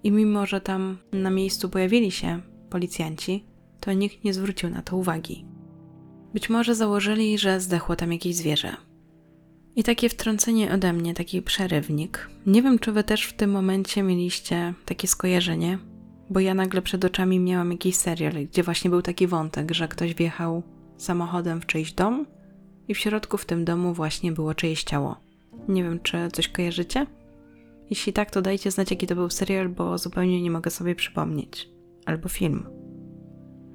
I 0.02 0.12
mimo, 0.12 0.46
że 0.46 0.60
tam 0.60 0.98
na 1.12 1.30
miejscu 1.30 1.68
pojawili 1.68 2.10
się 2.10 2.40
policjanci, 2.70 3.44
to 3.80 3.92
nikt 3.92 4.24
nie 4.24 4.34
zwrócił 4.34 4.70
na 4.70 4.82
to 4.82 4.96
uwagi. 4.96 5.46
Być 6.34 6.50
może 6.50 6.74
założyli, 6.74 7.38
że 7.38 7.60
zdechło 7.60 7.96
tam 7.96 8.12
jakieś 8.12 8.36
zwierzę. 8.36 8.76
I 9.76 9.84
takie 9.84 10.08
wtrącenie 10.08 10.72
ode 10.72 10.92
mnie, 10.92 11.14
taki 11.14 11.42
przerywnik. 11.42 12.30
Nie 12.46 12.62
wiem, 12.62 12.78
czy 12.78 12.92
wy 12.92 13.04
też 13.04 13.24
w 13.24 13.32
tym 13.32 13.50
momencie 13.50 14.02
mieliście 14.02 14.74
takie 14.84 15.08
skojarzenie, 15.08 15.78
bo 16.30 16.40
ja 16.40 16.54
nagle 16.54 16.82
przed 16.82 17.04
oczami 17.04 17.40
miałam 17.40 17.72
jakiś 17.72 17.96
serial, 17.96 18.34
gdzie 18.34 18.62
właśnie 18.62 18.90
był 18.90 19.02
taki 19.02 19.26
wątek, 19.26 19.74
że 19.74 19.88
ktoś 19.88 20.14
wjechał 20.14 20.62
samochodem 20.96 21.60
w 21.60 21.66
czyjś 21.66 21.92
dom 21.92 22.26
i 22.88 22.94
w 22.94 22.98
środku 22.98 23.38
w 23.38 23.46
tym 23.46 23.64
domu 23.64 23.94
właśnie 23.94 24.32
było 24.32 24.54
czyjeś 24.54 24.84
ciało. 24.84 25.16
Nie 25.68 25.82
wiem, 25.82 26.00
czy 26.00 26.28
coś 26.32 26.48
kojarzycie? 26.48 27.06
Jeśli 27.90 28.12
tak, 28.12 28.30
to 28.30 28.42
dajcie 28.42 28.70
znać, 28.70 28.90
jaki 28.90 29.06
to 29.06 29.14
był 29.14 29.30
serial, 29.30 29.68
bo 29.68 29.98
zupełnie 29.98 30.42
nie 30.42 30.50
mogę 30.50 30.70
sobie 30.70 30.94
przypomnieć. 30.94 31.68
Albo 32.06 32.28
film. 32.28 32.66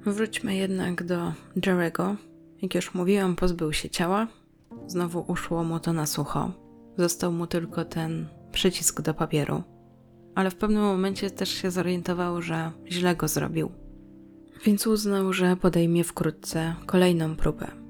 Wróćmy 0.06 0.56
jednak 0.56 1.04
do 1.04 1.32
Jerego. 1.66 2.16
Jak 2.62 2.74
już 2.74 2.94
mówiłam, 2.94 3.36
pozbył 3.36 3.72
się 3.72 3.90
ciała, 3.90 4.26
Znowu 4.86 5.24
uszło 5.28 5.64
mu 5.64 5.80
to 5.80 5.92
na 5.92 6.06
sucho. 6.06 6.50
Został 6.98 7.32
mu 7.32 7.46
tylko 7.46 7.84
ten 7.84 8.26
przycisk 8.52 9.00
do 9.00 9.14
papieru. 9.14 9.62
Ale 10.34 10.50
w 10.50 10.54
pewnym 10.54 10.82
momencie 10.82 11.30
też 11.30 11.48
się 11.48 11.70
zorientował, 11.70 12.42
że 12.42 12.70
źle 12.90 13.16
go 13.16 13.28
zrobił. 13.28 13.72
Więc 14.64 14.86
uznał, 14.86 15.32
że 15.32 15.56
podejmie 15.56 16.04
wkrótce 16.04 16.74
kolejną 16.86 17.36
próbę. 17.36 17.83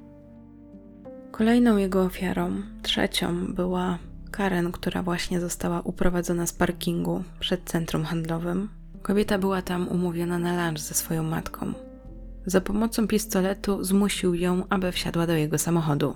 Kolejną 1.36 1.76
jego 1.76 2.02
ofiarą, 2.02 2.62
trzecią, 2.82 3.54
była 3.54 3.98
Karen, 4.30 4.72
która 4.72 5.02
właśnie 5.02 5.40
została 5.40 5.80
uprowadzona 5.80 6.46
z 6.46 6.52
parkingu 6.52 7.24
przed 7.40 7.64
centrum 7.64 8.04
handlowym. 8.04 8.68
Kobieta 9.02 9.38
była 9.38 9.62
tam 9.62 9.88
umówiona 9.88 10.38
na 10.38 10.66
lunch 10.66 10.80
ze 10.80 10.94
swoją 10.94 11.22
matką. 11.22 11.72
Za 12.46 12.60
pomocą 12.60 13.08
pistoletu 13.08 13.84
zmusił 13.84 14.34
ją, 14.34 14.62
aby 14.68 14.92
wsiadła 14.92 15.26
do 15.26 15.32
jego 15.32 15.58
samochodu. 15.58 16.14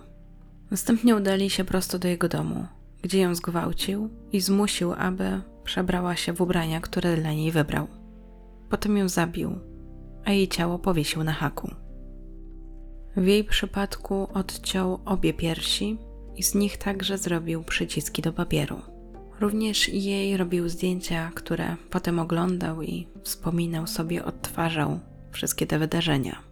Następnie 0.70 1.16
udali 1.16 1.50
się 1.50 1.64
prosto 1.64 1.98
do 1.98 2.08
jego 2.08 2.28
domu, 2.28 2.66
gdzie 3.02 3.20
ją 3.20 3.34
zgwałcił 3.34 4.10
i 4.32 4.40
zmusił, 4.40 4.92
aby 4.92 5.40
przebrała 5.64 6.16
się 6.16 6.32
w 6.32 6.40
ubrania, 6.40 6.80
które 6.80 7.16
dla 7.16 7.32
niej 7.32 7.52
wybrał. 7.52 7.86
Potem 8.70 8.96
ją 8.96 9.08
zabił, 9.08 9.58
a 10.24 10.32
jej 10.32 10.48
ciało 10.48 10.78
powiesił 10.78 11.24
na 11.24 11.32
haku. 11.32 11.87
W 13.18 13.26
jej 13.26 13.44
przypadku 13.44 14.28
odciął 14.34 15.00
obie 15.04 15.34
piersi 15.34 15.98
i 16.36 16.42
z 16.42 16.54
nich 16.54 16.76
także 16.76 17.18
zrobił 17.18 17.64
przyciski 17.64 18.22
do 18.22 18.32
papieru. 18.32 18.80
Również 19.40 19.88
jej 19.88 20.36
robił 20.36 20.68
zdjęcia, 20.68 21.30
które 21.34 21.76
potem 21.90 22.18
oglądał 22.18 22.82
i 22.82 23.08
wspominał 23.22 23.86
sobie, 23.86 24.24
odtwarzał 24.24 25.00
wszystkie 25.32 25.66
te 25.66 25.78
wydarzenia. 25.78 26.42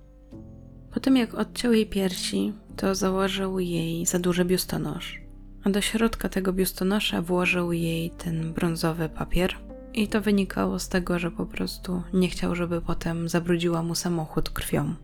Po 0.95 1.01
tym 1.01 1.17
jak 1.17 1.35
odciął 1.35 1.73
jej 1.73 1.87
piersi, 1.87 2.53
to 2.77 2.95
założył 2.95 3.59
jej 3.59 4.07
za 4.07 4.19
duży 4.19 4.45
biustonosz, 4.45 5.21
a 5.65 5.71
do 5.71 5.81
środka 5.81 6.29
tego 6.29 6.53
biustonosza 6.53 7.23
włożył 7.23 7.73
jej 7.73 8.11
ten 8.11 8.53
brązowy 8.53 9.09
papier. 9.09 9.55
I 9.95 10.09
to 10.09 10.21
wynikało 10.21 10.79
z 10.79 10.89
tego, 10.89 11.19
że 11.19 11.31
po 11.31 11.47
prostu 11.47 12.03
nie 12.13 12.29
chciał, 12.29 12.55
żeby 12.55 12.81
potem 12.81 13.29
zabrudziła 13.29 13.83
mu 13.83 13.95
samochód 13.95 14.51
krwią. 14.51 14.95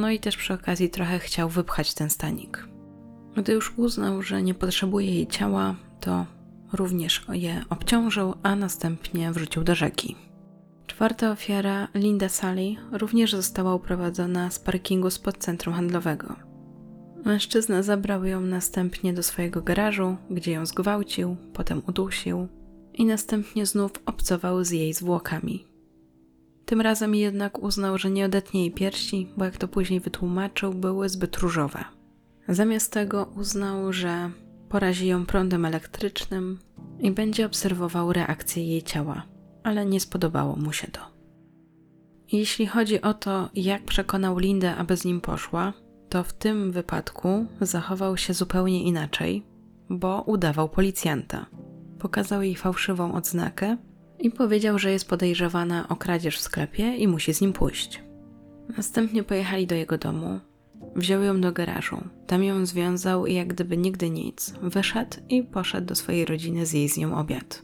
No 0.00 0.10
i 0.10 0.18
też 0.18 0.36
przy 0.36 0.54
okazji 0.54 0.90
trochę 0.90 1.18
chciał 1.18 1.48
wypchać 1.48 1.94
ten 1.94 2.10
stanik. 2.10 2.68
Gdy 3.36 3.52
już 3.52 3.72
uznał, 3.76 4.22
że 4.22 4.42
nie 4.42 4.54
potrzebuje 4.54 5.14
jej 5.14 5.26
ciała, 5.26 5.74
to 6.00 6.26
również 6.72 7.24
je 7.32 7.64
obciążył, 7.70 8.34
a 8.42 8.56
następnie 8.56 9.32
wrzucił 9.32 9.64
do 9.64 9.74
rzeki. 9.74 10.16
Czwarta 10.86 11.30
ofiara, 11.30 11.88
Linda 11.94 12.28
Sally, 12.28 12.76
również 12.92 13.32
została 13.32 13.74
uprowadzona 13.74 14.50
z 14.50 14.58
parkingu 14.58 15.10
spod 15.10 15.38
centrum 15.38 15.74
handlowego. 15.74 16.36
Mężczyzna 17.24 17.82
zabrał 17.82 18.24
ją 18.24 18.40
następnie 18.40 19.12
do 19.12 19.22
swojego 19.22 19.62
garażu, 19.62 20.16
gdzie 20.30 20.52
ją 20.52 20.66
zgwałcił, 20.66 21.36
potem 21.52 21.82
udusił 21.88 22.48
i 22.94 23.04
następnie 23.04 23.66
znów 23.66 23.92
obcował 24.06 24.64
z 24.64 24.70
jej 24.70 24.92
zwłokami. 24.92 25.71
Tym 26.72 26.80
razem 26.80 27.14
jednak 27.14 27.62
uznał, 27.62 27.98
że 27.98 28.10
nie 28.10 28.24
odetnie 28.24 28.60
jej 28.60 28.70
piersi, 28.70 29.28
bo 29.36 29.44
jak 29.44 29.56
to 29.56 29.68
później 29.68 30.00
wytłumaczył, 30.00 30.74
były 30.74 31.08
zbyt 31.08 31.36
różowe. 31.36 31.84
Zamiast 32.48 32.92
tego 32.92 33.32
uznał, 33.36 33.92
że 33.92 34.30
porazi 34.68 35.06
ją 35.06 35.26
prądem 35.26 35.64
elektrycznym 35.64 36.58
i 37.00 37.10
będzie 37.10 37.46
obserwował 37.46 38.12
reakcję 38.12 38.66
jej 38.66 38.82
ciała, 38.82 39.22
ale 39.62 39.86
nie 39.86 40.00
spodobało 40.00 40.56
mu 40.56 40.72
się 40.72 40.86
to. 40.86 41.00
Jeśli 42.32 42.66
chodzi 42.66 43.02
o 43.02 43.14
to, 43.14 43.48
jak 43.54 43.84
przekonał 43.84 44.38
Lindę, 44.38 44.76
aby 44.76 44.96
z 44.96 45.04
nim 45.04 45.20
poszła, 45.20 45.72
to 46.08 46.24
w 46.24 46.32
tym 46.32 46.72
wypadku 46.72 47.46
zachował 47.60 48.16
się 48.16 48.34
zupełnie 48.34 48.82
inaczej, 48.82 49.46
bo 49.90 50.22
udawał 50.22 50.68
policjanta. 50.68 51.46
Pokazał 51.98 52.42
jej 52.42 52.56
fałszywą 52.56 53.14
odznakę 53.14 53.76
i 54.22 54.30
powiedział, 54.30 54.78
że 54.78 54.92
jest 54.92 55.08
podejrzewana 55.08 55.88
o 55.88 55.96
kradzież 55.96 56.38
w 56.38 56.40
sklepie 56.40 56.96
i 56.96 57.08
musi 57.08 57.34
z 57.34 57.40
nim 57.40 57.52
pójść. 57.52 58.02
Następnie 58.76 59.22
pojechali 59.22 59.66
do 59.66 59.74
jego 59.74 59.98
domu, 59.98 60.40
Wziął 60.96 61.22
ją 61.22 61.40
do 61.40 61.52
garażu, 61.52 61.96
tam 62.26 62.44
ją 62.44 62.66
związał 62.66 63.26
i 63.26 63.34
jak 63.34 63.48
gdyby 63.48 63.76
nigdy 63.76 64.10
nic, 64.10 64.54
wyszedł 64.62 65.16
i 65.28 65.42
poszedł 65.42 65.86
do 65.86 65.94
swojej 65.94 66.24
rodziny 66.24 66.66
zjeść 66.66 66.94
z 66.94 66.98
nią 66.98 67.18
obiad. 67.18 67.62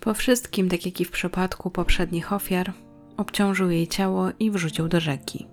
Po 0.00 0.14
wszystkim, 0.14 0.68
tak 0.68 0.86
jak 0.86 1.00
i 1.00 1.04
w 1.04 1.10
przypadku 1.10 1.70
poprzednich 1.70 2.32
ofiar, 2.32 2.72
obciążył 3.16 3.70
jej 3.70 3.88
ciało 3.88 4.28
i 4.38 4.50
wrzucił 4.50 4.88
do 4.88 5.00
rzeki. 5.00 5.46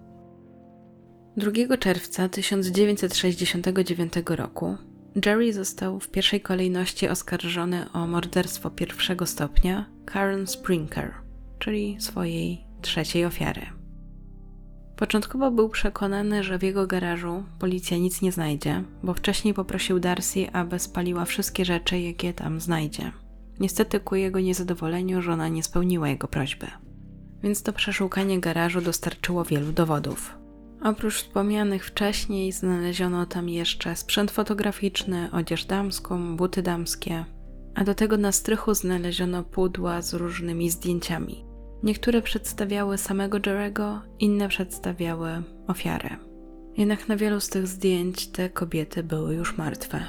2 1.37 1.77
czerwca 1.77 2.29
1969 2.29 4.13
roku 4.27 4.77
Jerry 5.15 5.53
został 5.53 5.99
w 5.99 6.09
pierwszej 6.09 6.41
kolejności 6.41 7.07
oskarżony 7.07 7.91
o 7.93 8.07
morderstwo 8.07 8.69
pierwszego 8.69 9.25
stopnia 9.25 9.85
Karen 10.05 10.47
Sprinker, 10.47 11.13
czyli 11.59 11.97
swojej 11.99 12.65
trzeciej 12.81 13.25
ofiary. 13.25 13.61
Początkowo 14.95 15.51
był 15.51 15.69
przekonany, 15.69 16.43
że 16.43 16.57
w 16.57 16.63
jego 16.63 16.87
garażu 16.87 17.43
policja 17.59 17.97
nic 17.97 18.21
nie 18.21 18.31
znajdzie, 18.31 18.83
bo 19.03 19.13
wcześniej 19.13 19.53
poprosił 19.53 19.99
Darcy, 19.99 20.51
aby 20.53 20.79
spaliła 20.79 21.25
wszystkie 21.25 21.65
rzeczy, 21.65 21.99
jakie 21.99 22.33
tam 22.33 22.59
znajdzie. 22.59 23.11
Niestety 23.59 23.99
ku 23.99 24.15
jego 24.15 24.39
niezadowoleniu 24.39 25.21
żona 25.21 25.47
nie 25.47 25.63
spełniła 25.63 26.09
jego 26.09 26.27
prośby. 26.27 26.67
Więc 27.43 27.63
to 27.63 27.73
przeszukanie 27.73 28.39
garażu 28.39 28.81
dostarczyło 28.81 29.45
wielu 29.45 29.71
dowodów. 29.71 30.40
Oprócz 30.83 31.15
wspomnianych 31.15 31.85
wcześniej 31.85 32.51
znaleziono 32.51 33.25
tam 33.25 33.49
jeszcze 33.49 33.95
sprzęt 33.95 34.31
fotograficzny, 34.31 35.29
odzież 35.31 35.65
damską, 35.65 36.37
buty 36.37 36.61
damskie, 36.61 37.25
a 37.75 37.83
do 37.83 37.95
tego 37.95 38.17
na 38.17 38.31
strychu 38.31 38.73
znaleziono 38.73 39.43
pudła 39.43 40.01
z 40.01 40.13
różnymi 40.13 40.69
zdjęciami. 40.69 41.45
Niektóre 41.83 42.21
przedstawiały 42.21 42.97
samego 42.97 43.37
Jerego, 43.45 44.01
inne 44.19 44.47
przedstawiały 44.47 45.29
ofiarę. 45.67 46.09
Jednak 46.77 47.07
na 47.07 47.17
wielu 47.17 47.39
z 47.39 47.49
tych 47.49 47.67
zdjęć 47.67 48.27
te 48.27 48.49
kobiety 48.49 49.03
były 49.03 49.35
już 49.35 49.57
martwe. 49.57 50.05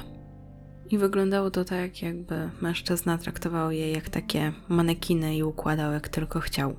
I 0.89 0.97
wyglądało 0.97 1.51
to 1.51 1.65
tak, 1.65 2.01
jakby 2.01 2.49
mężczyzna 2.61 3.17
traktował 3.17 3.71
je 3.71 3.91
jak 3.91 4.09
takie 4.09 4.53
manekiny 4.69 5.37
i 5.37 5.43
układał 5.43 5.93
jak 5.93 6.09
tylko 6.09 6.39
chciał. 6.39 6.75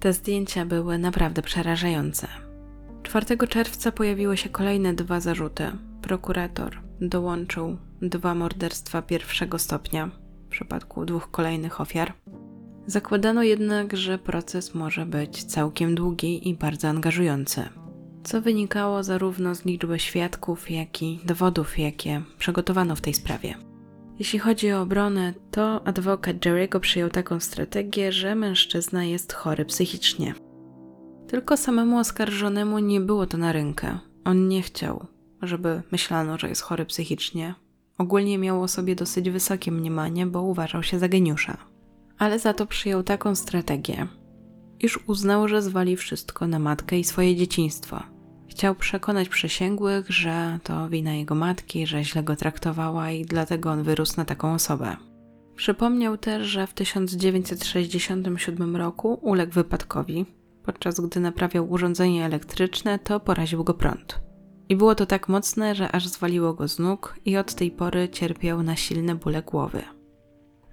Te 0.00 0.12
zdjęcia 0.12 0.66
były 0.66 0.98
naprawdę 0.98 1.42
przerażające. 1.42 2.49
4 3.10 3.48
czerwca 3.48 3.92
pojawiły 3.92 4.36
się 4.36 4.48
kolejne 4.48 4.94
dwa 4.94 5.20
zarzuty. 5.20 5.70
Prokurator 6.02 6.80
dołączył 7.00 7.76
dwa 8.02 8.34
morderstwa 8.34 9.02
pierwszego 9.02 9.58
stopnia 9.58 10.10
w 10.46 10.50
przypadku 10.50 11.04
dwóch 11.04 11.30
kolejnych 11.30 11.80
ofiar 11.80 12.12
Zakładano 12.86 13.42
jednak, 13.42 13.96
że 13.96 14.18
proces 14.18 14.74
może 14.74 15.06
być 15.06 15.44
całkiem 15.44 15.94
długi 15.94 16.48
i 16.48 16.54
bardzo 16.54 16.88
angażujący, 16.88 17.68
co 18.24 18.40
wynikało 18.40 19.02
zarówno 19.02 19.54
z 19.54 19.64
liczby 19.64 19.98
świadków, 19.98 20.70
jak 20.70 21.02
i 21.02 21.20
dowodów, 21.24 21.78
jakie 21.78 22.22
przygotowano 22.38 22.96
w 22.96 23.00
tej 23.00 23.14
sprawie. 23.14 23.54
Jeśli 24.18 24.38
chodzi 24.38 24.72
o 24.72 24.80
obronę, 24.80 25.34
to 25.50 25.86
adwokat 25.86 26.36
Jerry'ego 26.36 26.80
przyjął 26.80 27.08
taką 27.08 27.40
strategię, 27.40 28.12
że 28.12 28.34
mężczyzna 28.34 29.04
jest 29.04 29.32
chory 29.32 29.64
psychicznie. 29.64 30.34
Tylko 31.30 31.56
samemu 31.56 31.98
oskarżonemu 31.98 32.78
nie 32.78 33.00
było 33.00 33.26
to 33.26 33.38
na 33.38 33.52
rękę. 33.52 33.98
On 34.24 34.48
nie 34.48 34.62
chciał, 34.62 35.06
żeby 35.42 35.82
myślano, 35.92 36.38
że 36.38 36.48
jest 36.48 36.62
chory 36.62 36.86
psychicznie. 36.86 37.54
Ogólnie 37.98 38.38
miał 38.38 38.62
o 38.62 38.68
sobie 38.68 38.96
dosyć 38.96 39.30
wysokie 39.30 39.72
mniemanie, 39.72 40.26
bo 40.26 40.42
uważał 40.42 40.82
się 40.82 40.98
za 40.98 41.08
geniusza 41.08 41.70
ale 42.20 42.38
za 42.38 42.54
to 42.54 42.66
przyjął 42.66 43.02
taką 43.02 43.34
strategię, 43.34 44.06
iż 44.80 44.98
uznał, 45.06 45.48
że 45.48 45.62
zwali 45.62 45.96
wszystko 45.96 46.46
na 46.46 46.58
matkę 46.58 46.98
i 46.98 47.04
swoje 47.04 47.36
dzieciństwo. 47.36 48.02
Chciał 48.48 48.74
przekonać 48.74 49.28
przysięgłych, 49.28 50.10
że 50.10 50.58
to 50.62 50.88
wina 50.88 51.14
jego 51.14 51.34
matki, 51.34 51.86
że 51.86 52.04
źle 52.04 52.22
go 52.22 52.36
traktowała 52.36 53.10
i 53.10 53.24
dlatego 53.24 53.70
on 53.70 53.82
wyrósł 53.82 54.14
na 54.16 54.24
taką 54.24 54.54
osobę. 54.54 54.96
Przypomniał 55.56 56.18
też, 56.18 56.46
że 56.46 56.66
w 56.66 56.74
1967 56.74 58.76
roku 58.76 59.18
uległ 59.22 59.52
wypadkowi, 59.52 60.26
podczas 60.72 61.00
gdy 61.00 61.20
naprawiał 61.20 61.70
urządzenie 61.70 62.24
elektryczne, 62.24 62.98
to 62.98 63.20
poraził 63.20 63.64
go 63.64 63.74
prąd. 63.74 64.20
I 64.68 64.76
było 64.76 64.94
to 64.94 65.06
tak 65.06 65.28
mocne, 65.28 65.74
że 65.74 65.92
aż 65.92 66.08
zwaliło 66.08 66.54
go 66.54 66.68
z 66.68 66.78
nóg 66.78 67.14
i 67.24 67.36
od 67.36 67.54
tej 67.54 67.70
pory 67.70 68.08
cierpiał 68.08 68.62
na 68.62 68.76
silne 68.76 69.14
bóle 69.14 69.42
głowy 69.42 69.82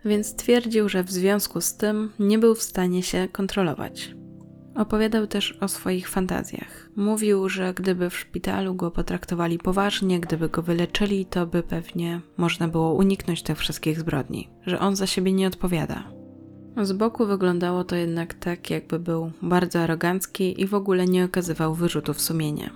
więc 0.07 0.35
twierdził, 0.35 0.89
że 0.89 1.03
w 1.03 1.11
związku 1.11 1.61
z 1.61 1.77
tym 1.77 2.11
nie 2.19 2.39
był 2.39 2.55
w 2.55 2.63
stanie 2.63 3.03
się 3.03 3.27
kontrolować. 3.31 4.15
Opowiadał 4.75 5.27
też 5.27 5.57
o 5.61 5.67
swoich 5.67 6.09
fantazjach. 6.09 6.89
Mówił, 6.95 7.49
że 7.49 7.73
gdyby 7.73 8.09
w 8.09 8.17
szpitalu 8.17 8.75
go 8.75 8.91
potraktowali 8.91 9.57
poważnie, 9.57 10.19
gdyby 10.19 10.49
go 10.49 10.61
wyleczyli, 10.61 11.25
to 11.25 11.47
by 11.47 11.63
pewnie 11.63 12.21
można 12.37 12.67
było 12.67 12.93
uniknąć 12.93 13.43
tych 13.43 13.57
wszystkich 13.57 13.99
zbrodni, 13.99 14.49
że 14.65 14.79
on 14.79 14.95
za 14.95 15.07
siebie 15.07 15.33
nie 15.33 15.47
odpowiada. 15.47 16.16
Z 16.82 16.93
boku 16.93 17.25
wyglądało 17.25 17.84
to 17.84 17.95
jednak 17.95 18.34
tak, 18.34 18.69
jakby 18.69 18.99
był 18.99 19.32
bardzo 19.41 19.80
arogancki 19.80 20.61
i 20.61 20.67
w 20.67 20.73
ogóle 20.73 21.05
nie 21.05 21.25
okazywał 21.25 21.75
wyrzutów 21.75 22.21
sumienia. 22.21 22.69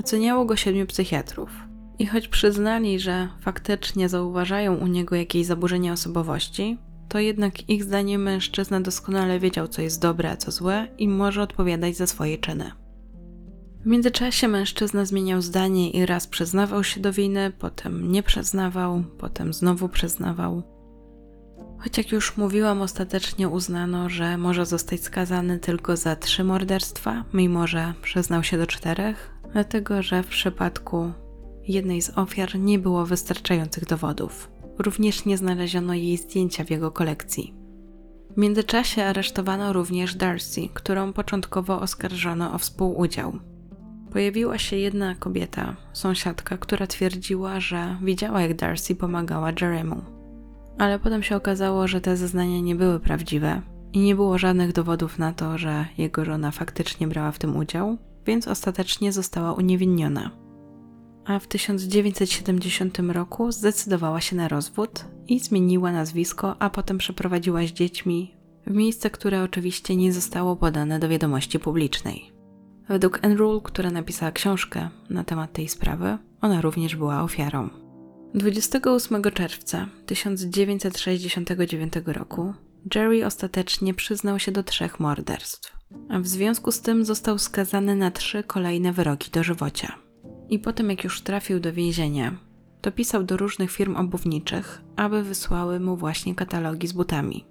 Oceniało 0.00 0.44
go 0.44 0.56
siedmiu 0.56 0.86
psychiatrów. 0.86 1.50
I 1.98 2.06
choć 2.06 2.28
przyznali, 2.28 3.00
że 3.00 3.28
faktycznie 3.40 4.08
zauważają 4.08 4.76
u 4.76 4.86
niego 4.86 5.16
jakieś 5.16 5.46
zaburzenia 5.46 5.92
osobowości, 5.92 6.78
to 7.08 7.18
jednak 7.18 7.70
ich 7.70 7.84
zdaniem 7.84 8.22
mężczyzna 8.22 8.80
doskonale 8.80 9.40
wiedział, 9.40 9.68
co 9.68 9.82
jest 9.82 10.02
dobre, 10.02 10.30
a 10.30 10.36
co 10.36 10.50
złe 10.50 10.88
i 10.98 11.08
może 11.08 11.42
odpowiadać 11.42 11.96
za 11.96 12.06
swoje 12.06 12.38
czyny. 12.38 12.70
W 13.80 13.86
międzyczasie 13.86 14.48
mężczyzna 14.48 15.04
zmieniał 15.04 15.42
zdanie 15.42 15.90
i 15.90 16.06
raz 16.06 16.26
przyznawał 16.26 16.84
się 16.84 17.00
do 17.00 17.12
winy, 17.12 17.52
potem 17.58 18.12
nie 18.12 18.22
przyznawał, 18.22 19.02
potem 19.18 19.52
znowu 19.52 19.88
przyznawał. 19.88 20.71
Choć 21.78 21.98
jak 21.98 22.12
już 22.12 22.36
mówiłam, 22.36 22.82
ostatecznie 22.82 23.48
uznano, 23.48 24.08
że 24.08 24.36
może 24.38 24.66
zostać 24.66 25.00
skazany 25.00 25.58
tylko 25.58 25.96
za 25.96 26.16
trzy 26.16 26.44
morderstwa, 26.44 27.24
mimo 27.34 27.66
że 27.66 27.94
przyznał 28.02 28.42
się 28.42 28.58
do 28.58 28.66
czterech, 28.66 29.30
dlatego 29.52 30.02
że 30.02 30.22
w 30.22 30.26
przypadku 30.26 31.12
jednej 31.68 32.02
z 32.02 32.18
ofiar 32.18 32.58
nie 32.58 32.78
było 32.78 33.06
wystarczających 33.06 33.84
dowodów. 33.86 34.50
Również 34.78 35.24
nie 35.24 35.36
znaleziono 35.36 35.94
jej 35.94 36.16
zdjęcia 36.16 36.64
w 36.64 36.70
jego 36.70 36.90
kolekcji. 36.90 37.54
W 38.30 38.36
międzyczasie 38.36 39.04
aresztowano 39.04 39.72
również 39.72 40.14
Darcy, 40.14 40.68
którą 40.74 41.12
początkowo 41.12 41.80
oskarżono 41.80 42.54
o 42.54 42.58
współudział. 42.58 43.38
Pojawiła 44.12 44.58
się 44.58 44.76
jedna 44.76 45.14
kobieta, 45.14 45.76
sąsiadka, 45.92 46.56
która 46.56 46.86
twierdziła, 46.86 47.60
że 47.60 47.96
widziała, 48.02 48.40
jak 48.40 48.56
Darcy 48.56 48.94
pomagała 48.94 49.50
Jeremu. 49.60 50.21
Ale 50.78 50.98
potem 50.98 51.22
się 51.22 51.36
okazało, 51.36 51.88
że 51.88 52.00
te 52.00 52.16
zeznania 52.16 52.60
nie 52.60 52.74
były 52.74 53.00
prawdziwe 53.00 53.62
i 53.92 53.98
nie 53.98 54.14
było 54.14 54.38
żadnych 54.38 54.72
dowodów 54.72 55.18
na 55.18 55.32
to, 55.32 55.58
że 55.58 55.86
jego 55.98 56.24
żona 56.24 56.50
faktycznie 56.50 57.08
brała 57.08 57.32
w 57.32 57.38
tym 57.38 57.56
udział, 57.56 57.98
więc 58.26 58.48
ostatecznie 58.48 59.12
została 59.12 59.52
uniewinniona. 59.52 60.30
A 61.24 61.38
w 61.38 61.46
1970 61.46 62.98
roku 62.98 63.52
zdecydowała 63.52 64.20
się 64.20 64.36
na 64.36 64.48
rozwód 64.48 65.04
i 65.28 65.40
zmieniła 65.40 65.92
nazwisko, 65.92 66.56
a 66.58 66.70
potem 66.70 66.98
przeprowadziła 66.98 67.60
z 67.66 67.72
dziećmi 67.72 68.34
w 68.66 68.70
miejsce, 68.70 69.10
które 69.10 69.42
oczywiście 69.42 69.96
nie 69.96 70.12
zostało 70.12 70.56
podane 70.56 70.98
do 70.98 71.08
wiadomości 71.08 71.58
publicznej. 71.58 72.32
Według 72.88 73.18
Enrule, 73.22 73.60
która 73.64 73.90
napisała 73.90 74.32
książkę 74.32 74.88
na 75.10 75.24
temat 75.24 75.52
tej 75.52 75.68
sprawy, 75.68 76.18
ona 76.40 76.60
również 76.60 76.96
była 76.96 77.22
ofiarą. 77.22 77.81
28 78.34 79.22
czerwca 79.22 79.88
1969 80.06 81.92
roku 82.06 82.54
Jerry 82.94 83.26
ostatecznie 83.26 83.94
przyznał 83.94 84.38
się 84.38 84.52
do 84.52 84.62
trzech 84.62 85.00
morderstw, 85.00 85.76
a 86.08 86.18
w 86.18 86.26
związku 86.26 86.72
z 86.72 86.80
tym 86.80 87.04
został 87.04 87.38
skazany 87.38 87.96
na 87.96 88.10
trzy 88.10 88.42
kolejne 88.42 88.92
wyroki 88.92 89.30
dożywocia. 89.30 89.98
I 90.48 90.58
potem, 90.58 90.90
jak 90.90 91.04
już 91.04 91.20
trafił 91.20 91.60
do 91.60 91.72
więzienia, 91.72 92.36
to 92.80 92.92
pisał 92.92 93.24
do 93.24 93.36
różnych 93.36 93.70
firm 93.70 93.96
obuwniczych, 93.96 94.82
aby 94.96 95.22
wysłały 95.22 95.80
mu 95.80 95.96
właśnie 95.96 96.34
katalogi 96.34 96.86
z 96.88 96.92
butami. 96.92 97.44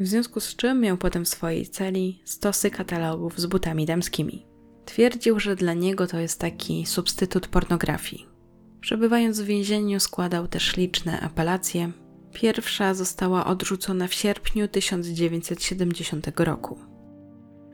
W 0.00 0.06
związku 0.06 0.40
z 0.40 0.56
czym 0.56 0.80
miał 0.80 0.96
potem 0.96 1.24
w 1.24 1.28
swojej 1.28 1.66
celi 1.68 2.22
stosy 2.24 2.70
katalogów 2.70 3.38
z 3.38 3.46
butami 3.46 3.86
damskimi. 3.86 4.46
Twierdził, 4.84 5.40
że 5.40 5.56
dla 5.56 5.74
niego 5.74 6.06
to 6.06 6.18
jest 6.18 6.40
taki 6.40 6.86
substytut 6.86 7.48
pornografii. 7.48 8.29
Przebywając 8.80 9.40
w 9.40 9.44
więzieniu, 9.44 10.00
składał 10.00 10.48
też 10.48 10.76
liczne 10.76 11.20
apelacje. 11.20 11.92
Pierwsza 12.32 12.94
została 12.94 13.46
odrzucona 13.46 14.08
w 14.08 14.14
sierpniu 14.14 14.68
1970 14.68 16.26
roku. 16.36 16.78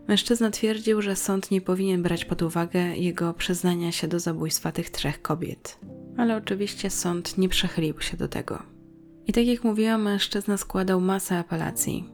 Mężczyzna 0.08 0.50
twierdził, 0.50 1.02
że 1.02 1.16
sąd 1.16 1.50
nie 1.50 1.60
powinien 1.60 2.02
brać 2.02 2.24
pod 2.24 2.42
uwagę 2.42 2.96
jego 2.96 3.34
przyznania 3.34 3.92
się 3.92 4.08
do 4.08 4.20
zabójstwa 4.20 4.72
tych 4.72 4.90
trzech 4.90 5.22
kobiet, 5.22 5.78
ale 6.16 6.36
oczywiście 6.36 6.90
sąd 6.90 7.38
nie 7.38 7.48
przechylił 7.48 8.00
się 8.00 8.16
do 8.16 8.28
tego. 8.28 8.62
I 9.26 9.32
tak 9.32 9.46
jak 9.46 9.64
mówiłam, 9.64 10.02
mężczyzna 10.02 10.56
składał 10.56 11.00
masę 11.00 11.38
apelacji. 11.38 12.04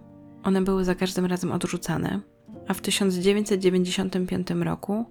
One 0.43 0.63
były 0.63 0.85
za 0.85 0.95
każdym 0.95 1.27
razem 1.27 1.53
odrzucane, 1.53 2.21
a 2.69 2.75
w 2.75 2.81
1995 2.81 4.51
roku 4.51 5.05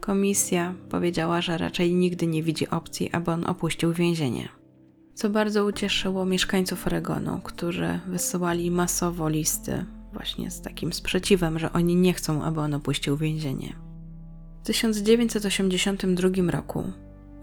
komisja 0.00 0.74
powiedziała, 0.88 1.40
że 1.40 1.58
raczej 1.58 1.94
nigdy 1.94 2.26
nie 2.26 2.42
widzi 2.42 2.70
opcji, 2.70 3.12
aby 3.12 3.30
on 3.30 3.46
opuścił 3.46 3.92
więzienie. 3.92 4.48
Co 5.14 5.30
bardzo 5.30 5.64
ucieszyło 5.64 6.26
mieszkańców 6.26 6.86
Oregonu, 6.86 7.40
którzy 7.44 8.00
wysyłali 8.06 8.70
masowo 8.70 9.28
listy 9.28 9.84
właśnie 10.12 10.50
z 10.50 10.62
takim 10.62 10.92
sprzeciwem, 10.92 11.58
że 11.58 11.72
oni 11.72 11.96
nie 11.96 12.12
chcą, 12.12 12.42
aby 12.42 12.60
on 12.60 12.74
opuścił 12.74 13.16
więzienie. 13.16 13.76
W 14.62 14.66
1982 14.66 16.50
roku 16.50 16.84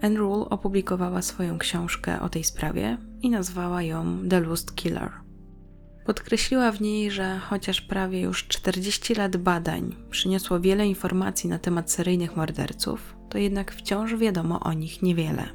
Anne 0.02 0.18
Rule 0.18 0.44
opublikowała 0.50 1.22
swoją 1.22 1.58
książkę 1.58 2.20
o 2.20 2.28
tej 2.28 2.44
sprawie 2.44 2.98
i 3.22 3.30
nazwała 3.30 3.82
ją 3.82 4.18
The 4.30 4.40
Lust 4.40 4.74
Killer. 4.74 5.27
Podkreśliła 6.08 6.72
w 6.72 6.80
niej, 6.80 7.10
że 7.10 7.38
chociaż 7.38 7.80
prawie 7.80 8.20
już 8.20 8.46
40 8.46 9.14
lat 9.14 9.36
badań 9.36 9.96
przyniosło 10.10 10.60
wiele 10.60 10.86
informacji 10.86 11.50
na 11.50 11.58
temat 11.58 11.90
seryjnych 11.90 12.36
morderców, 12.36 13.16
to 13.28 13.38
jednak 13.38 13.72
wciąż 13.72 14.16
wiadomo 14.16 14.60
o 14.60 14.72
nich 14.72 15.02
niewiele. 15.02 15.48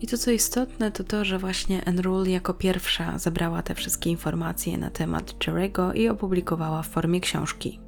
I 0.00 0.06
to 0.06 0.18
co 0.18 0.30
istotne, 0.30 0.92
to 0.92 1.04
to, 1.04 1.24
że 1.24 1.38
właśnie 1.38 1.84
Enrule 1.84 2.30
jako 2.30 2.54
pierwsza 2.54 3.18
zebrała 3.18 3.62
te 3.62 3.74
wszystkie 3.74 4.10
informacje 4.10 4.78
na 4.78 4.90
temat 4.90 5.46
Jerego 5.46 5.92
i 5.92 6.08
opublikowała 6.08 6.82
w 6.82 6.88
formie 6.88 7.20
książki. 7.20 7.80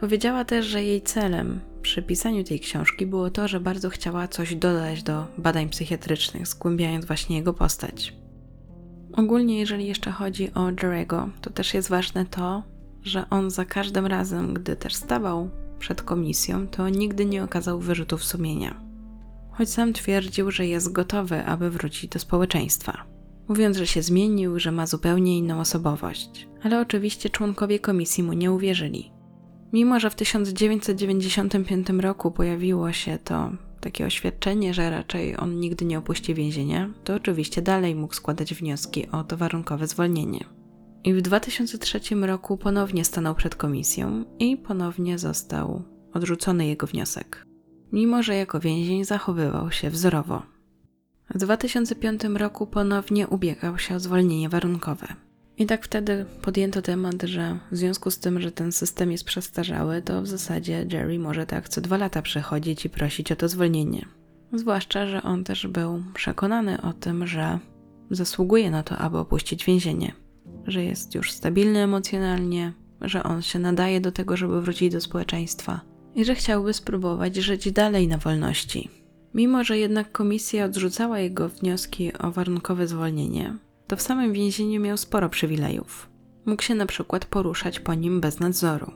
Powiedziała 0.00 0.44
też, 0.44 0.66
że 0.66 0.82
jej 0.82 1.02
celem 1.02 1.60
przy 1.82 2.02
pisaniu 2.02 2.44
tej 2.44 2.60
książki 2.60 3.06
było 3.06 3.30
to, 3.30 3.48
że 3.48 3.60
bardzo 3.60 3.90
chciała 3.90 4.28
coś 4.28 4.54
dodać 4.54 5.02
do 5.02 5.26
badań 5.38 5.68
psychiatrycznych, 5.68 6.46
zgłębiając 6.46 7.04
właśnie 7.04 7.36
jego 7.36 7.54
postać. 7.54 8.19
Ogólnie, 9.12 9.58
jeżeli 9.58 9.86
jeszcze 9.86 10.10
chodzi 10.10 10.54
o 10.54 10.70
Jerego, 10.82 11.28
to 11.40 11.50
też 11.50 11.74
jest 11.74 11.88
ważne 11.88 12.26
to, 12.26 12.62
że 13.02 13.30
on 13.30 13.50
za 13.50 13.64
każdym 13.64 14.06
razem, 14.06 14.54
gdy 14.54 14.76
też 14.76 14.94
stawał 14.94 15.50
przed 15.78 16.02
komisją, 16.02 16.68
to 16.68 16.88
nigdy 16.88 17.26
nie 17.26 17.44
okazał 17.44 17.80
wyrzutów 17.80 18.24
sumienia. 18.24 18.80
Choć 19.50 19.70
sam 19.70 19.92
twierdził, 19.92 20.50
że 20.50 20.66
jest 20.66 20.92
gotowy, 20.92 21.44
aby 21.44 21.70
wrócić 21.70 22.10
do 22.10 22.18
społeczeństwa. 22.18 23.04
Mówiąc, 23.48 23.76
że 23.76 23.86
się 23.86 24.02
zmienił, 24.02 24.58
że 24.58 24.72
ma 24.72 24.86
zupełnie 24.86 25.38
inną 25.38 25.60
osobowość, 25.60 26.48
ale 26.62 26.80
oczywiście 26.80 27.30
członkowie 27.30 27.78
komisji 27.78 28.22
mu 28.22 28.32
nie 28.32 28.52
uwierzyli. 28.52 29.12
Mimo, 29.72 30.00
że 30.00 30.10
w 30.10 30.14
1995 30.14 31.88
roku 31.90 32.30
pojawiło 32.30 32.92
się 32.92 33.18
to 33.24 33.50
takie 33.80 34.06
oświadczenie, 34.06 34.74
że 34.74 34.90
raczej 34.90 35.36
on 35.36 35.60
nigdy 35.60 35.84
nie 35.84 35.98
opuści 35.98 36.34
więzienia, 36.34 36.90
to 37.04 37.14
oczywiście 37.14 37.62
dalej 37.62 37.94
mógł 37.94 38.14
składać 38.14 38.54
wnioski 38.54 39.08
o 39.10 39.24
to 39.24 39.36
warunkowe 39.36 39.86
zwolnienie. 39.86 40.44
I 41.04 41.14
w 41.14 41.22
2003 41.22 42.00
roku 42.14 42.56
ponownie 42.56 43.04
stanął 43.04 43.34
przed 43.34 43.54
komisją 43.54 44.24
i 44.38 44.56
ponownie 44.56 45.18
został 45.18 45.82
odrzucony 46.12 46.66
jego 46.66 46.86
wniosek, 46.86 47.46
mimo 47.92 48.22
że 48.22 48.34
jako 48.34 48.60
więzień 48.60 49.04
zachowywał 49.04 49.70
się 49.70 49.90
wzorowo. 49.90 50.42
W 51.34 51.38
2005 51.38 52.22
roku 52.24 52.66
ponownie 52.66 53.28
ubiegał 53.28 53.78
się 53.78 53.94
o 53.94 54.00
zwolnienie 54.00 54.48
warunkowe. 54.48 55.06
I 55.60 55.66
tak 55.66 55.84
wtedy 55.84 56.26
podjęto 56.42 56.82
temat, 56.82 57.22
że 57.22 57.58
w 57.72 57.76
związku 57.76 58.10
z 58.10 58.18
tym, 58.18 58.40
że 58.40 58.52
ten 58.52 58.72
system 58.72 59.12
jest 59.12 59.24
przestarzały, 59.24 60.02
to 60.02 60.22
w 60.22 60.26
zasadzie 60.26 60.86
Jerry 60.92 61.18
może 61.18 61.46
tak 61.46 61.68
co 61.68 61.80
dwa 61.80 61.96
lata 61.96 62.22
przechodzić 62.22 62.84
i 62.84 62.90
prosić 62.90 63.32
o 63.32 63.36
to 63.36 63.48
zwolnienie. 63.48 64.06
Zwłaszcza, 64.52 65.06
że 65.06 65.22
on 65.22 65.44
też 65.44 65.66
był 65.66 66.02
przekonany 66.14 66.82
o 66.82 66.92
tym, 66.92 67.26
że 67.26 67.58
zasługuje 68.10 68.70
na 68.70 68.82
to, 68.82 68.98
aby 68.98 69.18
opuścić 69.18 69.64
więzienie, 69.64 70.12
że 70.66 70.84
jest 70.84 71.14
już 71.14 71.32
stabilny 71.32 71.78
emocjonalnie, 71.78 72.72
że 73.00 73.22
on 73.22 73.42
się 73.42 73.58
nadaje 73.58 74.00
do 74.00 74.12
tego, 74.12 74.36
żeby 74.36 74.62
wrócić 74.62 74.92
do 74.92 75.00
społeczeństwa 75.00 75.80
i 76.14 76.24
że 76.24 76.34
chciałby 76.34 76.72
spróbować 76.72 77.36
żyć 77.36 77.72
dalej 77.72 78.08
na 78.08 78.18
wolności. 78.18 78.90
Mimo, 79.34 79.64
że 79.64 79.78
jednak 79.78 80.12
komisja 80.12 80.64
odrzucała 80.64 81.18
jego 81.18 81.48
wnioski 81.48 82.12
o 82.18 82.30
warunkowe 82.30 82.86
zwolnienie, 82.86 83.56
to 83.90 83.96
w 83.96 84.02
samym 84.02 84.32
więzieniu 84.32 84.80
miał 84.80 84.96
sporo 84.96 85.28
przywilejów. 85.28 86.10
Mógł 86.46 86.62
się 86.62 86.74
na 86.74 86.86
przykład 86.86 87.24
poruszać 87.24 87.80
po 87.80 87.94
nim 87.94 88.20
bez 88.20 88.40
nadzoru. 88.40 88.92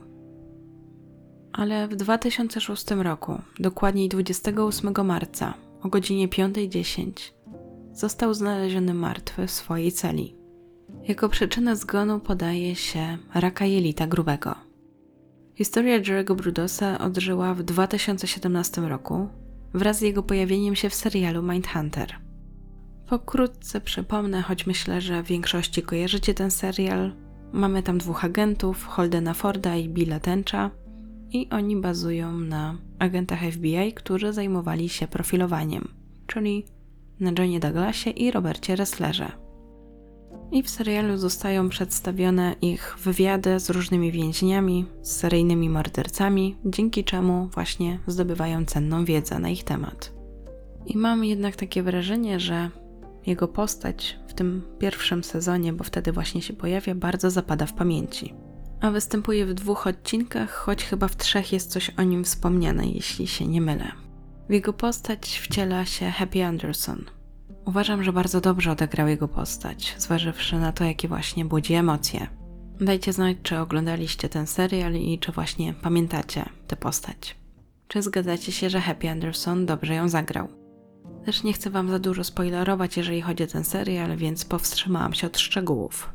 Ale 1.53 1.87
w 1.87 1.95
2006 1.95 2.91
roku, 2.91 3.41
dokładniej 3.59 4.09
28 4.09 5.05
marca 5.05 5.53
o 5.81 5.89
godzinie 5.89 6.27
5.10, 6.27 7.11
został 7.93 8.33
znaleziony 8.33 8.93
martwy 8.93 9.47
w 9.47 9.51
swojej 9.51 9.91
celi. 9.91 10.35
Jako 11.03 11.29
przyczynę 11.29 11.75
zgonu 11.75 12.19
podaje 12.19 12.75
się 12.75 13.17
raka 13.33 13.65
jelita 13.65 14.07
grubego. 14.07 14.55
Historia 15.55 15.95
Jerego 15.95 16.35
Brudosa 16.35 16.99
odżyła 16.99 17.53
w 17.53 17.63
2017 17.63 18.81
roku 18.81 19.29
wraz 19.73 19.97
z 19.97 20.01
jego 20.01 20.23
pojawieniem 20.23 20.75
się 20.75 20.89
w 20.89 20.95
serialu 20.95 21.43
Mindhunter– 21.43 22.15
Pokrótce 23.09 23.81
przypomnę, 23.81 24.41
choć 24.41 24.67
myślę, 24.67 25.01
że 25.01 25.23
w 25.23 25.27
większości 25.27 25.81
kojarzycie 25.81 26.33
ten 26.33 26.51
serial. 26.51 27.11
Mamy 27.53 27.83
tam 27.83 27.97
dwóch 27.97 28.25
agentów, 28.25 28.85
Holdena 28.85 29.33
Forda 29.33 29.75
i 29.75 29.89
Billa 29.89 30.19
Tencha 30.19 30.71
i 31.31 31.49
oni 31.49 31.75
bazują 31.75 32.31
na 32.31 32.77
agentach 32.99 33.39
FBI, 33.51 33.93
którzy 33.93 34.33
zajmowali 34.33 34.89
się 34.89 35.07
profilowaniem, 35.07 35.87
czyli 36.27 36.65
na 37.19 37.31
Johnie 37.39 37.59
Douglasie 37.59 38.09
i 38.09 38.31
Robercie 38.31 38.75
Resslerze. 38.75 39.31
I 40.51 40.63
w 40.63 40.69
serialu 40.69 41.17
zostają 41.17 41.69
przedstawione 41.69 42.55
ich 42.61 42.95
wywiady 43.03 43.59
z 43.59 43.69
różnymi 43.69 44.11
więźniami, 44.11 44.85
z 45.01 45.11
seryjnymi 45.11 45.69
mordercami, 45.69 46.55
dzięki 46.65 47.03
czemu 47.03 47.47
właśnie 47.47 47.99
zdobywają 48.07 48.65
cenną 48.65 49.05
wiedzę 49.05 49.39
na 49.39 49.49
ich 49.49 49.63
temat. 49.63 50.13
I 50.85 50.97
mam 50.97 51.25
jednak 51.25 51.55
takie 51.55 51.83
wrażenie, 51.83 52.39
że 52.39 52.69
jego 53.27 53.47
postać 53.47 54.19
w 54.27 54.33
tym 54.33 54.61
pierwszym 54.79 55.23
sezonie, 55.23 55.73
bo 55.73 55.83
wtedy 55.83 56.11
właśnie 56.11 56.41
się 56.41 56.53
pojawia, 56.53 56.95
bardzo 56.95 57.31
zapada 57.31 57.65
w 57.65 57.73
pamięci. 57.73 58.33
A 58.81 58.91
występuje 58.91 59.45
w 59.45 59.53
dwóch 59.53 59.87
odcinkach, 59.87 60.51
choć 60.51 60.83
chyba 60.83 61.07
w 61.07 61.17
trzech 61.17 61.53
jest 61.53 61.71
coś 61.71 61.89
o 61.89 62.03
nim 62.03 62.23
wspomniane, 62.23 62.87
jeśli 62.87 63.27
się 63.27 63.47
nie 63.47 63.61
mylę. 63.61 63.91
W 64.49 64.53
jego 64.53 64.73
postać 64.73 65.39
wciela 65.39 65.85
się 65.85 66.09
Happy 66.09 66.45
Anderson. 66.45 67.05
Uważam, 67.65 68.03
że 68.03 68.13
bardzo 68.13 68.41
dobrze 68.41 68.71
odegrał 68.71 69.07
jego 69.07 69.27
postać, 69.27 69.95
zważywszy 69.97 70.59
na 70.59 70.71
to, 70.71 70.83
jakie 70.83 71.07
właśnie 71.07 71.45
budzi 71.45 71.73
emocje. 71.73 72.27
Dajcie 72.81 73.13
znać, 73.13 73.37
czy 73.43 73.59
oglądaliście 73.59 74.29
ten 74.29 74.47
serial 74.47 74.93
i 74.93 75.19
czy 75.19 75.31
właśnie 75.31 75.73
pamiętacie 75.73 76.45
tę 76.67 76.75
postać. 76.75 77.35
czy 77.87 78.01
zgadzacie 78.01 78.51
się, 78.51 78.69
że 78.69 78.81
Happy 78.81 79.09
Anderson 79.09 79.65
dobrze 79.65 79.95
ją 79.95 80.09
zagrał. 80.09 80.64
Też 81.25 81.43
nie 81.43 81.53
chcę 81.53 81.69
Wam 81.69 81.89
za 81.89 81.99
dużo 81.99 82.23
spoilerować, 82.23 82.97
jeżeli 82.97 83.21
chodzi 83.21 83.43
o 83.43 83.47
ten 83.47 83.63
serial, 83.63 84.17
więc 84.17 84.45
powstrzymałam 84.45 85.13
się 85.13 85.27
od 85.27 85.37
szczegółów. 85.37 86.09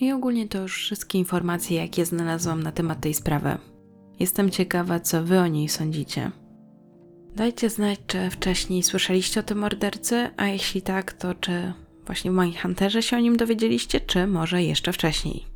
I 0.00 0.12
ogólnie 0.12 0.48
to 0.48 0.62
już 0.62 0.76
wszystkie 0.76 1.18
informacje, 1.18 1.76
jakie 1.76 2.06
znalazłam 2.06 2.62
na 2.62 2.72
temat 2.72 3.00
tej 3.00 3.14
sprawy. 3.14 3.58
Jestem 4.20 4.50
ciekawa, 4.50 5.00
co 5.00 5.24
Wy 5.24 5.38
o 5.38 5.46
niej 5.46 5.68
sądzicie. 5.68 6.30
Dajcie 7.36 7.70
znać, 7.70 7.98
czy 8.06 8.30
wcześniej 8.30 8.82
słyszeliście 8.82 9.40
o 9.40 9.42
tym 9.42 9.58
mordercy, 9.58 10.30
a 10.36 10.46
jeśli 10.46 10.82
tak, 10.82 11.12
to 11.12 11.34
czy 11.34 11.72
właśnie 12.06 12.30
w 12.30 12.34
Mindhunterze 12.34 13.02
się 13.02 13.16
o 13.16 13.20
nim 13.20 13.36
dowiedzieliście, 13.36 14.00
czy 14.00 14.26
może 14.26 14.62
jeszcze 14.62 14.92
wcześniej. 14.92 15.46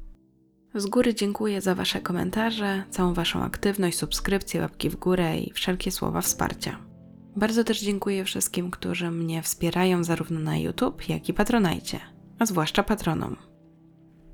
Z 0.74 0.86
góry 0.86 1.14
dziękuję 1.14 1.60
za 1.60 1.74
Wasze 1.74 2.00
komentarze, 2.00 2.84
całą 2.90 3.14
Waszą 3.14 3.42
aktywność, 3.42 3.98
subskrypcje, 3.98 4.60
łapki 4.60 4.90
w 4.90 4.96
górę 4.96 5.38
i 5.38 5.52
wszelkie 5.52 5.90
słowa 5.90 6.20
wsparcia. 6.20 6.91
Bardzo 7.36 7.64
też 7.64 7.80
dziękuję 7.80 8.24
wszystkim, 8.24 8.70
którzy 8.70 9.10
mnie 9.10 9.42
wspierają 9.42 10.04
zarówno 10.04 10.40
na 10.40 10.56
YouTube, 10.56 11.08
jak 11.08 11.28
i 11.28 11.34
Patronajcie, 11.34 12.00
a 12.38 12.46
zwłaszcza 12.46 12.82
patronom. 12.82 13.36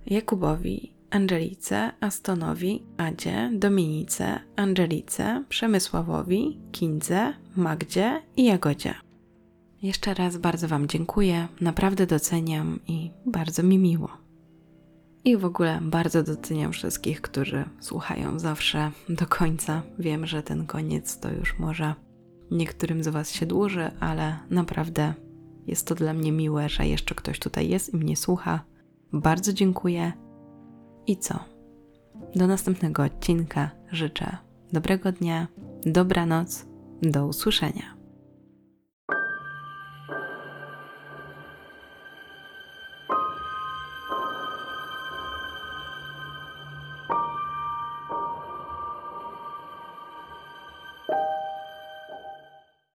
Jakubowi, 0.06 0.94
Angelice, 1.10 1.92
Astonowi, 2.00 2.82
Adzie, 2.96 3.50
Dominice, 3.54 4.40
Angelice, 4.56 5.44
Przemysławowi, 5.48 6.60
Kindze, 6.72 7.34
Magdzie 7.56 8.22
i 8.36 8.44
Jagodzie. 8.44 8.94
Jeszcze 9.82 10.14
raz 10.14 10.36
bardzo 10.36 10.68
Wam 10.68 10.88
dziękuję, 10.88 11.48
naprawdę 11.60 12.06
doceniam 12.06 12.80
i 12.86 13.10
bardzo 13.26 13.62
mi 13.62 13.78
miło. 13.78 14.08
I 15.24 15.36
w 15.36 15.44
ogóle 15.44 15.80
bardzo 15.82 16.22
doceniam 16.22 16.72
wszystkich, 16.72 17.20
którzy 17.20 17.64
słuchają 17.80 18.38
zawsze 18.38 18.90
do 19.08 19.26
końca. 19.26 19.82
Wiem, 19.98 20.26
że 20.26 20.42
ten 20.42 20.66
koniec 20.66 21.20
to 21.20 21.32
już 21.32 21.58
może 21.58 21.94
niektórym 22.50 23.04
z 23.04 23.08
Was 23.08 23.32
się 23.32 23.46
dłuży, 23.46 23.90
ale 24.00 24.38
naprawdę 24.50 25.14
jest 25.66 25.86
to 25.86 25.94
dla 25.94 26.12
mnie 26.12 26.32
miłe, 26.32 26.68
że 26.68 26.86
jeszcze 26.86 27.14
ktoś 27.14 27.38
tutaj 27.38 27.68
jest 27.68 27.94
i 27.94 27.96
mnie 27.96 28.16
słucha. 28.16 28.64
Bardzo 29.12 29.52
dziękuję. 29.52 30.12
I 31.06 31.16
co? 31.16 31.38
Do 32.34 32.46
następnego 32.46 33.02
odcinka 33.02 33.70
życzę 33.92 34.36
dobrego 34.72 35.12
dnia, 35.12 35.48
dobranoc, 35.86 36.66
do 37.02 37.26
usłyszenia. 37.26 37.97